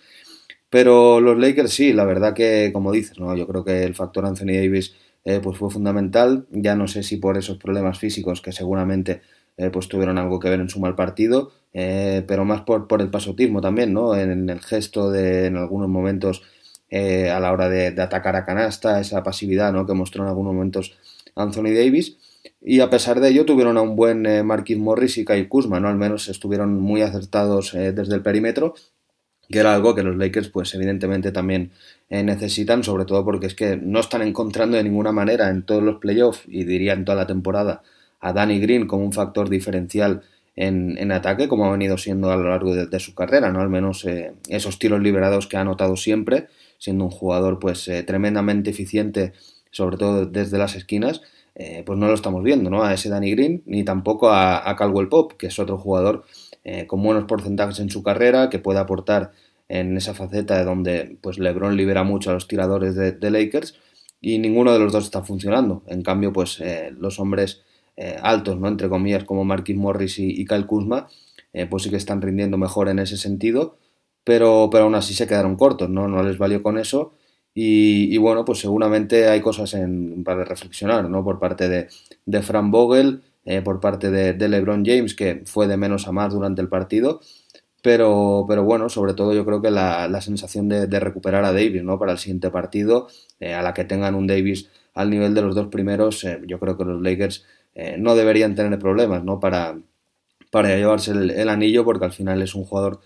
Pero 0.70 1.20
los 1.22 1.38
Lakers 1.38 1.72
sí, 1.72 1.94
la 1.94 2.06
verdad 2.06 2.34
que, 2.34 2.72
como 2.74 2.92
dices, 2.92 3.20
¿no? 3.20 3.36
yo 3.36 3.48
creo 3.48 3.64
que 3.64 3.84
el 3.84 3.96
factor 3.96 4.26
Anthony 4.26 4.54
Davis 4.54 4.96
eh, 5.26 5.40
pues 5.42 5.58
fue 5.58 5.70
fundamental. 5.70 6.48
Ya 6.52 6.76
no 6.76 6.88
sé 6.88 7.04
si 7.04 7.18
por 7.18 7.38
esos 7.38 7.58
problemas 7.58 8.00
físicos 8.00 8.42
que 8.42 8.52
seguramente 8.52 9.22
eh, 9.58 9.70
pues 9.70 9.88
tuvieron 9.88 10.18
algo 10.18 10.40
que 10.40 10.50
ver 10.50 10.60
en 10.60 10.70
su 10.70 10.80
mal 10.80 10.96
partido, 10.96 11.52
eh, 11.74 12.24
pero 12.28 12.46
más 12.46 12.62
por, 12.62 12.88
por 12.88 13.02
el 13.02 13.10
pasotismo 13.10 13.62
también, 13.62 13.94
¿no? 13.94 14.16
En, 14.16 14.50
el 14.50 14.62
gesto 14.62 15.12
de, 15.12 15.48
en 15.48 15.58
algunos 15.58 15.90
momentos, 15.90 16.44
a 16.92 17.40
la 17.40 17.52
hora 17.52 17.68
de, 17.68 17.88
atacar 18.02 18.36
a 18.38 18.46
canasta, 18.46 19.02
esa 19.02 19.24
pasividad, 19.24 19.74
¿no? 19.74 19.86
Que 19.86 19.94
mostró 19.94 20.24
en 20.24 20.30
algunos 20.30 20.54
momentos 20.54 20.98
Anthony 21.36 21.74
Davis. 21.74 22.18
Y 22.62 22.80
a 22.80 22.90
pesar 22.90 23.20
de 23.20 23.30
ello 23.30 23.46
tuvieron 23.46 23.78
a 23.78 23.82
un 23.82 23.96
buen 23.96 24.26
eh, 24.26 24.44
Marquis 24.44 24.78
Morris 24.78 25.18
y 25.18 25.26
Kyle 25.26 25.50
Kuzma, 25.50 25.80
¿no? 25.80 25.90
Al 25.90 25.98
menos 25.98 26.30
estuvieron 26.30 26.80
muy 26.80 27.02
acertados 27.02 27.74
desde 27.74 28.16
el 28.16 28.22
perímetro 28.22 28.76
que 29.50 29.60
era 29.60 29.74
algo 29.74 29.96
que 29.96 30.04
los 30.04 30.16
Lakers 30.16 30.50
pues 30.50 30.74
evidentemente 30.74 31.32
también 31.32 31.72
eh, 32.10 32.24
necesitan, 32.24 32.84
sobre 32.84 33.06
todo 33.06 33.24
porque 33.24 33.48
es 33.48 33.56
que 33.56 33.78
no 33.78 34.00
están 34.00 34.22
encontrando 34.22 34.78
de 34.78 34.84
ninguna 34.84 35.12
manera 35.12 35.50
en 35.50 35.64
todos 35.64 35.84
los 35.84 35.98
playoffs 35.98 36.44
y 36.48 36.64
diría 36.64 36.94
en 36.94 37.06
toda 37.06 37.18
la 37.18 37.28
temporada 37.28 37.84
a 38.26 38.34
Danny 38.34 38.60
Green 38.60 38.88
como 38.88 39.04
un 39.04 39.14
factor 39.14 39.50
diferencial 39.50 40.22
en, 40.56 41.12
ataque, 41.12 41.50
como 41.50 41.66
ha 41.66 41.72
venido 41.72 41.98
siendo 41.98 42.32
a 42.32 42.38
lo 42.38 42.50
largo 42.50 42.74
de, 42.74 43.00
su 43.00 43.14
carrera, 43.14 43.52
¿no? 43.52 43.60
Al 43.60 43.70
menos 43.70 44.06
eh, 44.06 44.34
esos 44.48 44.80
tiros 44.80 45.02
liberados 45.02 45.48
que 45.48 45.58
ha 45.58 45.62
anotado 45.62 45.98
siempre, 45.98 46.48
siendo 46.78 47.04
un 47.04 47.12
jugador 47.12 47.60
pues 47.60 47.88
eh, 47.90 48.04
tremendamente 48.04 48.70
eficiente, 48.70 49.34
sobre 49.72 49.98
todo 49.98 50.26
desde 50.26 50.58
las 50.58 50.76
esquinas, 50.76 51.22
pues 51.86 51.98
no 51.98 52.08
lo 52.08 52.14
estamos 52.14 52.44
viendo, 52.44 52.70
¿no? 52.70 52.84
A 52.84 52.94
ese 52.94 53.08
Danny 53.08 53.32
Green, 53.32 53.64
ni 53.66 53.86
tampoco 53.86 54.30
a, 54.30 54.70
a 54.70 54.76
Caldwell 54.76 55.08
Pop, 55.08 55.34
que 55.38 55.48
es 55.48 55.58
otro 55.58 55.78
jugador 55.78 56.26
eh, 56.68 56.88
con 56.88 57.04
buenos 57.04 57.26
porcentajes 57.26 57.80
en 57.80 57.92
su 57.92 58.02
carrera, 58.02 58.50
que 58.50 58.58
puede 58.58 58.80
aportar 58.80 59.34
en 59.70 59.96
esa 59.98 60.16
faceta 60.16 60.58
de 60.58 60.66
donde 60.66 61.18
pues 61.22 61.38
LeBron 61.38 61.78
libera 61.78 62.04
mucho 62.04 62.32
a 62.32 62.34
los 62.34 62.48
tiradores 62.48 62.96
de, 62.96 63.32
Lakers 63.32 63.76
y 64.20 64.40
ninguno 64.40 64.74
de 64.74 64.80
los 64.80 64.92
dos 64.92 65.06
está 65.06 65.22
funcionando. 65.22 65.84
En 65.86 66.02
cambio, 66.02 66.34
pues 66.34 66.60
eh, 66.62 66.92
los 66.98 67.20
hombres 67.20 67.62
eh, 67.98 68.18
altos, 68.22 68.60
¿no? 68.60 68.68
entre 68.68 68.90
comillas, 68.90 69.24
como 69.24 69.46
Marquis 69.46 69.78
Morris 69.78 70.20
y, 70.20 70.46
Kyle 70.46 70.66
Kuzma, 70.66 71.08
pues 71.70 71.84
sí 71.84 71.90
que 71.90 71.96
están 71.96 72.22
rindiendo 72.22 72.58
mejor 72.58 72.90
en 72.90 73.00
ese 73.00 73.16
sentido, 73.16 73.78
pero, 74.26 74.70
pero 74.70 74.86
aún 74.86 74.96
así 74.96 75.14
se 75.14 75.26
quedaron 75.26 75.56
cortos, 75.56 75.90
¿no? 75.90 76.10
No 76.10 76.22
les 76.22 76.38
valió 76.38 76.62
con 76.62 76.78
eso. 76.78 77.14
Y, 77.58 78.18
bueno, 78.18 78.44
pues 78.44 78.60
seguramente 78.60 79.30
hay 79.30 79.40
cosas 79.40 79.74
en, 79.76 80.26
para 80.26 80.44
reflexionar, 80.44 81.10
¿no? 81.10 81.24
Por 81.24 81.40
parte 81.40 81.70
de, 81.70 81.88
de 82.26 82.42
Fran 82.42 82.70
Vogel, 82.70 83.24
eh, 83.46 83.62
por 83.62 83.80
parte 83.80 84.12
de, 84.12 84.48
LeBron 84.50 84.84
James, 84.86 85.16
que 85.16 85.44
fue 85.46 85.68
de 85.68 85.78
menos 85.78 86.08
a 86.08 86.12
más 86.12 86.34
durante 86.34 86.62
el 86.62 86.68
partido. 86.68 87.22
Pero, 87.82 88.46
pero 88.48 88.64
bueno, 88.64 88.90
sobre 88.90 89.14
todo 89.14 89.34
yo 89.34 89.46
creo 89.46 89.62
que 89.62 89.72
la, 89.72 90.20
sensación 90.22 90.68
de, 90.68 91.00
recuperar 91.00 91.46
a 91.46 91.54
Davis 91.54 91.84
¿no? 91.84 92.00
para 92.00 92.14
el 92.14 92.18
siguiente 92.18 92.50
partido, 92.50 93.08
eh, 93.40 93.54
a 93.54 93.62
la 93.62 93.74
que 93.74 93.86
tengan 93.86 94.16
un 94.16 94.28
Davis 94.28 94.70
al 94.96 95.10
nivel 95.10 95.34
de 95.36 95.42
los 95.44 95.56
dos 95.56 95.68
primeros, 95.68 96.24
eh, 96.24 96.42
yo 96.48 96.60
creo 96.60 96.78
que 96.78 96.86
los 96.86 97.02
Lakers 97.02 97.46
no 97.98 98.16
deberían 98.16 98.56
tener 98.56 98.80
problemas 98.80 99.24
¿no? 99.24 99.40
para, 99.40 99.78
para 100.50 100.70
llevarse 100.78 101.12
el, 101.12 101.50
anillo, 101.50 101.84
porque 101.84 102.06
al 102.06 102.14
final 102.14 102.42
es 102.42 102.56
un 102.56 102.64
jugador 102.64 103.02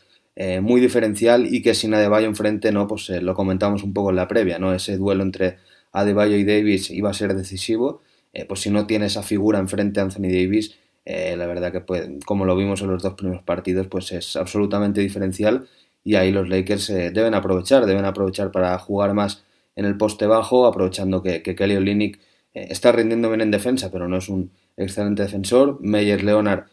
muy 0.61 0.79
diferencial 0.79 1.53
y 1.53 1.61
que 1.61 1.73
sin 1.73 1.93
Adebayo 1.93 2.27
enfrente, 2.27 2.71
¿no? 2.71 2.87
pues 2.87 3.09
lo 3.09 3.33
comentamos 3.33 3.83
un 3.83 3.93
poco 3.93 4.11
en 4.11 4.15
la 4.15 4.27
previa, 4.27 4.59
¿no? 4.59 4.73
ese 4.73 4.97
duelo 4.97 5.23
entre 5.23 5.57
Adebayo 5.91 6.35
y 6.37 6.43
Davis 6.43 6.91
iba 6.91 7.09
a 7.09 7.13
ser 7.13 7.33
decisivo 7.33 8.01
eh, 8.33 8.45
pues 8.45 8.61
si 8.61 8.69
no 8.69 8.85
tiene 8.85 9.07
esa 9.07 9.23
figura 9.23 9.59
enfrente 9.59 9.99
Anthony 9.99 10.23
Davis, 10.29 10.77
eh, 11.05 11.35
la 11.37 11.47
verdad 11.47 11.71
que 11.71 11.81
pues, 11.81 12.09
como 12.25 12.45
lo 12.45 12.55
vimos 12.55 12.81
en 12.81 12.89
los 12.91 13.01
dos 13.01 13.15
primeros 13.15 13.43
partidos, 13.43 13.87
pues 13.87 14.11
es 14.11 14.35
absolutamente 14.35 15.01
diferencial 15.01 15.67
y 16.03 16.15
ahí 16.15 16.31
los 16.31 16.47
Lakers 16.47 16.89
eh, 16.91 17.11
deben 17.11 17.33
aprovechar, 17.33 17.85
deben 17.85 18.05
aprovechar 18.05 18.51
para 18.51 18.77
jugar 18.79 19.13
más 19.13 19.43
en 19.75 19.85
el 19.85 19.97
poste 19.97 20.27
bajo, 20.27 20.65
aprovechando 20.67 21.23
que, 21.23 21.41
Kelly 21.41 21.75
Olynyk 21.75 22.19
está 22.53 22.91
rindiendo 22.91 23.29
bien 23.29 23.41
en 23.41 23.51
defensa, 23.51 23.91
pero 23.91 24.07
no 24.07 24.17
es 24.17 24.29
un 24.29 24.51
excelente 24.77 25.23
defensor. 25.23 25.77
Meyer 25.81 26.23
Leonard, 26.23 26.65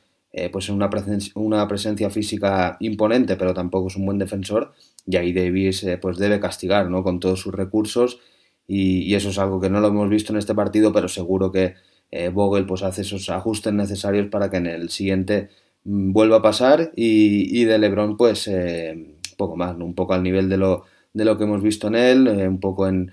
pues 0.52 0.66
es 0.66 0.70
una, 0.70 1.68
presencia 1.68 2.10
física 2.10 2.76
imponente, 2.80 3.36
pero 3.36 3.54
tampoco 3.54 3.88
es 3.88 3.96
un 3.96 4.06
buen 4.06 4.18
defensor. 4.18 4.72
Y 5.06 5.16
ahí 5.16 5.32
Davis, 5.32 5.86
pues 6.00 6.18
debe 6.18 6.40
castigar, 6.40 6.90
¿no? 6.90 7.02
Con 7.02 7.20
todos 7.20 7.40
sus 7.40 7.54
recursos 7.54 8.20
y, 8.66 9.14
eso 9.14 9.30
es 9.30 9.38
algo 9.38 9.60
que 9.60 9.70
no 9.70 9.80
lo 9.80 9.88
hemos 9.88 10.08
visto 10.08 10.32
en 10.32 10.38
este 10.38 10.54
partido, 10.54 10.92
pero 10.92 11.08
seguro 11.08 11.52
que 11.52 11.74
eh, 12.10 12.28
Vogel 12.28 12.66
pues, 12.66 12.82
hace 12.82 13.02
esos 13.02 13.28
ajustes 13.30 13.72
necesarios 13.72 14.28
para 14.28 14.50
que 14.50 14.56
en 14.58 14.66
el 14.66 14.90
siguiente 14.90 15.48
mm, 15.84 16.12
vuelva 16.12 16.36
a 16.38 16.42
pasar 16.42 16.92
y, 16.96 17.64
de 17.64 17.78
Lebron 17.78 18.16
pues 18.16 18.48
eh, 18.48 19.16
poco 19.36 19.56
más, 19.56 19.76
un 19.76 19.94
poco 19.94 20.14
al 20.14 20.22
nivel 20.22 20.48
de 20.48 20.56
lo, 20.56 20.84
de 21.12 21.24
lo 21.24 21.38
que 21.38 21.44
hemos 21.44 21.62
visto 21.62 21.88
en 21.88 21.94
él, 21.96 22.26
eh, 22.28 22.48
un 22.48 22.60
poco 22.60 22.88
en 22.88 23.12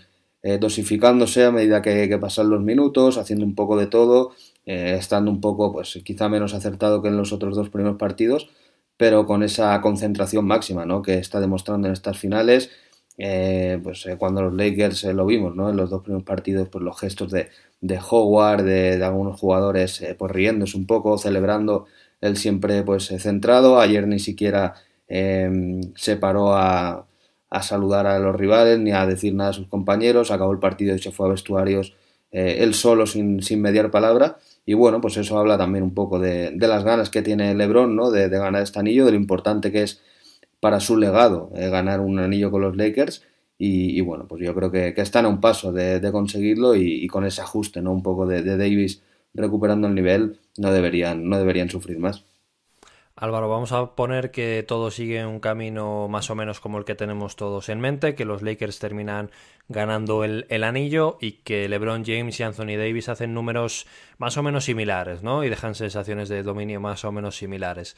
dosificándose 0.59 1.45
a 1.45 1.51
medida 1.51 1.81
que, 1.81 2.17
pasan 2.19 2.49
los 2.49 2.61
minutos, 2.61 3.17
haciendo 3.17 3.45
un 3.45 3.55
poco 3.55 3.77
de 3.77 3.87
todo, 3.87 4.31
estando 4.65 5.31
un 5.31 5.39
poco 5.39 5.71
pues 5.71 5.97
quizá 6.03 6.27
menos 6.27 6.53
acertado 6.53 7.01
que 7.01 7.07
en 7.07 7.15
los 7.15 7.31
otros 7.31 7.55
dos 7.55 7.69
primeros 7.69 7.97
partidos, 7.97 8.49
pero 8.97 9.25
con 9.25 9.41
esa 9.41 9.79
concentración 9.79 10.45
máxima 10.45 10.85
¿no? 10.85 11.01
que 11.01 11.13
está 11.17 11.39
demostrando 11.39 11.87
en 11.87 11.93
estas 11.93 12.17
finales 12.17 12.71
eh, 13.17 13.79
pues 13.83 14.05
eh, 14.07 14.17
cuando 14.17 14.41
los 14.41 14.53
Lakers 14.53 15.03
eh, 15.03 15.13
lo 15.13 15.25
vimos, 15.25 15.55
¿no? 15.55 15.69
En 15.69 15.77
los 15.77 15.89
dos 15.89 16.01
primeros 16.01 16.23
partidos, 16.25 16.69
pues 16.69 16.83
los 16.83 16.99
gestos 16.99 17.31
de, 17.31 17.49
de 17.81 17.99
Howard, 17.99 18.63
de, 18.63 19.03
algunos 19.03 19.39
jugadores, 19.39 20.03
pues 20.17 20.31
riéndose 20.31 20.77
un 20.77 20.87
poco, 20.87 21.17
celebrando, 21.17 21.85
él 22.21 22.37
siempre 22.37 22.83
pues 22.83 23.07
centrado, 23.19 23.79
ayer 23.79 24.07
ni 24.07 24.19
siquiera 24.19 24.75
se 25.07 26.17
paró 26.19 26.55
a, 26.55 27.05
a, 27.53 27.63
saludar 27.63 28.07
a 28.07 28.19
los 28.19 28.35
rivales 28.35 28.79
ni 28.79 28.91
a 28.91 29.05
decir 29.05 29.33
nada 29.33 29.51
a 29.51 29.53
sus 29.53 29.67
compañeros, 29.67 30.31
acabó 30.31 30.51
el 30.51 30.59
partido 30.59 30.95
y 30.95 30.99
se 30.99 31.11
fue 31.11 31.27
a 31.27 31.31
vestuarios 31.31 31.95
él 32.31 32.73
solo 32.73 33.05
sin, 33.05 33.43
sin 33.43 33.61
mediar 33.61 33.91
palabra 33.91 34.37
y 34.65 34.73
bueno, 34.73 35.01
pues 35.01 35.17
eso 35.17 35.37
habla 35.37 35.57
también 35.57 35.83
un 35.83 35.93
poco 35.93 36.19
de, 36.19 36.51
de 36.51 36.67
las 36.67 36.83
ganas 36.83 37.09
que 37.09 37.21
tiene 37.21 37.53
Lebron, 37.53 37.95
¿no? 37.95 38.09
De, 38.09 38.29
de 38.29 38.37
ganar 38.39 38.63
este 38.63 38.79
anillo, 38.79 39.05
de 39.05 39.11
lo 39.11 39.17
importante 39.17 39.71
que 39.71 39.83
es 39.83 40.01
para 40.63 40.79
su 40.79 40.95
legado 40.95 41.51
eh, 41.55 41.67
ganar 41.69 41.99
un 41.99 42.19
anillo 42.19 42.49
con 42.49 42.61
los 42.61 42.77
Lakers. 42.77 43.23
Y, 43.65 44.01
bueno, 44.01 44.27
pues 44.27 44.41
yo 44.43 44.53
creo 44.53 44.71
que, 44.71 44.93
están 44.97 45.25
a 45.25 45.29
un 45.29 45.39
paso 45.39 45.71
de, 45.71 46.09
conseguirlo 46.11 46.75
y, 46.75 47.07
con 47.07 47.25
ese 47.25 47.41
ajuste, 47.41 47.81
¿no? 47.81 47.93
Un 47.93 48.03
poco 48.03 48.25
de, 48.25 48.43
Davis 48.43 49.01
recuperando 49.33 49.87
el 49.87 49.95
nivel, 49.95 50.39
no 50.57 50.71
deberían, 50.71 51.29
no 51.29 51.37
deberían 51.37 51.69
sufrir 51.69 51.97
más. 51.97 52.25
Álvaro, 53.15 53.47
vamos 53.47 53.71
a 53.71 53.95
poner 53.95 54.31
que 54.31 54.65
todo 54.67 54.89
sigue 54.89 55.23
un 55.23 55.39
camino 55.39 56.07
más 56.07 56.31
o 56.31 56.35
menos 56.35 56.59
como 56.59 56.79
el 56.79 56.83
que 56.83 56.95
tenemos 56.95 57.35
todos 57.35 57.69
en 57.69 57.79
mente, 57.79 58.15
que 58.15 58.25
los 58.25 58.41
Lakers 58.41 58.79
terminan 58.79 59.29
ganando 59.69 60.23
el, 60.23 60.47
el, 60.49 60.63
anillo 60.63 61.19
y 61.21 61.33
que 61.43 61.69
LeBron 61.69 62.03
James 62.03 62.39
y 62.39 62.43
Anthony 62.43 62.75
Davis 62.75 63.09
hacen 63.09 63.35
números 63.35 63.85
más 64.17 64.35
o 64.37 64.43
menos 64.43 64.65
similares, 64.65 65.21
¿no? 65.21 65.43
Y 65.43 65.49
dejan 65.49 65.75
sensaciones 65.75 66.27
de 66.27 66.41
dominio 66.41 66.81
más 66.81 67.05
o 67.05 67.11
menos 67.11 67.37
similares. 67.37 67.95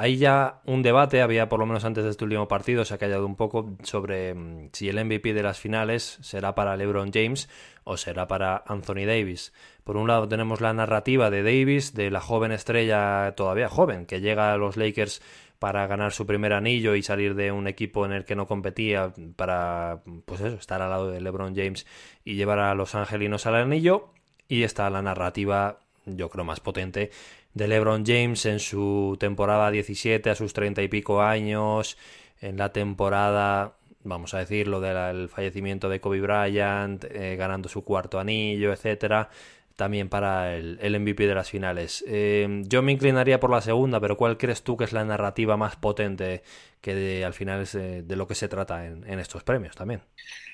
Hay 0.00 0.16
ya 0.16 0.60
un 0.64 0.82
debate, 0.82 1.22
había 1.22 1.48
por 1.48 1.58
lo 1.58 1.66
menos 1.66 1.84
antes 1.84 2.04
de 2.04 2.10
este 2.10 2.22
último 2.22 2.46
partido, 2.46 2.84
se 2.84 2.94
ha 2.94 2.98
callado 2.98 3.26
un 3.26 3.34
poco 3.34 3.76
sobre 3.82 4.32
mm, 4.32 4.68
si 4.72 4.88
el 4.88 5.04
MVP 5.04 5.34
de 5.34 5.42
las 5.42 5.58
finales 5.58 6.18
será 6.20 6.54
para 6.54 6.76
LeBron 6.76 7.10
James 7.12 7.48
o 7.82 7.96
será 7.96 8.28
para 8.28 8.62
Anthony 8.68 9.06
Davis. 9.06 9.52
Por 9.82 9.96
un 9.96 10.06
lado 10.06 10.28
tenemos 10.28 10.60
la 10.60 10.72
narrativa 10.72 11.30
de 11.30 11.42
Davis, 11.42 11.94
de 11.94 12.12
la 12.12 12.20
joven 12.20 12.52
estrella 12.52 13.34
todavía 13.36 13.68
joven, 13.68 14.06
que 14.06 14.20
llega 14.20 14.52
a 14.52 14.56
los 14.56 14.76
Lakers 14.76 15.20
para 15.58 15.84
ganar 15.88 16.12
su 16.12 16.26
primer 16.26 16.52
anillo 16.52 16.94
y 16.94 17.02
salir 17.02 17.34
de 17.34 17.50
un 17.50 17.66
equipo 17.66 18.06
en 18.06 18.12
el 18.12 18.24
que 18.24 18.36
no 18.36 18.46
competía 18.46 19.12
para 19.34 20.02
pues 20.26 20.40
eso, 20.42 20.58
estar 20.58 20.80
al 20.80 20.90
lado 20.90 21.10
de 21.10 21.20
LeBron 21.20 21.56
James 21.56 21.88
y 22.24 22.36
llevar 22.36 22.60
a 22.60 22.76
los 22.76 22.94
angelinos 22.94 23.46
al 23.46 23.56
anillo. 23.56 24.12
Y 24.46 24.62
está 24.62 24.88
la 24.90 25.02
narrativa, 25.02 25.80
yo 26.06 26.30
creo, 26.30 26.44
más 26.44 26.60
potente 26.60 27.10
de 27.54 27.68
LeBron 27.68 28.04
James 28.06 28.44
en 28.46 28.60
su 28.60 29.16
temporada 29.18 29.70
17 29.70 30.30
a 30.30 30.34
sus 30.34 30.52
30 30.52 30.82
y 30.82 30.88
pico 30.88 31.22
años, 31.22 31.96
en 32.40 32.56
la 32.56 32.72
temporada, 32.72 33.74
vamos 34.04 34.34
a 34.34 34.38
decirlo, 34.38 34.80
del 34.80 35.28
fallecimiento 35.28 35.88
de 35.88 36.00
Kobe 36.00 36.20
Bryant, 36.20 37.04
eh, 37.04 37.36
ganando 37.36 37.68
su 37.68 37.84
cuarto 37.84 38.20
anillo, 38.20 38.72
etcétera, 38.72 39.28
también 39.76 40.08
para 40.08 40.56
el, 40.56 41.00
MVP 41.00 41.26
de 41.26 41.34
las 41.34 41.50
finales. 41.50 42.04
Eh, 42.06 42.62
yo 42.66 42.82
me 42.82 42.92
inclinaría 42.92 43.40
por 43.40 43.50
la 43.50 43.60
segunda, 43.60 44.00
pero 44.00 44.16
¿cuál 44.16 44.36
crees 44.36 44.62
tú 44.62 44.76
que 44.76 44.84
es 44.84 44.92
la 44.92 45.04
narrativa 45.04 45.56
más 45.56 45.76
potente 45.76 46.42
que 46.80 47.24
al 47.24 47.34
final 47.34 47.62
es 47.62 47.72
de, 47.72 48.16
lo 48.16 48.26
que 48.26 48.34
se 48.34 48.48
trata 48.48 48.86
en, 48.86 49.04
en 49.08 49.18
estos 49.18 49.42
premios 49.42 49.74
también? 49.74 50.02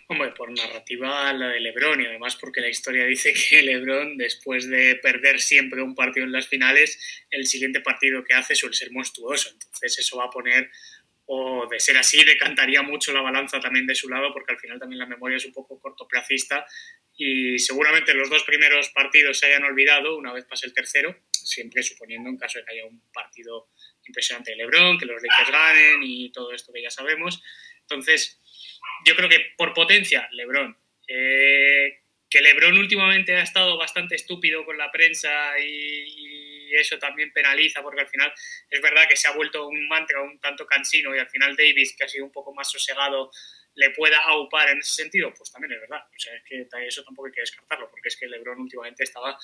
Hombre, 0.07 0.33
por 0.33 0.51
narrativa 0.51 1.33
la 1.33 1.49
de 1.49 1.61
Lebron 1.61 2.01
y 2.01 2.07
además 2.07 2.37
porque 2.37 2.61
la 2.61 2.69
historia 2.69 3.07
dice 3.07 3.33
que 3.51 3.63
Lebron, 3.63 4.17
después 4.19 4.69
de 4.69 4.97
perder 4.97 5.41
siempre 5.41 5.83
un 5.83 5.95
partido 5.95 6.27
en 6.27 6.33
las 6.33 6.49
finales, 6.49 7.25
el 7.31 7.47
siguiente 7.47 7.81
partido 7.81 8.23
que 8.25 8.35
hace 8.35 8.55
suele 8.55 8.75
ser 8.75 8.91
monstruoso. 8.91 9.51
Entonces 9.51 9.99
eso 9.99 10.19
va 10.19 10.27
a 10.27 10.31
poner 10.31 10.71
o 11.27 11.67
de 11.71 11.81
ser 11.81 11.97
así 11.97 12.23
decantaría 12.23 12.83
mucho 12.83 13.13
la 13.13 13.23
balanza 13.23 13.59
también 13.59 13.87
de 13.87 13.95
su 13.95 14.11
lado 14.11 14.31
porque 14.33 14.53
al 14.53 14.59
final 14.59 14.79
también 14.79 14.99
la 14.99 15.07
memoria 15.07 15.39
es 15.39 15.47
un 15.47 15.55
poco 15.55 15.81
cortoplacista 15.81 16.67
y 17.17 17.59
seguramente 17.59 18.13
los 18.13 18.29
dos 18.29 18.43
primeros 18.43 18.91
partidos 18.91 19.39
se 19.39 19.47
hayan 19.47 19.65
olvidado 19.65 20.17
una 20.17 20.33
vez 20.33 20.45
pase 20.45 20.67
el 20.67 20.75
tercero, 20.75 21.17
siempre 21.33 21.83
suponiendo 21.83 22.29
en 22.29 22.37
caso 22.37 22.59
de 22.59 22.65
que 22.65 22.73
haya 22.73 22.85
un 22.85 23.01
partido 23.13 23.69
impresionante 24.07 24.51
de 24.51 24.59
LeBron, 24.59 24.99
que 24.99 25.07
los 25.07 25.23
Lakers 25.23 25.51
ganen 25.51 26.03
y 26.03 26.31
todo 26.33 26.53
esto 26.53 26.73
que 26.73 26.83
ya 26.83 26.91
sabemos. 26.91 27.43
Entonces, 27.83 28.41
yo 29.05 29.15
creo 29.17 29.29
que 29.29 29.53
por 29.57 29.75
potencia, 29.75 30.29
LeBron. 30.33 30.77
Eh, 31.07 32.01
que 32.29 32.41
LeBron 32.41 32.77
últimamente 32.79 33.37
ha 33.37 33.43
estado 33.43 33.77
bastante 33.77 34.17
estúpido 34.17 34.65
con 34.65 34.77
la 34.77 34.91
prensa 34.91 35.59
y, 35.59 36.33
eso 36.75 36.99
también 36.99 37.33
penaliza 37.33 37.83
porque 37.83 38.01
al 38.01 38.09
final 38.09 38.35
es 38.69 38.81
verdad 38.83 39.07
que 39.09 39.15
se 39.15 39.29
ha 39.29 39.31
vuelto 39.31 39.69
un 39.69 39.87
mantra 39.87 40.21
un 40.23 40.41
tanto 40.41 40.67
cansino 40.67 41.15
y 41.15 41.21
al 41.21 41.29
final 41.29 41.55
Davis, 41.55 41.95
que 41.97 42.03
ha 42.03 42.09
sido 42.09 42.25
un 42.25 42.33
poco 42.33 42.53
más 42.53 42.69
sosegado, 42.69 43.31
le 43.75 43.91
pueda 43.91 44.19
aupar 44.19 44.71
en 44.71 44.79
ese 44.79 44.95
sentido, 44.95 45.33
pues 45.33 45.53
también 45.53 45.75
es 45.75 45.81
verdad. 45.83 46.05
O 46.05 46.19
sea, 46.19 46.35
es 46.35 46.43
que 46.43 46.67
eso 46.85 47.05
tampoco 47.05 47.27
hay 47.27 47.33
que 47.33 47.43
descartarlo 47.43 47.89
porque 47.89 48.09
es 48.09 48.17
que 48.17 48.27
LeBron 48.27 48.59
últimamente 48.59 49.05
estaba 49.05 49.39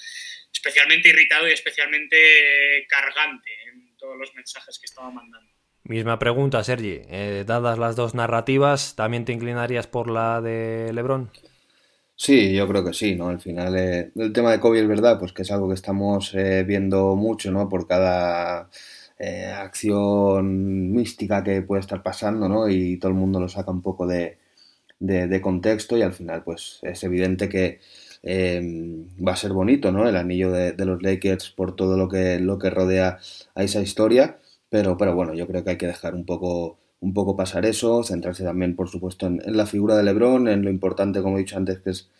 especialmente 0.52 1.10
irritado 1.10 1.48
y 1.48 1.52
especialmente 1.52 2.84
cargante 2.88 3.50
en 3.68 3.96
todos 3.96 4.16
los 4.16 4.34
mensajes 4.34 4.80
que 4.80 4.86
estaba 4.86 5.12
mandando. 5.12 5.59
Misma 5.84 6.18
pregunta, 6.18 6.62
Sergi. 6.62 7.02
Eh, 7.08 7.44
dadas 7.46 7.78
las 7.78 7.96
dos 7.96 8.14
narrativas, 8.14 8.94
¿también 8.96 9.24
te 9.24 9.32
inclinarías 9.32 9.86
por 9.86 10.10
la 10.10 10.40
de 10.40 10.92
LeBron? 10.92 11.30
Sí, 12.22 12.52
yo 12.54 12.68
creo 12.68 12.84
que 12.84 12.92
sí, 12.92 13.14
¿no? 13.16 13.28
Al 13.30 13.40
final, 13.40 13.74
eh, 13.78 14.12
el 14.14 14.32
tema 14.34 14.50
de 14.52 14.60
Kobe 14.60 14.80
es 14.80 14.86
verdad, 14.86 15.18
pues 15.18 15.32
que 15.32 15.40
es 15.40 15.50
algo 15.50 15.68
que 15.68 15.74
estamos 15.74 16.34
eh, 16.34 16.64
viendo 16.64 17.16
mucho, 17.16 17.50
¿no? 17.50 17.66
Por 17.70 17.86
cada 17.88 18.68
eh, 19.18 19.46
acción 19.46 20.92
mística 20.92 21.42
que 21.42 21.62
puede 21.62 21.80
estar 21.80 22.02
pasando, 22.02 22.46
¿no? 22.46 22.68
Y 22.68 22.98
todo 22.98 23.10
el 23.10 23.16
mundo 23.16 23.40
lo 23.40 23.48
saca 23.48 23.70
un 23.70 23.80
poco 23.80 24.06
de, 24.06 24.36
de, 24.98 25.40
contexto 25.40 25.96
y 25.96 26.02
al 26.02 26.12
final, 26.12 26.44
pues 26.44 26.80
es 26.82 27.02
evidente 27.04 27.48
que 27.48 27.80
va 29.26 29.32
a 29.32 29.36
ser 29.36 29.52
bonito, 29.54 29.90
¿no? 29.92 30.06
El 30.08 30.16
anillo 30.16 30.52
de, 30.52 30.72
de, 30.72 30.84
los 30.84 31.02
Lakers 31.02 31.50
por 31.50 31.74
todo 31.74 31.96
lo 31.96 32.08
que, 32.08 32.38
lo 32.38 32.58
que 32.58 32.70
rodea 32.70 33.18
a 33.54 33.62
esa 33.64 33.80
historia, 33.80 34.39
pero, 34.70 34.96
pero 34.96 35.14
bueno, 35.14 35.34
yo 35.34 35.46
creo 35.46 35.64
que 35.64 35.70
hay 35.70 35.78
que 35.78 35.86
dejar 35.86 36.14
un 36.14 36.24
poco 36.24 36.78
un 37.00 37.14
poco 37.14 37.36
pasar 37.36 37.66
eso, 37.66 38.02
centrarse 38.04 38.44
también, 38.44 38.76
por 38.76 38.88
supuesto, 38.88 39.26
en, 39.26 39.40
la 39.46 39.66
figura 39.66 39.96
de 39.96 40.02
LeBron, 40.04 40.48
en 40.48 40.62
lo 40.62 40.70
importante, 40.70 41.22
como 41.22 41.36
he 41.36 41.40
dicho 41.40 41.56
antes, 41.56 41.80
que 41.80 41.90
es 41.90 42.10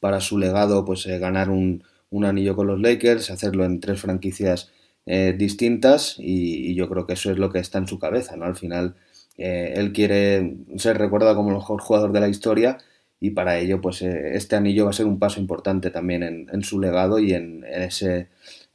para 0.00 0.20
su 0.20 0.38
legado, 0.38 0.84
pues 0.84 1.06
eh, 1.06 1.18
ganar 1.18 1.50
un, 1.50 1.84
anillo 2.24 2.56
con 2.56 2.66
los 2.68 2.80
Lakers, 2.80 3.30
hacerlo 3.30 3.64
en 3.64 3.80
tres 3.80 4.00
franquicias 4.00 4.70
eh, 5.06 5.34
distintas 5.36 6.16
y, 6.18 6.74
yo 6.74 6.88
creo 6.88 7.06
que 7.06 7.14
eso 7.14 7.30
es 7.30 7.38
lo 7.38 7.50
que 7.50 7.58
está 7.58 7.78
en 7.78 7.88
su 7.88 7.98
cabeza, 7.98 8.36
¿no? 8.36 8.44
Al 8.44 8.56
final, 8.56 8.94
eh, 9.36 9.74
él 9.76 9.92
quiere 9.92 10.56
ser 10.76 10.98
recordado 10.98 11.34
como 11.36 11.50
el 11.50 11.56
mejor 11.56 11.80
jugador 11.80 12.12
de 12.12 12.20
la 12.20 12.28
historia 12.28 12.78
y 13.20 13.30
para 13.30 13.58
ello, 13.58 13.80
pues 13.80 14.02
este 14.02 14.56
anillo 14.56 14.84
va 14.84 14.90
a 14.90 14.94
ser 14.94 15.06
un 15.06 15.18
paso 15.18 15.40
importante 15.40 15.90
también 15.90 16.22
en, 16.22 16.62
su 16.62 16.80
legado 16.80 17.18
y 17.18 17.32
en, 17.34 17.64
ese 17.64 18.28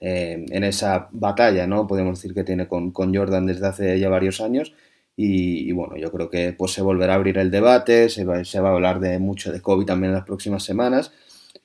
en 0.04 0.63
esa 0.63 1.08
batalla, 1.12 1.66
¿no? 1.66 1.88
Podemos 1.88 2.20
decir 2.20 2.34
que 2.36 2.44
tiene 2.44 2.68
con, 2.68 2.92
con 2.92 3.16
Jordan 3.16 3.46
desde 3.46 3.68
hace 3.68 4.00
ya 4.00 4.10
varios 4.10 4.42
años 4.42 4.74
y, 5.16 5.72
bueno, 5.74 5.96
yo 5.98 6.12
creo 6.12 6.30
que 6.30 6.54
pues 6.54 6.72
se 6.72 6.82
volverá 6.82 7.13
a 7.13 7.16
abrir 7.18 7.38
el 7.38 7.52
debate, 7.52 8.10
se 8.10 8.26
va, 8.26 8.44
se 8.44 8.60
va 8.60 8.70
a 8.70 8.74
hablar 8.74 9.00
de 9.00 9.20
mucho 9.20 9.52
de 9.52 9.62
COVID 9.62 9.86
también 9.86 10.10
en 10.12 10.16
las 10.16 10.26
próximas 10.26 10.63
semanas, 10.63 11.13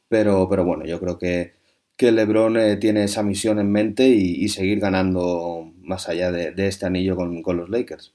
pero, 0.08 0.48
pero 0.48 0.64
bueno, 0.64 0.84
yo 0.84 1.00
creo 1.00 1.18
que, 1.18 1.54
que 1.96 2.12
LeBron 2.12 2.58
eh, 2.58 2.76
tiene 2.76 3.04
esa 3.04 3.22
misión 3.22 3.58
en 3.58 3.72
mente 3.72 4.06
y, 4.08 4.48
seguir 4.48 4.80
ganando 4.80 5.72
más 5.82 6.08
allá 6.08 6.30
de, 6.30 6.52
de 6.52 6.68
este 6.68 6.86
anillo 6.86 7.16
con, 7.16 7.42
con 7.42 7.56
los 7.56 7.70
Lakers. 7.70 8.14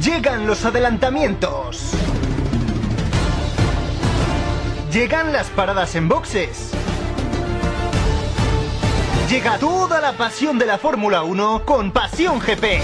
Llegan 0.00 0.46
los 0.46 0.64
adelantamientos. 0.64 1.94
Llegan 4.92 5.32
las 5.32 5.48
paradas 5.50 5.94
en 5.94 6.08
boxes 6.08 6.72
Llega 9.28 9.56
toda 9.58 10.00
la 10.00 10.14
pasión 10.14 10.58
de 10.58 10.66
la 10.66 10.78
Fórmula 10.78 11.22
1 11.22 11.62
con 11.64 11.92
Pasión 11.92 12.40
GP. 12.40 12.80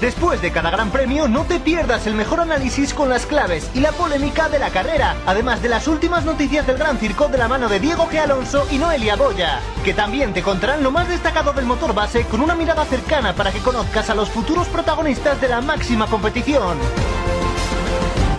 Después 0.00 0.42
de 0.42 0.50
cada 0.50 0.70
gran 0.70 0.90
premio, 0.90 1.28
no 1.28 1.44
te 1.44 1.60
pierdas 1.60 2.08
el 2.08 2.14
mejor 2.14 2.40
análisis 2.40 2.92
con 2.92 3.08
las 3.08 3.26
claves 3.26 3.70
y 3.74 3.80
la 3.80 3.92
polémica 3.92 4.48
de 4.48 4.58
la 4.58 4.70
carrera, 4.70 5.14
además 5.24 5.62
de 5.62 5.68
las 5.68 5.86
últimas 5.86 6.24
noticias 6.24 6.66
del 6.66 6.78
Gran 6.78 6.98
Circo 6.98 7.28
de 7.28 7.38
la 7.38 7.46
mano 7.46 7.68
de 7.68 7.78
Diego 7.78 8.08
G. 8.10 8.18
Alonso 8.18 8.66
y 8.72 8.78
Noelia 8.78 9.14
Boya, 9.14 9.60
que 9.84 9.94
también 9.94 10.34
te 10.34 10.42
contarán 10.42 10.82
lo 10.82 10.90
más 10.90 11.08
destacado 11.08 11.52
del 11.52 11.64
motor 11.64 11.94
base 11.94 12.24
con 12.24 12.40
una 12.40 12.56
mirada 12.56 12.84
cercana 12.86 13.34
para 13.34 13.52
que 13.52 13.60
conozcas 13.60 14.10
a 14.10 14.16
los 14.16 14.28
futuros 14.30 14.66
protagonistas 14.66 15.40
de 15.40 15.48
la 15.48 15.60
máxima 15.60 16.08
competición. 16.08 16.76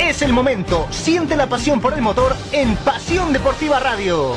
Es 0.07 0.21
el 0.21 0.33
momento, 0.33 0.87
siente 0.91 1.35
la 1.35 1.49
pasión 1.49 1.81
por 1.81 1.95
el 1.95 2.01
motor 2.03 2.37
en 2.51 2.75
Pasión 2.75 3.33
Deportiva 3.33 3.79
Radio. 3.79 4.35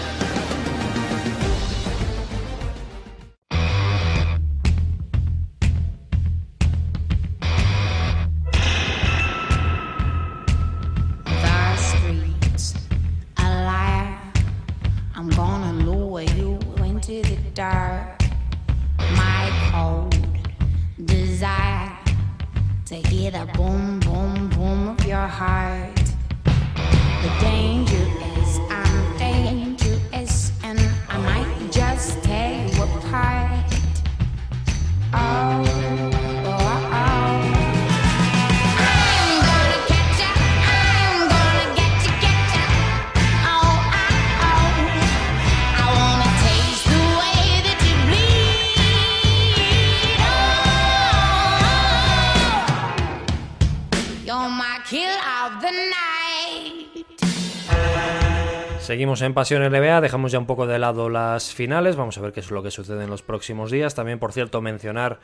Seguimos 58.98 59.22
en 59.22 59.32
Pasión 59.32 59.62
NBA, 59.62 60.00
dejamos 60.00 60.32
ya 60.32 60.40
un 60.40 60.46
poco 60.46 60.66
de 60.66 60.76
lado 60.76 61.08
las 61.08 61.54
finales, 61.54 61.94
vamos 61.94 62.18
a 62.18 62.20
ver 62.20 62.32
qué 62.32 62.40
es 62.40 62.50
lo 62.50 62.64
que 62.64 62.72
sucede 62.72 63.04
en 63.04 63.10
los 63.10 63.22
próximos 63.22 63.70
días. 63.70 63.94
También, 63.94 64.18
por 64.18 64.32
cierto, 64.32 64.60
mencionar 64.60 65.20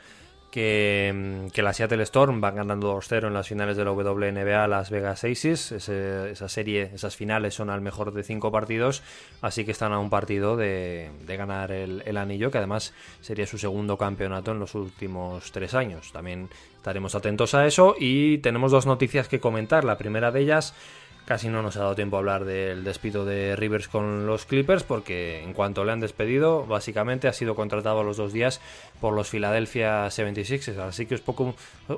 que, 0.49 1.49
que 1.51 1.61
la 1.61 1.73
Seattle 1.73 2.01
Storm 2.03 2.39
van 2.39 2.55
ganando 2.55 2.97
2-0 2.97 3.27
en 3.27 3.33
las 3.33 3.49
finales 3.49 3.75
de 3.75 3.83
la 3.83 3.91
WNBA 3.91 4.69
Las 4.69 4.89
Vegas 4.91 5.25
Aces. 5.25 5.73
esa 5.73 6.47
serie, 6.47 6.91
esas 6.93 7.17
finales 7.17 7.53
son 7.53 7.69
al 7.69 7.81
mejor 7.81 8.13
de 8.13 8.23
cinco 8.23 8.49
partidos, 8.49 9.03
así 9.41 9.65
que 9.65 9.71
están 9.71 9.91
a 9.91 9.99
un 9.99 10.09
partido 10.09 10.55
de, 10.55 11.11
ganar 11.27 11.73
el, 11.73 12.01
el, 12.05 12.15
anillo, 12.15 12.51
que 12.51 12.59
además 12.59 12.93
sería 13.19 13.45
su 13.45 13.57
segundo 13.57 13.97
campeonato 13.97 14.51
en 14.51 14.59
los 14.59 14.73
últimos 14.73 15.51
tres 15.51 15.73
años. 15.73 16.13
También 16.13 16.47
estaremos 16.77 17.13
atentos 17.13 17.53
a 17.53 17.67
eso 17.67 17.93
y 17.99 18.37
tenemos 18.37 18.71
dos 18.71 18.85
noticias 18.85 19.27
que 19.27 19.41
comentar. 19.41 19.83
La 19.83 19.97
primera 19.97 20.31
de 20.31 20.39
ellas 20.39 20.73
Casi 21.25 21.49
no 21.49 21.63
nos 21.63 21.75
ha 21.75 21.79
dado 21.79 21.95
tiempo 21.95 22.17
a 22.17 22.19
hablar 22.19 22.45
del 22.45 22.83
despido 22.83 23.25
de 23.25 23.55
Rivers 23.55 23.87
con 23.87 24.27
los 24.27 24.45
Clippers 24.45 24.83
porque 24.83 25.41
en 25.41 25.53
cuanto 25.53 25.83
le 25.83 25.91
han 25.91 25.99
despedido, 25.99 26.67
básicamente 26.67 27.27
ha 27.27 27.33
sido 27.33 27.55
contratado 27.55 28.01
a 28.01 28.03
los 28.03 28.17
dos 28.17 28.31
días 28.31 28.61
por 29.01 29.13
los 29.13 29.31
Philadelphia 29.31 30.05
76ers. 30.05 30.77
Así 30.77 31.07
que 31.07 31.17
poco, 31.17 31.55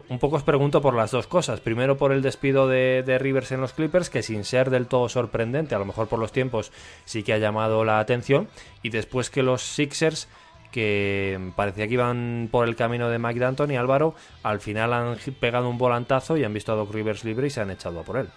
un 0.07 0.19
poco 0.19 0.37
os 0.37 0.43
pregunto 0.43 0.81
por 0.81 0.93
las 0.93 1.11
dos 1.11 1.27
cosas. 1.27 1.59
Primero 1.59 1.97
por 1.97 2.13
el 2.13 2.21
despido 2.21 2.69
de, 2.69 3.03
de, 3.05 3.19
Rivers 3.19 3.51
en 3.51 3.59
los 3.59 3.73
Clippers, 3.73 4.09
que 4.09 4.23
sin 4.23 4.45
ser 4.45 4.69
del 4.69 4.87
todo 4.87 5.09
sorprendente, 5.09 5.75
a 5.75 5.79
lo 5.79 5.85
mejor 5.85 6.07
por 6.07 6.19
los 6.19 6.31
tiempos 6.31 6.71
sí 7.03 7.23
que 7.23 7.33
ha 7.33 7.37
llamado 7.37 7.83
la 7.83 7.99
atención. 7.99 8.47
Y 8.81 8.91
después 8.91 9.29
que 9.29 9.43
los 9.43 9.61
Sixers 9.61 10.29
que 10.71 11.51
parecía 11.57 11.87
que 11.87 11.93
iban 11.93 12.47
por 12.49 12.65
el 12.65 12.77
camino 12.77 13.09
de 13.09 13.19
Mike 13.19 13.39
D'Antoni 13.41 13.73
y 13.73 13.77
Álvaro, 13.77 14.15
al 14.43 14.61
final 14.61 14.93
han 14.93 15.17
pegado 15.41 15.69
un 15.69 15.77
volantazo 15.77 16.37
y 16.37 16.45
han 16.45 16.53
visto 16.53 16.71
a 16.71 16.75
Doc 16.75 16.93
Rivers 16.93 17.25
libre 17.25 17.47
y 17.47 17.49
se 17.49 17.59
han 17.59 17.71
echado 17.71 17.99
a 17.99 18.03
por 18.03 18.17
él 18.17 18.29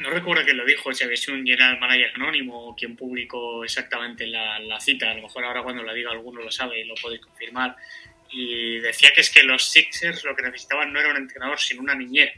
no 0.00 0.10
recuerdo 0.10 0.44
quién 0.44 0.56
lo 0.56 0.64
dijo, 0.64 0.92
si 0.92 1.04
habéis 1.04 1.28
un 1.28 1.44
general 1.44 1.78
manager 1.78 2.12
anónimo 2.14 2.74
quien 2.74 2.96
publicó 2.96 3.62
exactamente 3.62 4.26
la, 4.26 4.80
cita, 4.80 5.10
a 5.10 5.14
lo 5.14 5.22
mejor 5.22 5.44
ahora 5.44 5.62
cuando 5.62 5.82
la 5.82 5.92
diga 5.92 6.10
alguno 6.10 6.40
lo 6.40 6.50
sabe 6.50 6.80
y 6.80 6.84
lo 6.84 6.94
podéis 6.94 7.20
confirmar, 7.20 7.76
y 8.30 8.78
decía 8.78 9.12
que 9.14 9.20
es 9.20 9.30
que 9.30 9.42
los 9.42 9.70
Sixers 9.70 10.24
lo 10.24 10.34
que 10.34 10.42
necesitaban 10.42 10.92
no 10.92 11.00
era 11.00 11.10
un 11.10 11.18
entrenador, 11.18 11.58
sino 11.58 11.82
una 11.82 11.94
niñera. 11.94 12.32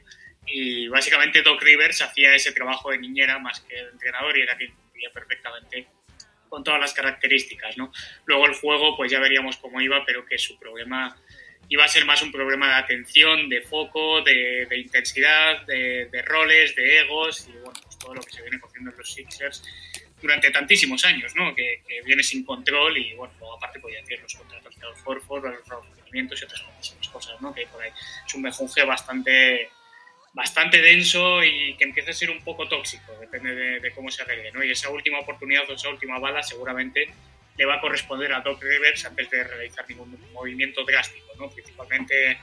Y 0.46 0.88
básicamente 0.88 1.42
Doc 1.42 1.62
Rivers 1.62 2.02
hacía 2.02 2.34
ese 2.34 2.50
trabajo 2.50 2.90
de 2.90 2.98
niñera 2.98 3.38
más 3.38 3.60
que 3.60 3.76
de 3.76 3.90
entrenador 3.90 4.36
y 4.36 4.42
era 4.42 4.56
quien 4.56 4.74
cumplía 4.74 5.10
perfectamente 5.12 5.86
con 6.48 6.64
todas 6.64 6.80
las 6.80 6.92
características, 6.92 7.78
¿no? 7.78 7.92
Luego 8.24 8.46
el 8.46 8.54
juego, 8.54 8.96
pues 8.96 9.12
ya 9.12 9.20
veríamos 9.20 9.56
cómo 9.58 9.80
iba, 9.80 10.04
pero 10.04 10.26
que 10.26 10.36
su 10.36 10.58
problema 10.58 11.16
iba 11.68 11.84
a 11.84 11.88
ser 11.88 12.04
más 12.04 12.22
un 12.22 12.32
problema 12.32 12.68
de 12.68 12.74
atención, 12.74 13.48
de 13.48 13.62
foco, 13.62 14.20
de, 14.22 14.66
intensidad, 14.76 15.64
de, 15.66 16.22
roles, 16.24 16.74
de 16.76 17.00
egos 17.00 17.48
y 17.48 17.52
bueno, 17.52 17.80
pues 17.82 17.98
todo 17.98 18.14
lo 18.14 18.22
que 18.22 18.32
se 18.32 18.42
viene 18.42 18.60
cogiendo 18.60 18.90
en 18.90 18.96
los 18.96 19.12
Sixers 19.12 19.62
durante 20.20 20.50
tantísimos 20.50 21.04
años, 21.04 21.34
¿no? 21.34 21.54
Que, 21.54 21.82
viene 22.04 22.22
sin 22.22 22.44
control 22.44 22.96
y 22.98 23.14
bueno, 23.14 23.34
aparte 23.56 23.80
podía 23.80 24.00
decir 24.00 24.20
los 24.20 24.34
contratos 24.34 24.74
de 24.76 24.82
los 24.82 24.98
Forford, 25.00 25.44
los 25.44 25.56
reconocimientos 25.56 26.40
y 26.40 26.44
otras 26.44 26.62
cosas, 27.12 27.40
¿no? 27.40 27.54
Que 27.54 27.66
por 27.66 27.82
ahí. 27.82 27.90
Es 28.26 28.34
un 28.34 28.42
mejunje 28.42 28.84
bastante 28.84 29.70
bastante 30.32 30.80
denso 30.80 31.42
y 31.42 31.76
que 31.76 31.84
empieza 31.84 32.10
a 32.10 32.14
ser 32.14 32.30
un 32.30 32.42
poco 32.42 32.66
tóxico, 32.66 33.12
depende 33.20 33.54
de, 33.80 33.90
cómo 33.92 34.10
se 34.10 34.22
arregle, 34.22 34.50
¿no? 34.52 34.64
Y 34.64 34.70
esa 34.70 34.88
última 34.88 35.20
oportunidad 35.20 35.68
o 35.68 35.74
esa 35.74 35.90
última 35.90 36.18
bala 36.18 36.42
seguramente 36.42 37.12
le 37.56 37.66
va 37.66 37.74
a 37.74 37.80
corresponder 37.80 38.32
a 38.32 38.40
Doc 38.40 38.62
Rivers 38.62 39.04
antes 39.04 39.28
de 39.28 39.44
realizar 39.44 39.84
ningún 39.88 40.18
movimiento 40.32 40.84
drástico, 40.84 41.21
¿no? 41.38 41.50
Principalmente 41.50 42.38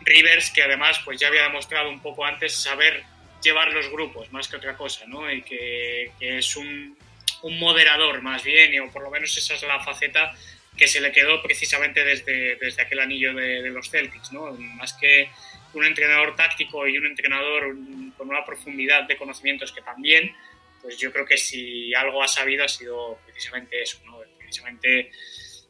Rivers, 0.00 0.50
que 0.50 0.62
además 0.62 1.00
pues 1.04 1.18
ya 1.20 1.28
había 1.28 1.42
demostrado 1.42 1.90
un 1.90 2.00
poco 2.00 2.24
antes 2.24 2.54
saber 2.54 3.04
llevar 3.42 3.72
los 3.72 3.88
grupos 3.90 4.32
más 4.32 4.48
que 4.48 4.56
otra 4.56 4.76
cosa, 4.76 5.06
¿no? 5.06 5.30
Y 5.30 5.42
que, 5.42 6.12
es 6.20 6.56
un, 6.56 6.96
un, 7.42 7.58
moderador 7.58 8.22
más 8.22 8.42
bien, 8.42 8.80
o 8.80 8.90
por 8.90 9.02
lo 9.02 9.10
menos 9.10 9.36
esa 9.36 9.54
es 9.54 9.62
la 9.62 9.80
faceta 9.80 10.34
que 10.76 10.88
se 10.88 11.00
le 11.00 11.12
quedó 11.12 11.42
precisamente 11.42 12.04
desde, 12.04 12.56
desde 12.56 12.82
aquel 12.82 13.00
anillo 13.00 13.34
de, 13.34 13.62
de 13.62 13.70
los 13.70 13.90
Celtics, 13.90 14.32
¿no? 14.32 14.52
Más 14.52 14.92
que 14.94 15.30
un 15.72 15.84
entrenador 15.84 16.34
táctico 16.36 16.86
y 16.86 16.96
un 16.98 17.06
entrenador 17.06 17.76
con 18.16 18.28
una 18.28 18.44
profundidad 18.44 19.04
de 19.04 19.16
conocimientos 19.16 19.72
que 19.72 19.82
también, 19.82 20.34
pues 20.82 20.98
yo 20.98 21.12
creo 21.12 21.26
que 21.26 21.36
si 21.36 21.94
algo 21.94 22.22
ha 22.22 22.28
sabido 22.28 22.64
ha 22.64 22.68
sido 22.68 23.18
precisamente 23.24 23.82
eso, 23.82 23.98
¿no? 24.04 24.20
precisamente 24.38 25.10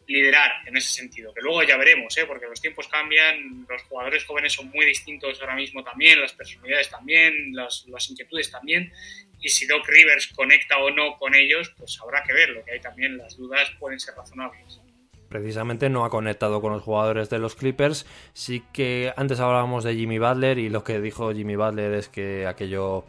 liderar 0.07 0.51
en 0.67 0.77
ese 0.77 0.93
sentido. 0.93 1.33
Que 1.35 1.41
luego 1.41 1.63
ya 1.63 1.77
veremos, 1.77 2.17
¿eh? 2.17 2.25
porque 2.27 2.47
los 2.47 2.61
tiempos 2.61 2.89
cambian, 2.89 3.67
los 3.69 3.83
jugadores 3.83 4.25
jóvenes 4.25 4.53
son 4.53 4.71
muy 4.71 4.87
distintos 4.87 5.41
ahora 5.41 5.57
mismo 5.57 5.83
también, 5.83 6.21
las 6.21 6.33
personalidades 6.33 6.91
también, 6.91 7.55
las, 7.55 7.87
las 7.89 8.09
inquietudes 8.11 8.51
también, 8.51 8.93
y 9.41 9.49
si 9.49 9.67
Doc 9.67 9.87
Rivers 9.87 10.29
conecta 10.29 10.79
o 10.79 10.91
no 10.91 11.19
con 11.19 11.35
ellos, 11.35 11.73
pues 11.77 11.99
habrá 12.03 12.23
que 12.23 12.33
verlo, 12.33 12.65
que 12.65 12.73
hay 12.73 12.81
también 12.81 13.19
las 13.19 13.37
dudas 13.37 13.71
pueden 13.79 14.01
ser 14.01 14.15
razonables 14.15 14.81
precisamente 15.29 15.91
no 15.91 16.05
ha 16.05 16.11
conectado 16.11 16.61
con 16.61 16.73
los 16.73 16.83
jugadores 16.83 17.29
de 17.31 17.39
los 17.39 17.55
Clippers. 17.55 18.07
Sí 18.33 18.63
que 18.73 19.13
antes 19.17 19.41
hablábamos 19.41 19.85
de 19.85 19.95
Jimmy 19.95 20.19
Butler 20.19 20.59
y 20.59 20.69
lo 20.69 20.85
que 20.85 21.01
dijo 21.01 21.33
Jimmy 21.33 21.57
Butler 21.57 21.93
es 21.95 22.09
que 22.09 22.47
aquello, 22.47 23.05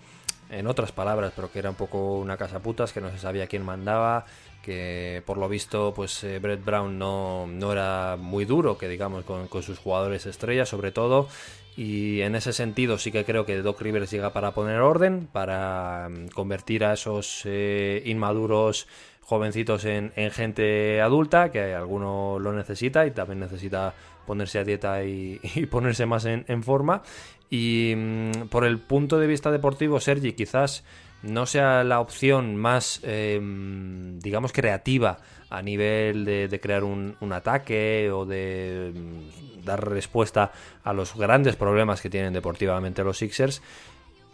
en 0.50 0.68
otras 0.68 0.92
palabras, 0.92 1.34
pero 1.36 1.52
que 1.52 1.60
era 1.60 1.70
un 1.70 1.76
poco 1.76 2.18
una 2.18 2.36
casa 2.36 2.60
putas, 2.60 2.92
que 2.92 3.02
no 3.02 3.12
se 3.12 3.20
sabía 3.20 3.48
quién 3.48 3.64
mandaba, 3.64 4.26
que 4.68 5.24
por 5.26 5.38
lo 5.38 5.48
visto 5.48 5.94
pues 5.96 6.26
eh, 6.26 6.40
Brett 6.40 6.62
Brown 6.62 7.00
no, 7.00 7.48
no, 7.48 7.72
era 7.72 8.18
muy 8.20 8.44
duro, 8.44 8.78
que 8.78 8.90
digamos, 8.90 9.24
con, 9.24 9.48
sus 9.64 9.80
jugadores 9.80 10.26
estrellas 10.26 10.68
sobre 10.68 10.92
todo. 10.92 11.30
Y 11.78 12.20
en 12.20 12.36
ese 12.36 12.52
sentido 12.52 12.98
sí 12.98 13.14
que 13.14 13.24
creo 13.24 13.46
que 13.46 13.62
Doc 13.62 13.80
Rivers 13.80 14.12
llega 14.12 14.34
para 14.34 14.52
poner 14.52 14.82
orden, 14.82 15.30
para 15.32 16.10
mm, 16.10 16.28
convertir 16.34 16.84
a 16.84 16.94
esos 16.94 17.44
eh, 17.46 18.04
inmaduros 18.06 18.88
jovencitos 19.22 19.86
en, 19.86 20.12
gente 20.32 21.02
adulta, 21.02 21.50
que 21.50 21.74
alguno 21.74 22.38
lo 22.38 22.52
necesita 22.52 23.06
y 23.06 23.12
también 23.12 23.40
necesita 23.40 23.94
ponerse 24.26 24.60
a 24.60 24.66
dieta 24.66 25.02
y, 25.06 25.40
ponerse 25.72 26.06
más 26.06 26.26
en, 26.26 26.64
forma. 26.64 27.04
Y 27.50 27.94
mm, 27.96 28.48
por 28.50 28.66
el 28.66 28.80
punto 28.80 29.18
de 29.18 29.28
vista 29.28 29.50
deportivo, 29.50 30.02
Sergi, 30.02 30.34
quizás 30.34 30.84
no 31.24 31.46
sea 31.46 31.84
la 31.84 32.00
opción 32.00 32.56
más, 32.56 33.00
em, 33.04 34.20
digamos, 34.20 34.52
creativa 34.52 35.18
a 35.50 35.62
nivel 35.62 36.26
de, 36.26 36.60
crear 36.62 36.84
un, 36.84 37.16
ataque 37.32 38.12
o 38.12 38.26
de 38.26 38.94
mm, 38.94 39.64
dar 39.64 39.90
respuesta 39.90 40.52
a 40.84 40.94
los 40.94 41.16
grandes 41.16 41.56
problemas 41.56 42.02
que 42.02 42.10
tienen 42.10 42.34
deportivamente 42.34 43.04
los 43.04 43.18
Sixers 43.18 43.62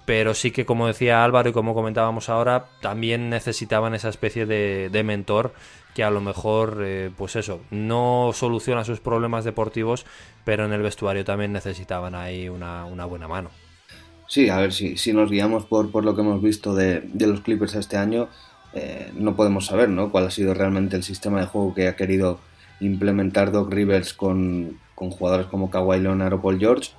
pero 0.06 0.34
sí 0.34 0.52
que 0.52 0.66
como 0.66 0.88
decía 0.88 1.24
Álvaro 1.24 1.50
y 1.50 1.54
como 1.54 1.74
comentábamos 1.74 2.30
ahora, 2.30 2.66
también 2.82 3.30
necesitaban 3.30 3.94
esa 3.94 4.10
especie 4.10 4.46
de, 4.46 5.04
mentor 5.04 5.54
que 5.94 6.04
a 6.04 6.10
lo 6.10 6.22
mejor, 6.22 6.82
eh, 6.84 7.12
pues 7.16 7.36
eso, 7.36 7.62
no 7.70 8.32
soluciona 8.34 8.84
sus 8.84 9.00
problemas 9.00 9.44
deportivos, 9.44 10.06
pero 10.44 10.66
en 10.66 10.74
el 10.74 10.82
vestuario 10.82 11.24
también 11.24 11.54
necesitaban 11.54 12.16
ahí 12.16 12.50
una, 12.50 12.86
buena 13.06 13.28
mano. 13.28 13.52
Sí, 14.34 14.50
a 14.50 14.58
ver, 14.58 14.74
si, 14.74 14.98
si 14.98 15.14
nos 15.14 15.30
guiamos 15.30 15.66
por, 15.66 15.92
por 15.92 16.04
lo 16.04 16.16
que 16.16 16.22
hemos 16.22 16.42
visto 16.42 16.74
de, 16.74 17.08
los 17.20 17.42
Clippers 17.42 17.76
este 17.76 17.98
año, 17.98 18.30
eh, 18.74 19.12
no 19.14 19.36
podemos 19.36 19.68
saber 19.68 19.90
¿no? 19.90 20.12
cuál 20.12 20.26
ha 20.26 20.32
sido 20.32 20.56
realmente 20.56 20.96
el 20.96 21.04
sistema 21.04 21.40
de 21.40 21.46
juego 21.46 21.76
que 21.76 21.88
ha 21.88 21.96
querido 21.96 22.40
implementar 22.80 23.52
Doc 23.52 23.72
Rivers 23.72 24.16
con, 24.16 24.80
con 24.96 25.12
jugadores 25.12 25.46
como 25.46 25.70
Kawhi 25.70 26.00
Leonard 26.00 26.34
o 26.34 26.42
Paul 26.42 26.58
George 26.58 26.90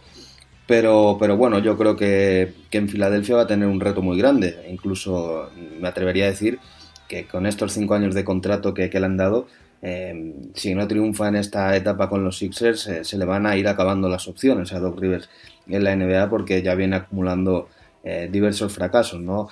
pero, 0.68 1.16
pero 1.18 1.36
bueno, 1.36 1.58
yo 1.58 1.76
creo 1.76 1.96
que, 1.96 2.54
en 2.70 2.88
Filadelfia 2.88 3.34
va 3.34 3.42
a 3.42 3.46
tener 3.48 3.66
un 3.66 3.80
reto 3.80 4.00
muy 4.00 4.16
grande. 4.16 4.68
Incluso 4.70 5.50
me 5.80 5.88
atrevería 5.88 6.26
a 6.26 6.28
decir 6.30 6.60
que 7.08 7.26
con 7.26 7.46
estos 7.46 7.72
cinco 7.72 7.94
años 7.94 8.14
de 8.14 8.22
contrato 8.22 8.74
que, 8.74 8.88
le 8.88 9.04
han 9.04 9.16
dado, 9.16 9.48
eh, 9.82 10.34
si 10.54 10.72
no 10.76 10.86
triunfa 10.86 11.26
en 11.26 11.34
esta 11.34 11.74
etapa 11.74 12.08
con 12.08 12.22
los 12.22 12.38
Sixers, 12.38 12.86
eh, 12.86 13.04
se 13.04 13.18
le 13.18 13.24
van 13.24 13.44
a 13.44 13.56
ir 13.56 13.66
acabando 13.66 14.08
las 14.08 14.28
opciones 14.28 14.72
a 14.72 14.78
Doc 14.78 15.00
Rivers 15.00 15.28
en 15.68 15.84
la 15.84 15.94
NBA 15.96 16.28
porque 16.30 16.62
ya 16.62 16.74
viene 16.74 16.96
acumulando 16.96 17.68
eh, 18.02 18.28
diversos 18.30 18.72
fracasos, 18.72 19.20
¿no? 19.20 19.48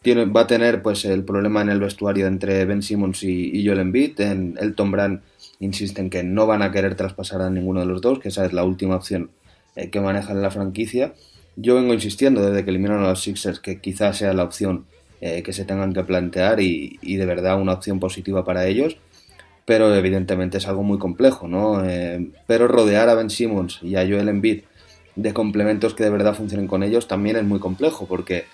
tiene, 0.00 0.24
va 0.24 0.40
a 0.42 0.46
tener 0.46 0.82
pues 0.82 1.04
el 1.04 1.24
problema 1.24 1.60
en 1.60 1.68
el 1.68 1.78
vestuario 1.78 2.26
entre 2.26 2.64
Ben 2.64 2.82
Simmons 2.82 3.22
y, 3.22 3.50
y 3.52 3.66
Joel 3.66 3.80
Embiid. 3.80 4.20
En 4.20 4.56
Elton 4.58 4.90
Brand 4.90 5.20
insisten 5.60 6.10
que 6.10 6.22
no 6.22 6.46
van 6.46 6.62
a 6.62 6.72
querer 6.72 6.96
traspasar 6.96 7.40
a 7.42 7.50
ninguno 7.50 7.80
de 7.80 7.86
los 7.86 8.00
dos, 8.00 8.18
que 8.18 8.28
esa 8.28 8.44
es 8.44 8.52
la 8.52 8.64
última 8.64 8.96
opción 8.96 9.30
eh, 9.76 9.90
que 9.90 10.00
manejan 10.00 10.42
la 10.42 10.50
franquicia. 10.50 11.14
Yo 11.56 11.76
vengo 11.76 11.94
insistiendo 11.94 12.44
desde 12.44 12.64
que 12.64 12.70
eliminaron 12.70 13.04
a 13.04 13.10
los 13.10 13.22
Sixers 13.22 13.60
que 13.60 13.80
quizás 13.80 14.18
sea 14.18 14.32
la 14.32 14.44
opción 14.44 14.86
eh, 15.20 15.42
que 15.42 15.52
se 15.52 15.64
tengan 15.64 15.92
que 15.92 16.02
plantear 16.02 16.60
y, 16.60 16.98
de 17.00 17.26
verdad 17.26 17.60
una 17.60 17.74
opción 17.74 18.00
positiva 18.00 18.44
para 18.44 18.66
ellos, 18.66 18.96
pero 19.64 19.94
evidentemente 19.94 20.58
es 20.58 20.66
algo 20.66 20.82
muy 20.82 20.98
complejo, 20.98 21.48
¿no? 21.48 21.84
Eh, 21.84 22.30
pero 22.46 22.68
rodear 22.68 23.08
a 23.08 23.14
Ben 23.14 23.30
Simmons 23.30 23.78
y 23.82 23.96
a 23.96 24.06
Joel 24.06 24.28
Embiid 24.28 24.62
de 25.14 25.34
complementos 25.34 25.94
que 25.94 26.04
de 26.04 26.10
verdad 26.10 26.34
funcionen 26.34 26.66
con 26.66 26.82
ellos 26.82 27.06
también 27.06 27.36
es 27.36 27.44
muy 27.44 27.58
complejo 27.58 28.06
porque 28.06 28.46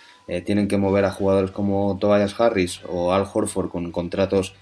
tienen 0.45 0.69
que 0.69 0.77
mover 0.77 1.07
a 1.07 1.11
jugadores 1.11 1.53
como 1.53 1.97
Tobias 1.99 2.39
Harris 2.39 2.81
o 2.87 3.15
Al 3.15 3.27
Horford 3.33 3.71
con 3.71 3.91
contratos 3.93 4.55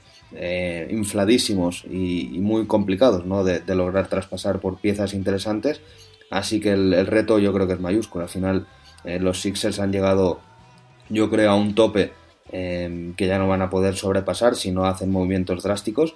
infladísimos 0.91 1.85
y, 1.91 2.39
muy 2.39 2.67
complicados 2.67 3.25
¿no? 3.25 3.43
de, 3.43 3.63
lograr 3.75 4.07
traspasar 4.09 4.61
por 4.61 4.77
piezas 4.77 5.13
interesantes 5.13 5.81
Así 6.31 6.61
que 6.61 6.73
el, 6.73 7.07
reto 7.07 7.39
yo 7.39 7.53
creo 7.53 7.67
que 7.67 7.75
es 7.75 7.81
mayúsculo. 7.81 8.25
Al 8.25 8.31
final 8.31 8.67
eh, 9.05 9.19
los 9.19 9.41
Sixers 9.41 9.79
han 9.79 9.93
llegado, 9.93 10.41
yo 11.09 11.31
creo, 11.31 11.51
a 11.51 11.57
un 11.57 11.75
tope 11.75 12.13
que 12.49 13.27
ya 13.27 13.39
no 13.39 13.49
van 13.49 13.61
a 13.61 13.71
poder 13.71 13.97
sobrepasar 13.97 14.55
si 14.55 14.71
no 14.71 14.87
hacen 14.87 15.11
movimientos 15.11 15.65
drásticos. 15.65 16.15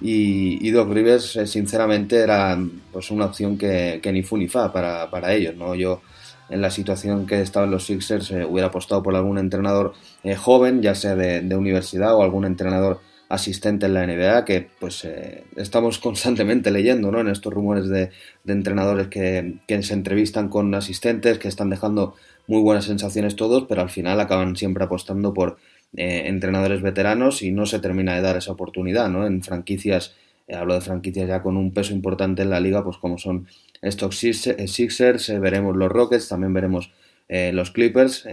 Y, 0.00 0.70
Doc 0.70 0.90
Rivers, 0.92 1.36
eh, 1.36 1.46
sinceramente, 1.46 2.16
era 2.18 2.58
pues, 2.92 3.10
una 3.10 3.26
opción 3.26 3.56
que, 3.56 4.00
ni 4.12 4.22
fu 4.22 4.36
ni 4.36 4.48
fa 4.48 4.72
para, 4.72 5.10
para, 5.10 5.32
ellos. 5.32 5.56
¿no? 5.56 5.74
Yo, 5.74 6.02
en 6.50 6.60
la 6.60 6.70
situación 6.70 7.26
que 7.26 7.40
estaban 7.40 7.70
los 7.70 7.86
Sixers, 7.86 8.30
eh, 8.32 8.44
hubiera 8.44 8.68
apostado 8.68 9.02
por 9.02 9.14
algún 9.14 9.38
entrenador 9.38 9.94
joven, 10.38 10.82
ya 10.82 10.94
sea 10.94 11.14
de, 11.16 11.40
de 11.40 11.56
universidad 11.56 12.14
o 12.14 12.22
algún 12.22 12.44
entrenador 12.44 13.00
asistente 13.28 13.86
en 13.86 13.94
la 13.94 14.06
NBA, 14.06 14.44
que 14.44 14.68
pues 14.78 15.04
eh, 15.04 15.44
estamos 15.56 15.98
constantemente 16.00 16.70
leyendo 16.70 17.10
¿no? 17.10 17.20
en 17.20 17.28
estos 17.28 17.52
rumores 17.52 17.88
de, 17.88 18.10
entrenadores 18.46 19.08
que, 19.08 19.82
se 19.82 19.94
entrevistan 19.94 20.48
con 20.48 20.74
asistentes, 20.74 21.38
que 21.38 21.48
están 21.48 21.70
dejando 21.70 22.14
muy 22.46 22.60
buenas 22.60 22.84
sensaciones 22.84 23.36
todos, 23.36 23.64
pero 23.68 23.82
al 23.82 23.90
final 23.90 24.20
acaban 24.20 24.56
siempre 24.56 24.84
apostando 24.84 25.32
por 25.32 25.56
eh, 25.96 26.24
entrenadores 26.26 26.82
veteranos 26.82 27.42
y 27.42 27.50
no 27.50 27.66
se 27.66 27.78
termina 27.78 28.14
de 28.14 28.22
dar 28.22 28.36
esa 28.36 28.52
oportunidad, 28.52 29.08
¿no? 29.08 29.26
En 29.26 29.42
franquicias, 29.42 30.14
eh, 30.48 30.56
hablo 30.56 30.74
de 30.74 30.80
franquicias 30.80 31.28
ya 31.28 31.42
con 31.42 31.56
un 31.56 31.72
peso 31.72 31.92
importante 31.92 32.42
en 32.42 32.50
la 32.50 32.60
liga, 32.60 32.84
pues 32.84 32.98
como 32.98 33.18
son 33.18 33.46
estos 33.82 34.18
Sixers, 34.18 35.40
veremos 35.40 35.76
los 35.76 35.90
Rockets, 35.90 36.28
también 36.28 36.54
veremos 36.54 36.90
los 37.28 37.70
Clippers, 37.70 38.26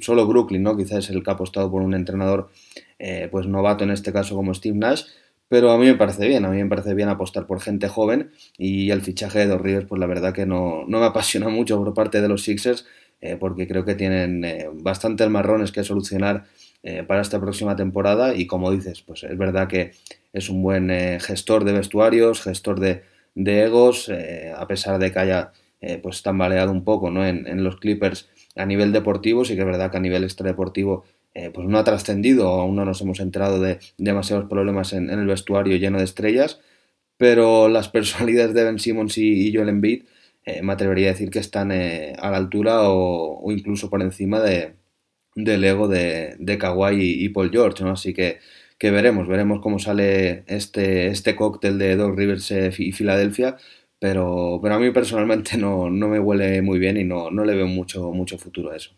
solo 0.00 0.26
Brooklyn, 0.26 0.62
¿no? 0.62 0.76
Quizás 0.76 1.04
es 1.04 1.10
el 1.10 1.22
que 1.22 1.30
ha 1.30 1.34
apostado 1.34 1.70
por 1.70 1.82
un 1.82 1.94
entrenador 1.94 2.48
eh, 2.98 3.28
pues 3.30 3.46
novato 3.46 3.84
en 3.84 3.90
este 3.90 4.12
caso 4.12 4.34
como 4.34 4.52
Steve 4.54 4.76
Nash, 4.76 5.04
pero 5.48 5.70
a 5.70 5.78
mí 5.78 5.86
me 5.86 5.94
parece 5.94 6.26
bien, 6.26 6.44
a 6.44 6.50
mí 6.50 6.60
me 6.60 6.68
parece 6.68 6.94
bien 6.94 7.08
apostar 7.08 7.46
por 7.46 7.60
gente 7.60 7.88
joven 7.88 8.32
y 8.56 8.90
el 8.90 9.02
fichaje 9.02 9.38
de 9.38 9.46
Dos 9.46 9.60
Rivers, 9.60 9.86
pues 9.86 10.00
la 10.00 10.06
verdad 10.06 10.34
que 10.34 10.46
no, 10.46 10.84
me 10.88 10.98
apasiona 11.04 11.48
mucho 11.48 11.78
por 11.78 11.94
parte 11.94 12.20
de 12.20 12.28
los 12.28 12.42
Sixers, 12.42 12.86
eh, 13.20 13.36
porque 13.38 13.68
creo 13.68 13.84
que 13.84 13.94
tienen 13.94 14.44
eh, 14.44 14.68
bastantes 14.72 15.28
marrones 15.30 15.70
que 15.70 15.84
solucionar 15.84 16.46
para 17.06 17.20
esta 17.20 17.40
próxima 17.40 17.76
temporada 17.76 18.34
y 18.34 18.46
como 18.46 18.70
dices, 18.70 19.02
pues 19.02 19.24
es 19.24 19.36
verdad 19.36 19.68
que 19.68 19.92
es 20.32 20.48
un 20.48 20.62
buen 20.62 20.88
gestor 21.20 21.64
de 21.64 21.72
vestuarios, 21.72 22.42
gestor 22.42 22.80
de, 22.80 23.02
egos, 23.34 24.10
a 24.56 24.66
pesar 24.66 24.98
de 24.98 25.12
que 25.12 25.18
haya 25.18 25.52
pues 26.02 26.22
tambaleado 26.22 26.72
un 26.72 26.84
poco 26.84 27.10
¿no? 27.10 27.26
en, 27.26 27.46
en 27.46 27.62
los 27.62 27.76
Clippers 27.76 28.28
a 28.56 28.66
nivel 28.66 28.92
deportivo, 28.92 29.44
sí 29.44 29.54
que 29.54 29.60
es 29.60 29.66
verdad 29.66 29.90
que 29.90 29.96
a 29.96 30.00
nivel 30.00 30.24
extradeportivo 30.24 31.04
pues 31.52 31.68
no 31.68 31.78
ha 31.78 31.84
trascendido, 31.84 32.48
aún 32.48 32.76
no 32.76 32.84
nos 32.84 33.00
hemos 33.00 33.20
enterado 33.20 33.60
de 33.60 33.78
demasiados 33.96 34.48
problemas 34.48 34.92
en, 34.92 35.10
el 35.10 35.26
vestuario 35.26 35.76
lleno 35.76 35.98
de 35.98 36.04
estrellas, 36.04 36.60
pero 37.16 37.68
las 37.68 37.88
personalidades 37.88 38.54
de 38.54 38.64
Ben 38.64 38.78
Simmons 38.78 39.18
y, 39.18 39.52
Joel 39.54 39.68
Embiid 39.68 40.04
me 40.62 40.72
atrevería 40.72 41.08
a 41.08 41.12
decir 41.12 41.30
que 41.30 41.40
están 41.40 41.70
a 41.72 42.30
la 42.30 42.36
altura 42.36 42.88
o, 42.88 43.52
incluso 43.52 43.90
por 43.90 44.00
encima 44.02 44.40
de, 44.40 44.74
del 45.44 45.64
ego 45.64 45.88
de, 45.88 46.36
de 46.38 46.58
Kawhi 46.58 47.24
y, 47.24 47.28
Paul 47.30 47.50
George, 47.50 47.84
¿no? 47.84 47.92
Así 47.92 48.12
que, 48.14 48.38
que 48.78 48.90
veremos, 48.90 49.28
veremos 49.28 49.60
cómo 49.60 49.78
sale 49.78 50.44
este, 50.46 51.08
este 51.08 51.36
cóctel 51.36 51.78
de 51.78 51.96
Doc 51.96 52.16
Rivers 52.16 52.50
y 52.78 52.92
Filadelfia, 52.92 53.56
pero, 53.98 54.58
pero 54.62 54.74
a 54.74 54.78
mí 54.78 54.90
personalmente 54.90 55.56
no, 55.56 55.90
no 55.90 56.08
me 56.08 56.20
huele 56.20 56.62
muy 56.62 56.78
bien 56.78 56.96
y 56.96 57.04
no, 57.04 57.30
no 57.30 57.44
le 57.44 57.54
veo 57.54 57.66
mucho, 57.66 58.12
mucho 58.12 58.38
futuro 58.38 58.72
a 58.72 58.76
eso. 58.76 58.90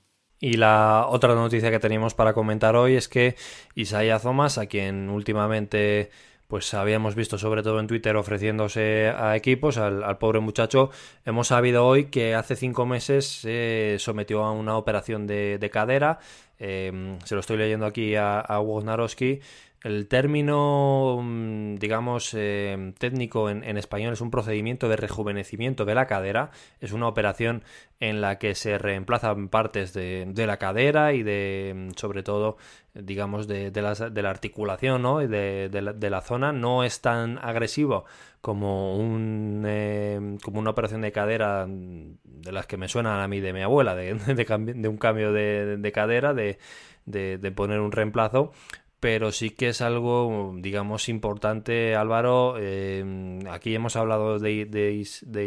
Y 0.42 0.54
la 0.54 1.06
otra 1.08 1.34
noticia 1.34 1.70
que 1.70 1.78
teníamos 1.78 2.14
para 2.14 2.32
comentar 2.32 2.74
hoy 2.74 2.94
es 2.94 3.08
que 3.08 3.36
Isaiah 3.74 4.18
Thomas, 4.18 4.56
a 4.56 4.66
quien 4.66 5.10
últimamente 5.10 6.10
pues 6.50 6.74
habíamos 6.74 7.14
visto 7.14 7.38
sobre 7.38 7.62
todo 7.62 7.78
en 7.78 7.86
Twitter 7.86 8.16
ofreciéndose 8.16 9.08
a 9.16 9.36
equipos, 9.36 9.78
al, 9.78 10.18
pobre 10.18 10.40
muchacho, 10.40 10.90
hemos 11.24 11.46
sabido 11.46 11.86
hoy 11.86 12.06
que 12.06 12.34
hace 12.34 12.56
cinco 12.56 12.84
meses 12.86 13.24
se 13.24 13.96
sometió 14.00 14.42
a 14.42 14.50
una 14.50 14.76
operación 14.76 15.28
de, 15.28 15.70
cadera, 15.72 16.18
eh, 16.58 17.16
se 17.24 17.34
lo 17.36 17.40
estoy 17.40 17.56
leyendo 17.56 17.86
aquí 17.86 18.16
a, 18.16 18.40
a 18.40 18.60
Wojnarowski, 18.60 19.40
el 19.82 20.08
término, 20.08 21.20
mm, 21.22 21.76
digamos, 21.76 22.34
eh, 22.34 22.92
técnico 22.98 23.48
en, 23.48 23.76
español 23.78 24.12
es 24.12 24.20
un 24.20 24.30
procedimiento 24.30 24.88
de 24.88 24.96
rejuvenecimiento 24.96 25.84
de 25.84 25.94
la 25.94 26.06
cadera. 26.06 26.50
Es 26.80 26.92
una 26.92 27.08
operación 27.08 27.62
en 27.98 28.20
la 28.20 28.38
que 28.38 28.54
se 28.54 28.76
reemplazan 28.78 29.48
partes 29.48 29.94
de, 29.94 30.32
la 30.34 30.58
cadera 30.58 31.14
y 31.14 31.22
de, 31.22 31.72
mm, 31.74 31.90
sobre 31.96 32.22
todo, 32.22 32.58
digamos, 32.94 33.48
de, 33.48 33.72
la, 33.72 34.30
articulación 34.30 35.02
¿no? 35.02 35.22
y 35.22 35.26
de, 35.26 35.70
la, 36.10 36.20
zona. 36.20 36.52
No 36.52 36.84
es 36.84 37.00
tan 37.00 37.38
agresivo 37.38 38.04
como, 38.42 38.96
un, 38.96 39.64
eh, 39.66 40.38
como 40.42 40.60
una 40.60 40.70
operación 40.70 41.00
de 41.00 41.12
cadera 41.12 41.66
de 41.66 42.52
las 42.52 42.66
que 42.66 42.76
me 42.76 42.88
suenan 42.88 43.20
a 43.20 43.28
mí 43.28 43.40
de 43.40 43.52
mi 43.52 43.62
abuela, 43.62 43.94
de, 43.94 44.12
un 44.88 44.96
cambio 44.98 45.32
de, 45.32 45.92
cadera, 45.94 46.34
de, 46.34 46.58
de, 47.06 47.52
poner 47.52 47.80
un 47.80 47.92
reemplazo, 47.92 48.52
pero 49.00 49.32
sí 49.32 49.50
que 49.50 49.70
es 49.70 49.80
algo, 49.80 50.54
digamos, 50.58 51.08
importante, 51.08 51.96
Álvaro. 51.96 52.56
Eh, 52.60 53.40
aquí 53.50 53.74
hemos 53.74 53.96
hablado 53.96 54.38
de, 54.38 54.66
de, 54.66 55.08
de 55.22 55.44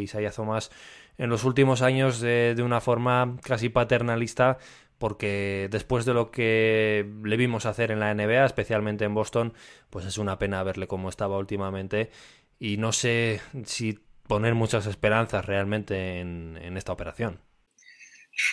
en 1.18 1.30
los 1.30 1.44
últimos 1.44 1.84
años 1.84 2.20
de, 2.20 2.56
una 2.64 2.82
forma 2.82 3.38
casi 3.44 3.70
paternalista, 3.70 4.58
porque 4.98 5.68
después 5.70 6.06
de 6.06 6.16
lo 6.16 6.32
que 6.32 7.08
le 7.24 7.38
vimos 7.38 7.68
hacer 7.68 7.92
en 7.92 8.00
la 8.00 8.14
NBA, 8.14 8.46
especialmente 8.46 9.06
en 9.06 9.14
Boston, 9.14 9.54
pues 9.92 10.06
es 10.06 10.18
una 10.18 10.40
pena 10.40 10.64
verle 10.64 10.88
cómo 10.88 11.10
estaba 11.10 11.38
últimamente. 11.38 12.10
Y 12.58 12.78
no 12.78 12.92
sé 12.92 13.42
si 13.66 14.00
poner 14.28 14.56
muchas 14.56 14.88
esperanzas 14.88 15.46
realmente 15.46 16.20
en, 16.20 16.58
en 16.60 16.78
esta 16.78 16.94
operación. 16.94 17.40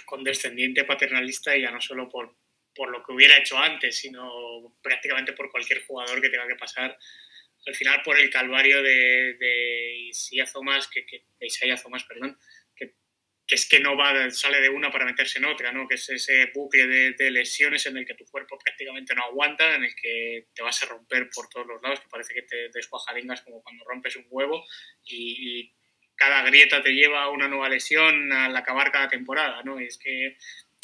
Condescendiente 0.05 0.85
paternalista 0.85 1.57
y 1.57 1.63
ya 1.63 1.71
no 1.71 1.81
solo 1.81 2.09
por 2.11 2.35
por 2.75 2.91
lo 2.91 3.03
que 3.03 3.13
hubiera 3.13 3.37
hecho 3.37 3.59
antes, 3.59 3.99
sino 3.99 4.77
prácticamente 4.83 5.33
por 5.33 5.51
cualquier 5.51 5.85
jugador 5.85 6.21
que 6.21 6.29
tenga 6.29 6.47
que 6.47 6.57
pasar. 6.57 6.97
Al 7.67 7.75
final, 7.75 8.01
por 8.03 8.19
el 8.19 8.31
calvario 8.31 8.83
de, 8.83 9.35
de 9.35 9.95
Isaiah 10.09 10.47
Thomas, 10.51 10.89
que, 10.89 11.05
que, 11.05 11.25
perdón, 12.09 12.39
que, 12.75 12.95
es 13.47 13.69
que 13.69 13.81
no 13.81 13.97
va, 13.97 14.31
sale 14.31 14.61
de 14.61 14.69
una 14.69 14.91
para 14.91 15.05
meterse 15.05 15.39
en 15.39 15.45
otra, 15.45 15.73
¿no? 15.73 15.89
que 15.89 15.97
es 15.97 16.09
ese 16.09 16.47
bucle 16.55 16.87
de, 16.87 17.31
lesiones 17.33 17.85
en 17.87 17.97
el 17.97 18.07
que 18.07 18.15
tu 18.15 18.25
cuerpo 18.27 18.57
prácticamente 18.57 19.15
no 19.15 19.25
aguanta, 19.25 19.75
en 19.75 19.85
el 19.85 19.95
que 19.95 20.47
te 20.55 20.63
vas 20.63 20.83
a 20.83 20.87
romper 20.87 21.29
por 21.35 21.49
todos 21.49 21.67
los 21.67 21.83
lados, 21.83 22.01
que 22.01 22.09
parece 22.09 22.33
que 22.33 22.43
te 22.43 22.69
descuajaringas 22.73 23.43
como 23.43 23.63
cuando 23.63 23.85
rompes 23.85 24.17
un 24.17 24.27
huevo 24.31 24.65
y, 25.05 25.61
y 25.61 25.75
cada 26.21 26.43
grieta 26.43 26.83
te 26.83 26.93
lleva 26.93 27.23
a 27.23 27.31
una 27.31 27.49
nueva 27.49 27.71
lesión 27.71 28.31
al 28.31 28.55
acabar 28.55 28.93
cada 28.93 29.09
temporada, 29.09 29.63
¿no? 29.63 29.81
Y 29.81 29.87
es 29.87 29.97
que 29.97 30.37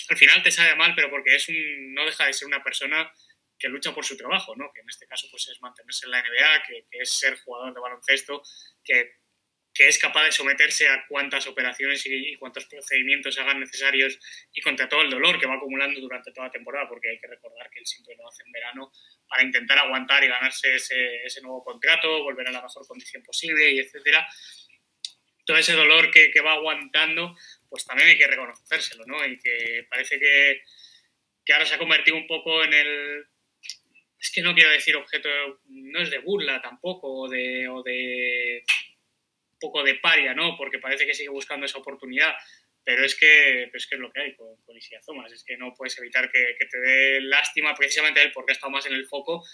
al 0.08 0.16
final 0.16 0.42
te 0.42 0.50
sabe 0.50 0.74
mal, 0.76 0.94
pero 0.94 1.10
porque 1.10 1.34
es 1.34 1.48
un, 1.48 1.94
no 1.94 2.04
deja 2.04 2.26
de 2.26 2.32
ser 2.32 2.46
una 2.46 2.62
persona 2.62 3.10
que 3.58 3.68
lucha 3.68 3.94
por 3.94 4.04
su 4.04 4.16
trabajo, 4.16 4.54
¿no? 4.56 4.70
que 4.74 4.80
en 4.80 4.88
este 4.88 5.06
caso 5.06 5.28
pues, 5.30 5.48
es 5.48 5.60
mantenerse 5.60 6.06
en 6.06 6.12
la 6.12 6.22
NBA, 6.22 6.62
que, 6.66 6.86
es 6.90 7.10
ser 7.18 7.38
jugador 7.38 7.74
de 7.74 7.80
baloncesto, 7.80 8.42
que, 8.84 9.12
que, 9.72 9.88
es 9.88 9.98
capaz 9.98 10.24
de 10.24 10.32
someterse 10.32 10.88
a 10.88 11.06
cuantas 11.08 11.46
operaciones 11.46 12.04
y, 12.06 12.36
cuántos 12.36 12.66
procedimientos 12.66 13.38
hagan 13.38 13.60
necesarios 13.60 14.18
y 14.52 14.60
contra 14.60 14.88
todo 14.88 15.02
el 15.02 15.10
dolor 15.10 15.38
que 15.38 15.46
va 15.46 15.54
acumulando 15.54 16.00
durante 16.00 16.32
toda 16.32 16.48
la 16.48 16.52
temporada, 16.52 16.88
porque 16.88 17.10
hay 17.10 17.18
que 17.18 17.28
recordar 17.28 17.70
que 17.70 17.80
él 17.80 17.86
siempre 17.86 18.14
lo 18.16 18.28
hace 18.28 18.42
en 18.44 18.52
verano 18.52 18.92
para 19.28 19.42
intentar 19.42 19.78
aguantar 19.78 20.22
y 20.22 20.28
ganarse 20.28 20.74
ese, 20.74 21.24
ese 21.24 21.40
nuevo 21.40 21.64
contrato, 21.64 22.22
volver 22.22 22.48
a 22.48 22.52
la 22.52 22.62
mejor 22.62 22.86
condición 22.86 23.22
posible 23.22 23.70
y 23.70 23.80
etcétera. 23.80 24.26
Todo 25.44 25.56
ese 25.56 25.74
dolor 25.74 26.10
que, 26.10 26.30
que 26.32 26.40
va 26.40 26.54
aguantando 26.54 27.36
pues 27.68 27.84
también 27.84 28.08
hay 28.08 28.18
que 28.18 28.26
reconocérselo, 28.26 29.04
¿no? 29.06 29.24
Y 29.26 29.38
que 29.38 29.86
parece 29.88 30.18
que, 30.18 30.62
ahora 31.52 31.66
se 31.66 31.74
ha 31.74 31.78
convertido 31.78 32.16
un 32.16 32.26
poco 32.26 32.64
en 32.64 32.72
el... 32.72 33.26
Es 34.18 34.30
que 34.30 34.42
no 34.42 34.54
quiero 34.54 34.70
decir 34.70 34.96
objeto, 34.96 35.28
no 35.68 36.00
es 36.00 36.10
de 36.10 36.18
burla 36.18 36.60
tampoco, 36.60 37.12
o 37.12 37.28
de, 37.28 37.68
o 37.68 37.82
de 37.82 38.64
un 39.52 39.58
poco 39.58 39.82
de 39.82 39.96
paria, 39.96 40.34
¿no? 40.34 40.56
Porque 40.56 40.78
parece 40.78 41.06
que 41.06 41.14
sigue 41.14 41.28
buscando 41.28 41.66
esa 41.66 41.78
oportunidad, 41.78 42.34
pero 42.82 43.04
es 43.04 43.14
que, 43.14 43.70
es, 43.72 43.86
que 43.86 43.96
es 43.96 44.00
lo 44.00 44.10
que 44.10 44.20
hay 44.20 44.34
con, 44.34 44.56
con 44.62 44.76
Isia 44.76 45.00
Thomas, 45.04 45.32
es 45.32 45.44
que 45.44 45.56
no 45.56 45.74
puedes 45.74 45.98
evitar 45.98 46.30
que, 46.30 46.56
que 46.58 46.66
te 46.66 46.78
dé 46.78 47.20
lástima 47.20 47.74
precisamente 47.74 48.22
él 48.22 48.32
porque 48.32 48.52
ha 48.52 48.54
estado 48.54 48.70
más 48.70 48.86
en 48.86 48.94
el 48.94 49.06
foco 49.06 49.44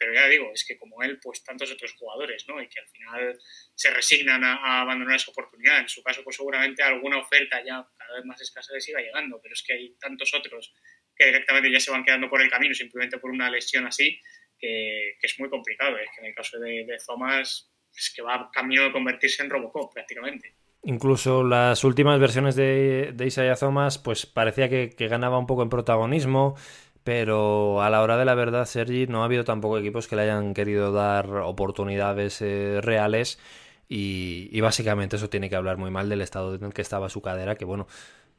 pero 0.00 0.14
ya 0.14 0.26
digo, 0.28 0.50
es 0.54 0.64
que 0.64 0.78
como 0.78 1.02
él, 1.02 1.20
pues 1.22 1.44
tantos 1.44 1.70
otros 1.70 1.92
jugadores, 1.92 2.46
¿no? 2.48 2.60
Y 2.62 2.68
que 2.68 2.80
al 2.80 2.88
final 2.88 3.38
se 3.74 3.90
resignan 3.90 4.42
a, 4.42 4.80
abandonar 4.80 5.16
esa 5.16 5.30
oportunidad. 5.30 5.78
En 5.78 5.90
su 5.90 6.02
caso, 6.02 6.24
pues 6.24 6.36
seguramente 6.36 6.82
alguna 6.82 7.18
oferta 7.18 7.62
ya 7.62 7.86
cada 7.98 8.16
vez 8.16 8.24
más 8.24 8.40
escasa 8.40 8.72
les 8.72 8.88
iba 8.88 8.98
llegando, 8.98 9.38
pero 9.42 9.52
es 9.52 9.62
que 9.62 9.74
hay 9.74 9.94
tantos 10.00 10.32
otros 10.32 10.72
que 11.14 11.26
directamente 11.26 11.70
ya 11.70 11.78
se 11.78 11.90
van 11.90 12.02
quedando 12.02 12.30
por 12.30 12.40
el 12.40 12.48
camino 12.48 12.72
simplemente 12.72 13.18
por 13.18 13.30
una 13.30 13.50
lesión 13.50 13.86
así, 13.86 14.18
que, 14.58 15.18
es 15.20 15.38
muy 15.38 15.50
complicado. 15.50 15.98
Es 15.98 16.08
que 16.14 16.22
en 16.22 16.28
el 16.28 16.34
caso 16.34 16.58
de, 16.58 16.86
de 16.86 16.96
Thomas, 17.06 17.70
es 17.94 18.10
que 18.16 18.22
va 18.22 18.48
camino 18.50 18.84
de 18.84 18.92
convertirse 18.92 19.42
en 19.42 19.50
Robocop 19.50 19.92
prácticamente. 19.92 20.54
Incluso 20.84 21.44
las 21.44 21.84
últimas 21.84 22.18
versiones 22.18 22.56
de, 22.56 23.12
de 23.12 23.56
Thomas, 23.60 23.98
pues 23.98 24.24
parecía 24.24 24.70
que 24.70 25.08
ganaba 25.08 25.38
un 25.38 25.46
poco 25.46 25.62
en 25.62 25.68
protagonismo, 25.68 26.56
pero 27.04 27.82
a 27.82 27.90
la 27.90 28.02
hora 28.02 28.16
de 28.16 28.24
la 28.24 28.34
verdad, 28.34 28.66
Sergi, 28.66 29.06
no 29.06 29.22
ha 29.22 29.24
habido 29.24 29.44
tampoco 29.44 29.78
equipos 29.78 30.08
que 30.08 30.16
le 30.16 30.22
hayan 30.22 30.54
querido 30.54 30.92
dar 30.92 31.28
oportunidades 31.28 32.40
eh, 32.42 32.80
reales 32.82 33.38
y, 33.88 34.60
básicamente 34.60 35.16
eso 35.16 35.28
tiene 35.28 35.50
que 35.50 35.56
hablar 35.56 35.76
muy 35.76 35.90
mal 35.90 36.08
del 36.08 36.20
estado 36.20 36.54
en 36.54 36.64
el 36.64 36.72
que 36.72 36.82
estaba 36.82 37.08
su 37.08 37.22
cadera, 37.22 37.56
que 37.56 37.64
bueno, 37.64 37.88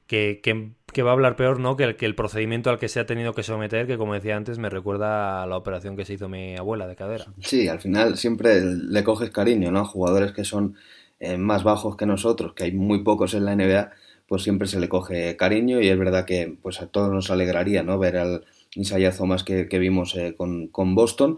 que, 0.08 0.40
que, 0.42 1.04
va 1.04 1.10
a 1.10 1.14
hablar 1.14 1.36
peor, 1.36 1.60
¿no? 1.60 1.76
Que 1.76 1.84
el, 1.84 1.96
que 1.98 2.06
el 2.06 2.16
procedimiento 2.16 2.70
al 2.70 2.80
que 2.80 2.88
se 2.88 3.02
ha 3.02 3.06
tenido 3.06 3.34
que 3.34 3.44
someter, 3.44 3.86
que 3.86 3.98
como 3.98 4.14
decía 4.14 4.38
antes, 4.38 4.60
me 4.60 4.70
recuerda 4.70 5.44
a 5.44 5.48
la 5.48 5.58
operación 5.58 5.98
que 5.98 6.06
se 6.06 6.14
hizo 6.14 6.30
mi 6.30 6.56
abuela 6.56 6.88
de 6.88 6.96
cadera. 6.96 7.26
Sí, 7.42 7.68
al 7.68 7.80
final 7.80 8.18
siempre 8.18 8.62
le 8.64 9.04
coges 9.04 9.30
cariño, 9.32 9.72
¿no? 9.72 9.84
Jugadores 9.84 10.32
que 10.32 10.46
son 10.46 10.76
eh, 11.20 11.38
más 11.38 11.64
bajos 11.64 11.98
que 11.98 12.06
nosotros, 12.06 12.54
que 12.54 12.64
hay 12.66 12.72
muy 12.72 13.04
pocos 13.04 13.34
en 13.34 13.46
la 13.46 13.56
NBA, 13.56 13.92
pues 14.32 14.44
siempre 14.44 14.66
se 14.70 14.80
le 14.80 14.88
coge 14.88 15.36
cariño 15.36 15.82
y 15.82 15.90
es 15.90 16.00
verdad 16.00 16.24
que 16.24 16.56
pues 16.62 16.80
a 16.80 16.88
todos 16.88 17.12
nos 17.12 17.30
alegraría, 17.32 17.84
¿no? 17.84 18.00
Ver 18.00 18.16
al 18.16 18.46
ensayazo 18.74 19.26
más 19.26 19.44
que, 19.44 19.66
vimos 19.78 20.16
eh, 20.16 20.36
con, 20.38 20.96
Boston, 20.96 21.38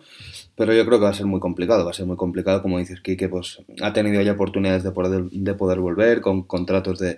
pero 0.56 0.76
yo 0.76 0.86
creo 0.86 1.00
que 1.00 1.06
va 1.06 1.10
a 1.10 1.16
ser 1.16 1.26
muy 1.26 1.40
complicado, 1.40 1.86
va 1.86 1.90
a 1.90 1.96
ser 1.96 2.06
muy 2.06 2.18
complicado, 2.18 2.62
como 2.62 2.78
dices, 2.78 3.02
Kike, 3.02 3.30
pues 3.30 3.64
ha 3.82 3.94
tenido 3.94 4.22
ya 4.22 4.34
oportunidades 4.34 4.84
de 4.84 4.92
poder, 4.92 5.24
de 5.24 5.54
poder 5.56 5.80
volver 5.80 6.22
con 6.22 6.44
contratos 6.44 7.00
de, 7.00 7.18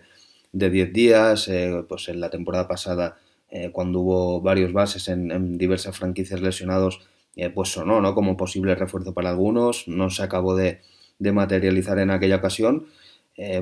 de 0.54 0.70
10 0.70 0.94
días, 0.94 1.50
eh, 1.50 1.84
pues 1.90 2.08
en 2.08 2.22
la 2.22 2.30
temporada 2.30 2.70
pasada, 2.70 3.18
eh, 3.50 3.72
cuando 3.74 4.00
hubo 4.00 4.40
varios 4.40 4.72
bases 4.72 5.10
en, 5.10 5.58
diversas 5.58 5.98
franquicias 5.98 6.40
lesionados, 6.40 7.02
pues 7.54 7.68
sonó, 7.68 8.00
¿no? 8.00 8.16
Como 8.16 8.38
posible 8.38 8.76
refuerzo 8.76 9.14
para 9.14 9.32
algunos, 9.32 9.90
no 9.90 10.10
se 10.10 10.24
acabó 10.24 10.56
de, 10.56 10.80
de 11.20 11.34
materializar 11.34 12.00
en 12.00 12.12
aquella 12.12 12.38
ocasión. 12.38 12.86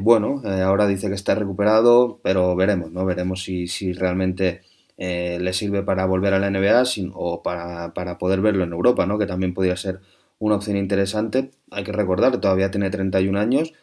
Bueno, 0.01 0.41
ahora 0.45 0.87
dice 0.87 1.09
que 1.09 1.15
está 1.15 1.35
recuperado, 1.35 2.19
pero 2.23 2.55
veremos, 2.55 2.91
¿no? 2.91 3.05
Veremos 3.05 3.43
si, 3.43 3.67
si 3.67 3.93
realmente 3.93 4.61
eh, 4.97 5.39
le 5.41 5.53
sirve 5.53 5.81
para 5.83 6.05
volver 6.05 6.33
a 6.33 6.39
la 6.39 6.49
NBA 6.51 6.83
o 7.13 7.41
para, 7.41 7.93
para, 7.93 8.17
poder 8.17 8.41
verlo 8.41 8.63
en 8.63 8.73
Europa, 8.73 9.05
¿no? 9.05 9.17
que 9.17 9.25
también 9.25 9.53
podría 9.53 9.75
ser 9.75 9.99
una 10.39 10.55
opción 10.55 10.77
interesante. 10.77 11.51
Hay 11.71 11.83
que 11.83 11.91
recordar, 11.91 12.39
todavía 12.39 12.69
tiene 12.71 12.89
31 12.89 13.39
años 13.39 13.73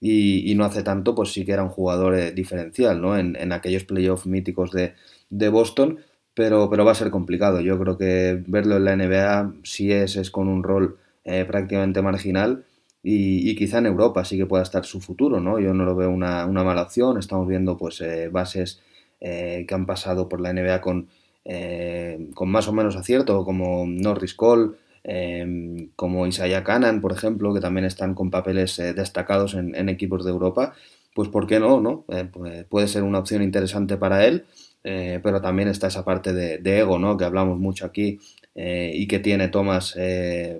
y, 0.00 0.50
y 0.50 0.54
no 0.54 0.64
hace 0.64 0.82
tanto, 0.82 1.14
pues 1.14 1.32
sí 1.32 1.44
que 1.44 1.52
era 1.52 1.62
un 1.62 1.68
jugador 1.68 2.14
eh, 2.14 2.32
diferencial 2.32 3.00
¿no? 3.00 3.18
en, 3.18 3.36
en 3.36 3.52
aquellos 3.52 3.84
playoffs 3.84 4.26
míticos 4.26 4.70
de, 4.72 4.94
de 5.30 5.48
Boston, 5.50 6.00
pero, 6.34 6.70
pero 6.70 6.84
va 6.84 6.92
a 6.92 6.96
ser 6.96 7.10
complicado. 7.10 7.60
Yo 7.60 7.78
creo 7.78 7.98
que 7.98 8.42
verlo 8.46 8.76
en 8.76 8.84
la 8.84 8.96
NBA, 8.96 9.54
si 9.64 9.92
es, 9.92 10.16
es 10.16 10.30
con 10.30 10.48
un 10.48 10.62
rol 10.62 10.96
eh, 11.24 11.44
prácticamente 11.44 12.00
marginal. 12.02 12.64
Y, 13.06 13.50
y, 13.50 13.54
quizá 13.54 13.78
en 13.78 13.86
Europa 13.86 14.24
sí 14.24 14.38
que 14.38 14.46
pueda 14.46 14.62
estar 14.62 14.84
su 14.86 14.98
futuro, 15.00 15.38
¿no? 15.38 15.60
Yo 15.60 15.74
no 15.74 15.84
lo 15.84 15.94
veo 15.94 16.10
una, 16.10 16.46
una 16.46 16.64
mala 16.64 16.82
opción. 16.82 17.18
Estamos 17.18 17.46
viendo 17.46 17.76
pues 17.76 18.02
bases 18.32 18.80
eh, 19.26 19.64
que 19.66 19.74
han 19.74 19.86
pasado 19.86 20.28
por 20.28 20.40
la 20.42 20.52
NBA 20.52 20.82
con 20.82 21.08
eh, 21.46 22.28
con 22.34 22.50
más 22.50 22.68
o 22.68 22.74
menos 22.74 22.94
acierto, 22.94 23.42
como 23.44 23.86
Norris 23.86 24.34
Cole, 24.34 24.72
eh, 25.02 25.88
como 25.96 26.26
Isaiah 26.26 26.62
Canan, 26.62 27.00
por 27.00 27.12
ejemplo, 27.12 27.54
que 27.54 27.60
también 27.60 27.86
están 27.86 28.14
con 28.14 28.30
papeles 28.30 28.76
destacados 28.76 29.54
en, 29.54 29.88
equipos 29.88 30.24
de 30.24 30.30
Europa, 30.30 30.74
pues 31.14 31.30
¿por 31.30 31.46
qué 31.46 31.58
no? 31.58 31.80
no? 31.80 32.04
Pues 32.32 32.64
puede 32.66 32.88
ser 32.88 33.02
una 33.02 33.18
opción 33.18 33.42
interesante 33.42 33.96
para 33.96 34.26
él. 34.26 34.44
pero 34.82 35.40
también 35.40 35.68
está 35.68 35.86
esa 35.86 36.04
parte 36.04 36.32
de, 36.34 36.58
de, 36.58 36.80
ego, 36.80 36.98
¿no? 36.98 37.16
Que 37.16 37.24
hablamos 37.24 37.58
mucho 37.58 37.86
aquí 37.86 38.18
y 38.56 39.06
que 39.08 39.18
tiene 39.18 39.48
Thomas, 39.48 39.96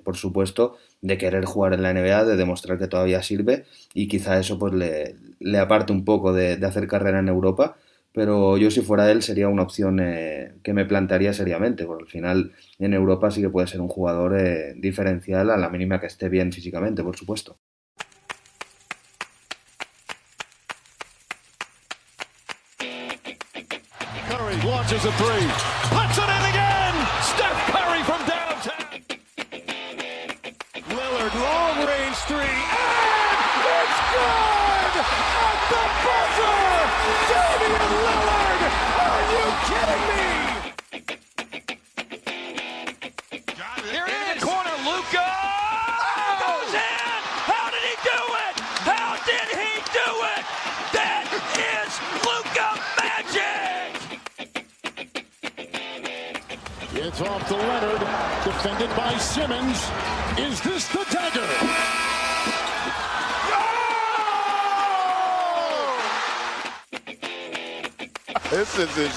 por 0.03 0.17
supuesto, 0.17 0.77
de 1.01 1.19
querer 1.19 1.45
jugar 1.45 1.75
en 1.75 1.83
la 1.83 1.93
NBA, 1.93 2.25
de 2.25 2.37
demostrar 2.37 2.79
que 2.79 2.89
todavía 2.89 3.23
sirve 3.23 3.65
y 3.93 4.09
quizá 4.09 4.39
eso 4.39 4.59
pues 4.59 4.73
le, 4.75 5.17
le 5.39 5.59
aparte 5.59 5.93
un 5.93 6.05
poco 6.05 6.33
de, 6.33 6.55
hacer 6.65 6.89
carrera 6.89 7.19
en 7.19 7.29
Europa, 7.29 7.77
pero 8.13 8.57
yo 8.57 8.71
si 8.71 8.81
fuera 8.81 9.11
él 9.11 9.23
sería 9.23 9.49
una 9.49 9.63
opción 9.63 10.01
eh, 10.01 10.55
que 10.63 10.73
me 10.73 10.87
plantearía 10.87 11.35
seriamente, 11.35 11.85
porque 11.85 12.05
al 12.05 12.11
final 12.11 12.53
en 12.79 12.95
Europa 12.95 13.31
sí 13.31 13.43
que 13.43 13.51
puede 13.51 13.67
ser 13.67 13.83
un 13.83 13.89
jugador 13.89 14.39
eh, 14.39 14.75
diferencial 14.77 15.51
a 15.51 15.59
la 15.59 15.69
mínima 15.69 16.01
que 16.01 16.07
esté 16.07 16.31
bien 16.31 16.53
físicamente, 16.53 17.03
por 17.03 17.17
supuesto. 17.17 17.59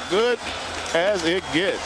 Good 0.10 0.38
as 0.94 1.26
it 1.26 1.44
gets. 1.54 1.80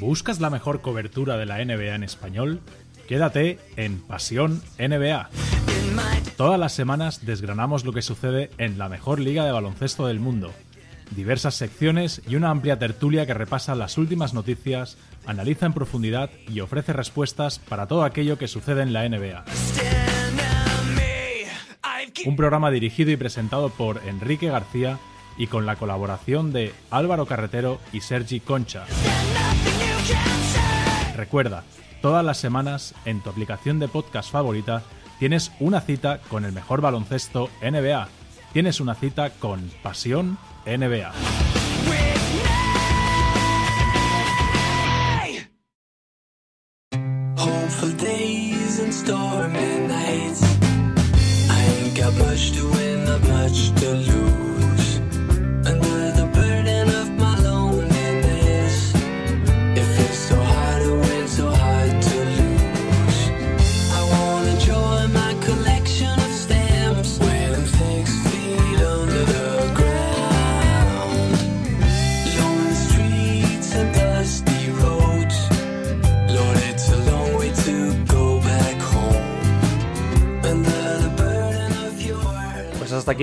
¿Buscas 0.00 0.38
la 0.40 0.50
mejor 0.50 0.80
cobertura 0.80 1.36
de 1.36 1.46
la 1.46 1.64
NBA 1.64 1.94
en 1.94 2.04
español? 2.04 2.60
Quédate 3.08 3.58
en 3.76 4.00
Pasión 4.00 4.62
NBA. 4.78 5.30
Todas 6.36 6.60
las 6.60 6.72
semanas 6.72 7.24
desgranamos 7.24 7.84
lo 7.84 7.92
que 7.92 8.02
sucede 8.02 8.50
en 8.58 8.78
la 8.78 8.88
mejor 8.88 9.18
liga 9.18 9.44
de 9.44 9.52
baloncesto 9.52 10.06
del 10.06 10.20
mundo. 10.20 10.52
Diversas 11.10 11.54
secciones 11.54 12.22
y 12.26 12.36
una 12.36 12.50
amplia 12.50 12.78
tertulia 12.78 13.26
que 13.26 13.34
repasa 13.34 13.74
las 13.74 13.98
últimas 13.98 14.34
noticias, 14.34 14.96
analiza 15.26 15.66
en 15.66 15.72
profundidad 15.72 16.30
y 16.48 16.60
ofrece 16.60 16.92
respuestas 16.92 17.58
para 17.58 17.86
todo 17.86 18.04
aquello 18.04 18.38
que 18.38 18.48
sucede 18.48 18.82
en 18.82 18.92
la 18.92 19.08
NBA. 19.08 19.44
Un 22.26 22.36
programa 22.36 22.70
dirigido 22.70 23.10
y 23.10 23.16
presentado 23.16 23.70
por 23.70 24.00
Enrique 24.06 24.48
García 24.48 24.98
y 25.36 25.46
con 25.48 25.66
la 25.66 25.76
colaboración 25.76 26.52
de 26.52 26.72
Álvaro 26.90 27.26
Carretero 27.26 27.80
y 27.92 28.00
Sergi 28.00 28.40
Concha. 28.40 28.84
Recuerda, 31.16 31.64
Todas 32.04 32.22
las 32.22 32.36
semanas, 32.36 32.94
en 33.06 33.22
tu 33.22 33.30
aplicación 33.30 33.78
de 33.78 33.88
podcast 33.88 34.30
favorita, 34.30 34.82
tienes 35.18 35.52
una 35.58 35.80
cita 35.80 36.20
con 36.28 36.44
el 36.44 36.52
mejor 36.52 36.82
baloncesto 36.82 37.48
NBA. 37.62 38.08
Tienes 38.52 38.78
una 38.78 38.94
cita 38.94 39.30
con 39.30 39.70
Pasión 39.82 40.36
NBA. 40.66 41.63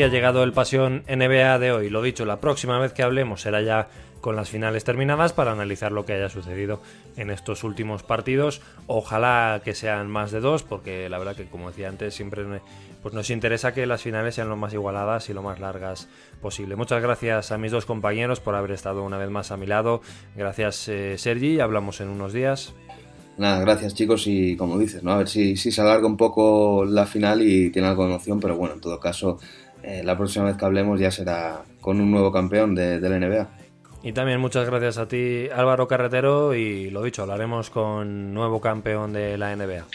Ha 0.04 0.08
llegado 0.08 0.44
el 0.44 0.54
Pasión 0.54 1.04
NBA 1.08 1.60
de 1.60 1.72
hoy. 1.72 1.90
Lo 1.90 2.02
dicho, 2.02 2.26
la 2.26 2.40
próxima 2.40 2.80
vez 2.80 2.94
que 2.94 3.04
hablemos 3.04 3.42
será 3.42 3.62
ya 3.62 3.88
con 4.22 4.36
las 4.36 4.50
finales 4.50 4.84
terminadas 4.84 5.34
para 5.34 5.52
analizar 5.52 5.92
lo 5.92 6.06
que 6.06 6.14
haya 6.14 6.30
sucedido 6.30 6.82
en 7.18 7.30
estos 7.30 7.64
últimos 7.64 8.04
partidos. 8.04 8.62
Ojalá 8.88 9.62
que 9.64 9.74
sean 9.74 10.10
más 10.10 10.32
de 10.32 10.40
dos, 10.40 10.64
porque 10.64 11.10
la 11.10 11.18
verdad 11.18 11.36
que, 11.36 11.46
como 11.46 11.70
decía 11.70 11.90
antes, 11.90 12.14
siempre 12.14 12.46
pues 13.02 13.14
nos 13.16 13.32
interesa 13.32 13.74
que 13.74 13.86
las 13.88 14.04
finales 14.04 14.36
sean 14.36 14.48
lo 14.48 14.56
más 14.56 14.74
igualadas 14.74 15.28
y 15.30 15.34
lo 15.34 15.42
más 15.42 15.60
largas 15.60 16.08
posible. 16.40 16.76
Muchas 16.76 17.02
gracias 17.02 17.52
a 17.52 17.58
mis 17.58 17.72
dos 17.72 17.86
compañeros 17.86 18.40
por 18.40 18.56
haber 18.56 18.72
estado 18.72 19.04
una 19.04 19.18
vez 19.18 19.30
más 19.30 19.52
a 19.52 19.58
mi 19.58 19.66
lado. 19.66 20.02
Gracias, 20.36 20.88
eh, 20.88 21.18
Sergi. 21.18 21.60
Hablamos 21.60 22.00
en 22.00 22.10
unos 22.10 22.32
días. 22.32 22.74
Nada, 23.38 23.60
gracias 23.62 23.96
chicos 23.96 24.28
y 24.28 24.56
como 24.56 24.78
dices, 24.78 25.02
¿no? 25.02 25.14
A 25.14 25.18
ver 25.18 25.28
si, 25.28 25.56
si 25.56 25.72
se 25.72 25.82
alarga 25.82 26.06
un 26.06 26.18
poco 26.18 26.86
la 26.86 27.08
final 27.08 27.42
y 27.42 27.72
tiene 27.72 27.88
algo 27.88 28.04
de 28.04 28.12
emoción, 28.12 28.40
pero 28.40 28.56
bueno, 28.56 28.76
en 28.76 28.82
todo 28.82 29.00
caso 29.00 29.40
eh, 29.84 30.02
la 30.04 30.18
próxima 30.18 30.46
vez 30.46 30.58
que 30.58 30.66
hablemos 30.66 31.00
ya 31.00 31.12
será 31.12 31.64
con 31.80 32.00
un 32.00 32.12
nuevo 32.12 32.32
campeón 32.32 32.76
de, 32.76 33.00
la 33.00 33.20
NBA. 33.20 33.50
Y 34.04 34.14
también 34.14 34.40
muchas 34.40 34.68
gracias 34.68 34.98
a 34.98 35.08
ti 35.08 35.48
Álvaro 35.54 35.88
Carretero 35.88 36.56
y 36.56 36.90
lo 36.90 37.04
dicho, 37.04 37.22
hablaremos 37.22 37.70
con 37.70 38.34
nuevo 38.34 38.60
campeón 38.60 39.14
de 39.14 39.38
la 39.38 39.56
NBA. 39.56 39.86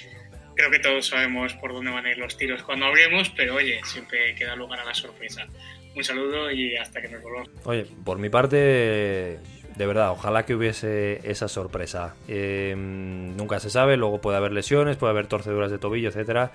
Creo 0.54 0.70
que 0.70 0.78
todos 0.78 1.08
sabemos 1.08 1.52
por 1.54 1.72
dónde 1.72 1.90
van 1.90 2.06
a 2.06 2.10
ir 2.10 2.18
los 2.18 2.36
tiros 2.36 2.62
cuando 2.62 2.86
hablemos, 2.86 3.30
pero 3.30 3.56
oye, 3.56 3.80
siempre 3.84 4.34
queda 4.34 4.56
lugar 4.56 4.80
a 4.80 4.84
la 4.84 4.94
sorpresa. 4.94 5.46
Un 5.94 6.04
saludo 6.04 6.50
y 6.50 6.76
hasta 6.76 7.00
que 7.00 7.08
nos 7.08 7.22
volvamos. 7.22 7.50
Oye, 7.64 7.86
por 8.04 8.18
mi 8.18 8.30
parte, 8.30 9.38
de 9.76 9.86
verdad, 9.86 10.10
ojalá 10.10 10.44
que 10.46 10.54
hubiese 10.54 11.20
esa 11.30 11.48
sorpresa. 11.48 12.14
Eh, 12.28 12.74
nunca 12.76 13.60
se 13.60 13.68
sabe, 13.68 13.96
luego 13.96 14.20
puede 14.20 14.38
haber 14.38 14.52
lesiones, 14.52 14.96
puede 14.96 15.10
haber 15.10 15.26
torceduras 15.26 15.70
de 15.70 15.78
tobillo, 15.78 16.08
etcétera. 16.08 16.52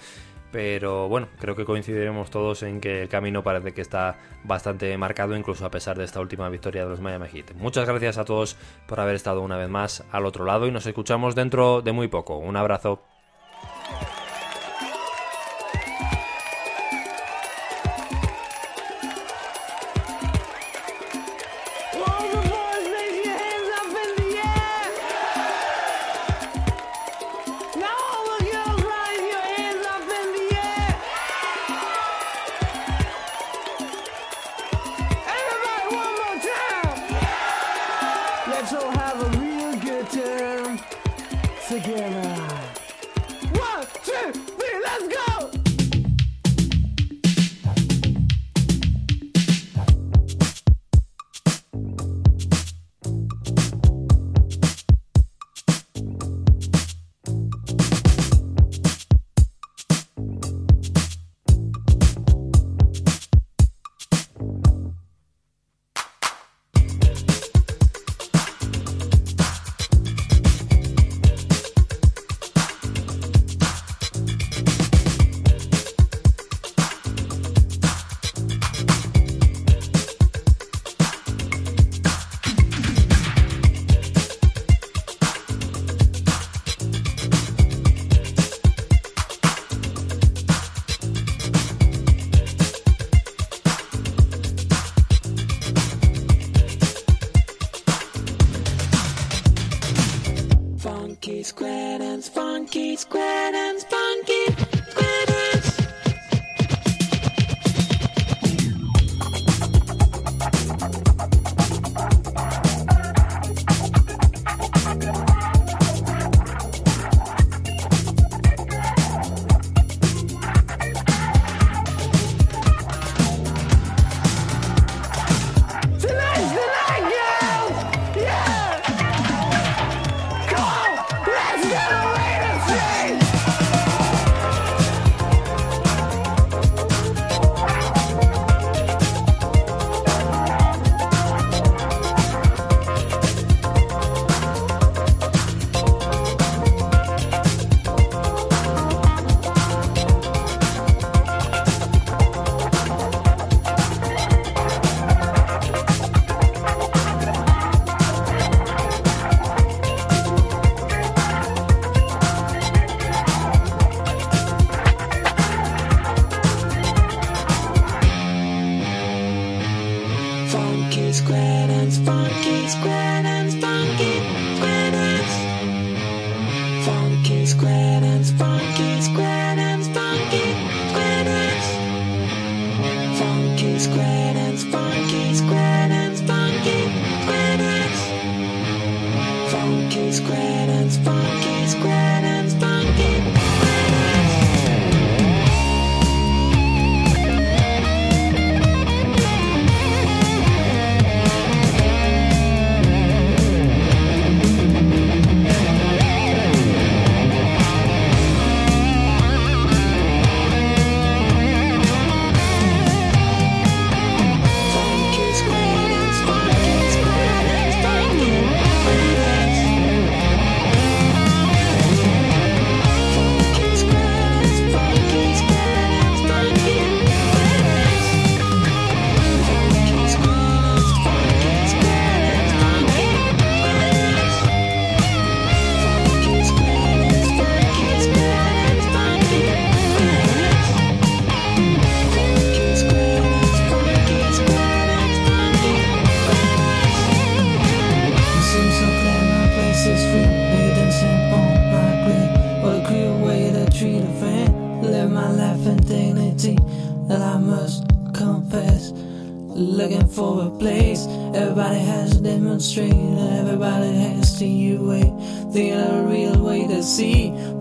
Pero 0.51 1.07
bueno, 1.07 1.27
creo 1.39 1.55
que 1.55 1.65
coincidiremos 1.65 2.29
todos 2.29 2.63
en 2.63 2.81
que 2.81 3.03
el 3.03 3.09
camino 3.09 3.41
parece 3.41 3.73
que 3.73 3.81
está 3.81 4.17
bastante 4.43 4.97
marcado, 4.97 5.35
incluso 5.35 5.65
a 5.65 5.71
pesar 5.71 5.97
de 5.97 6.03
esta 6.03 6.19
última 6.19 6.49
victoria 6.49 6.83
de 6.83 6.89
los 6.89 7.01
Miami 7.01 7.27
Heat. 7.27 7.53
Muchas 7.55 7.87
gracias 7.87 8.17
a 8.17 8.25
todos 8.25 8.57
por 8.85 8.99
haber 8.99 9.15
estado 9.15 9.41
una 9.41 9.57
vez 9.57 9.69
más 9.69 10.03
al 10.11 10.25
otro 10.25 10.45
lado 10.45 10.67
y 10.67 10.71
nos 10.71 10.85
escuchamos 10.85 11.35
dentro 11.35 11.81
de 11.81 11.91
muy 11.93 12.07
poco. 12.07 12.37
Un 12.37 12.57
abrazo. 12.57 13.01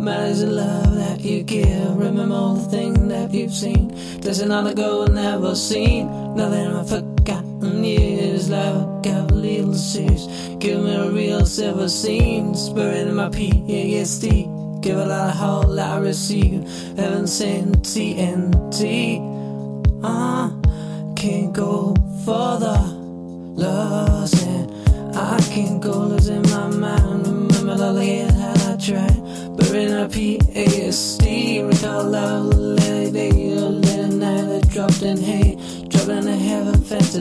Matters 0.01 0.41
of 0.41 0.49
love 0.49 0.95
that 0.95 1.21
you 1.21 1.43
give. 1.43 1.95
Remember 1.95 2.35
all 2.35 2.55
the 2.55 2.71
things 2.71 2.99
that 3.09 3.35
you've 3.35 3.53
seen. 3.53 3.95
There's 4.23 4.41
another 4.41 4.73
goal 4.73 5.07
never 5.09 5.55
seen. 5.55 6.35
Nothing 6.35 6.69
I've 6.69 6.89
forgotten 6.89 7.85
years. 7.85 8.49
love. 8.49 9.03
got 9.03 9.31
a 9.31 9.35
little 9.35 9.75
serious. 9.75 10.27
Give 10.59 10.83
me 10.83 10.95
a 10.95 11.11
real 11.11 11.45
silver 11.45 11.91
seam. 11.91 12.55
Spurring 12.55 13.15
my 13.15 13.29
PhD. 13.29 14.81
Give 14.81 14.97
a 14.97 15.05
lot 15.05 15.29
of 15.29 15.37
heart, 15.37 15.79
I 15.79 15.99
receive. 15.99 16.63
Heaven 16.97 17.27
sent 17.27 17.83
TNT. 17.83 19.30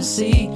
see. 0.09 0.48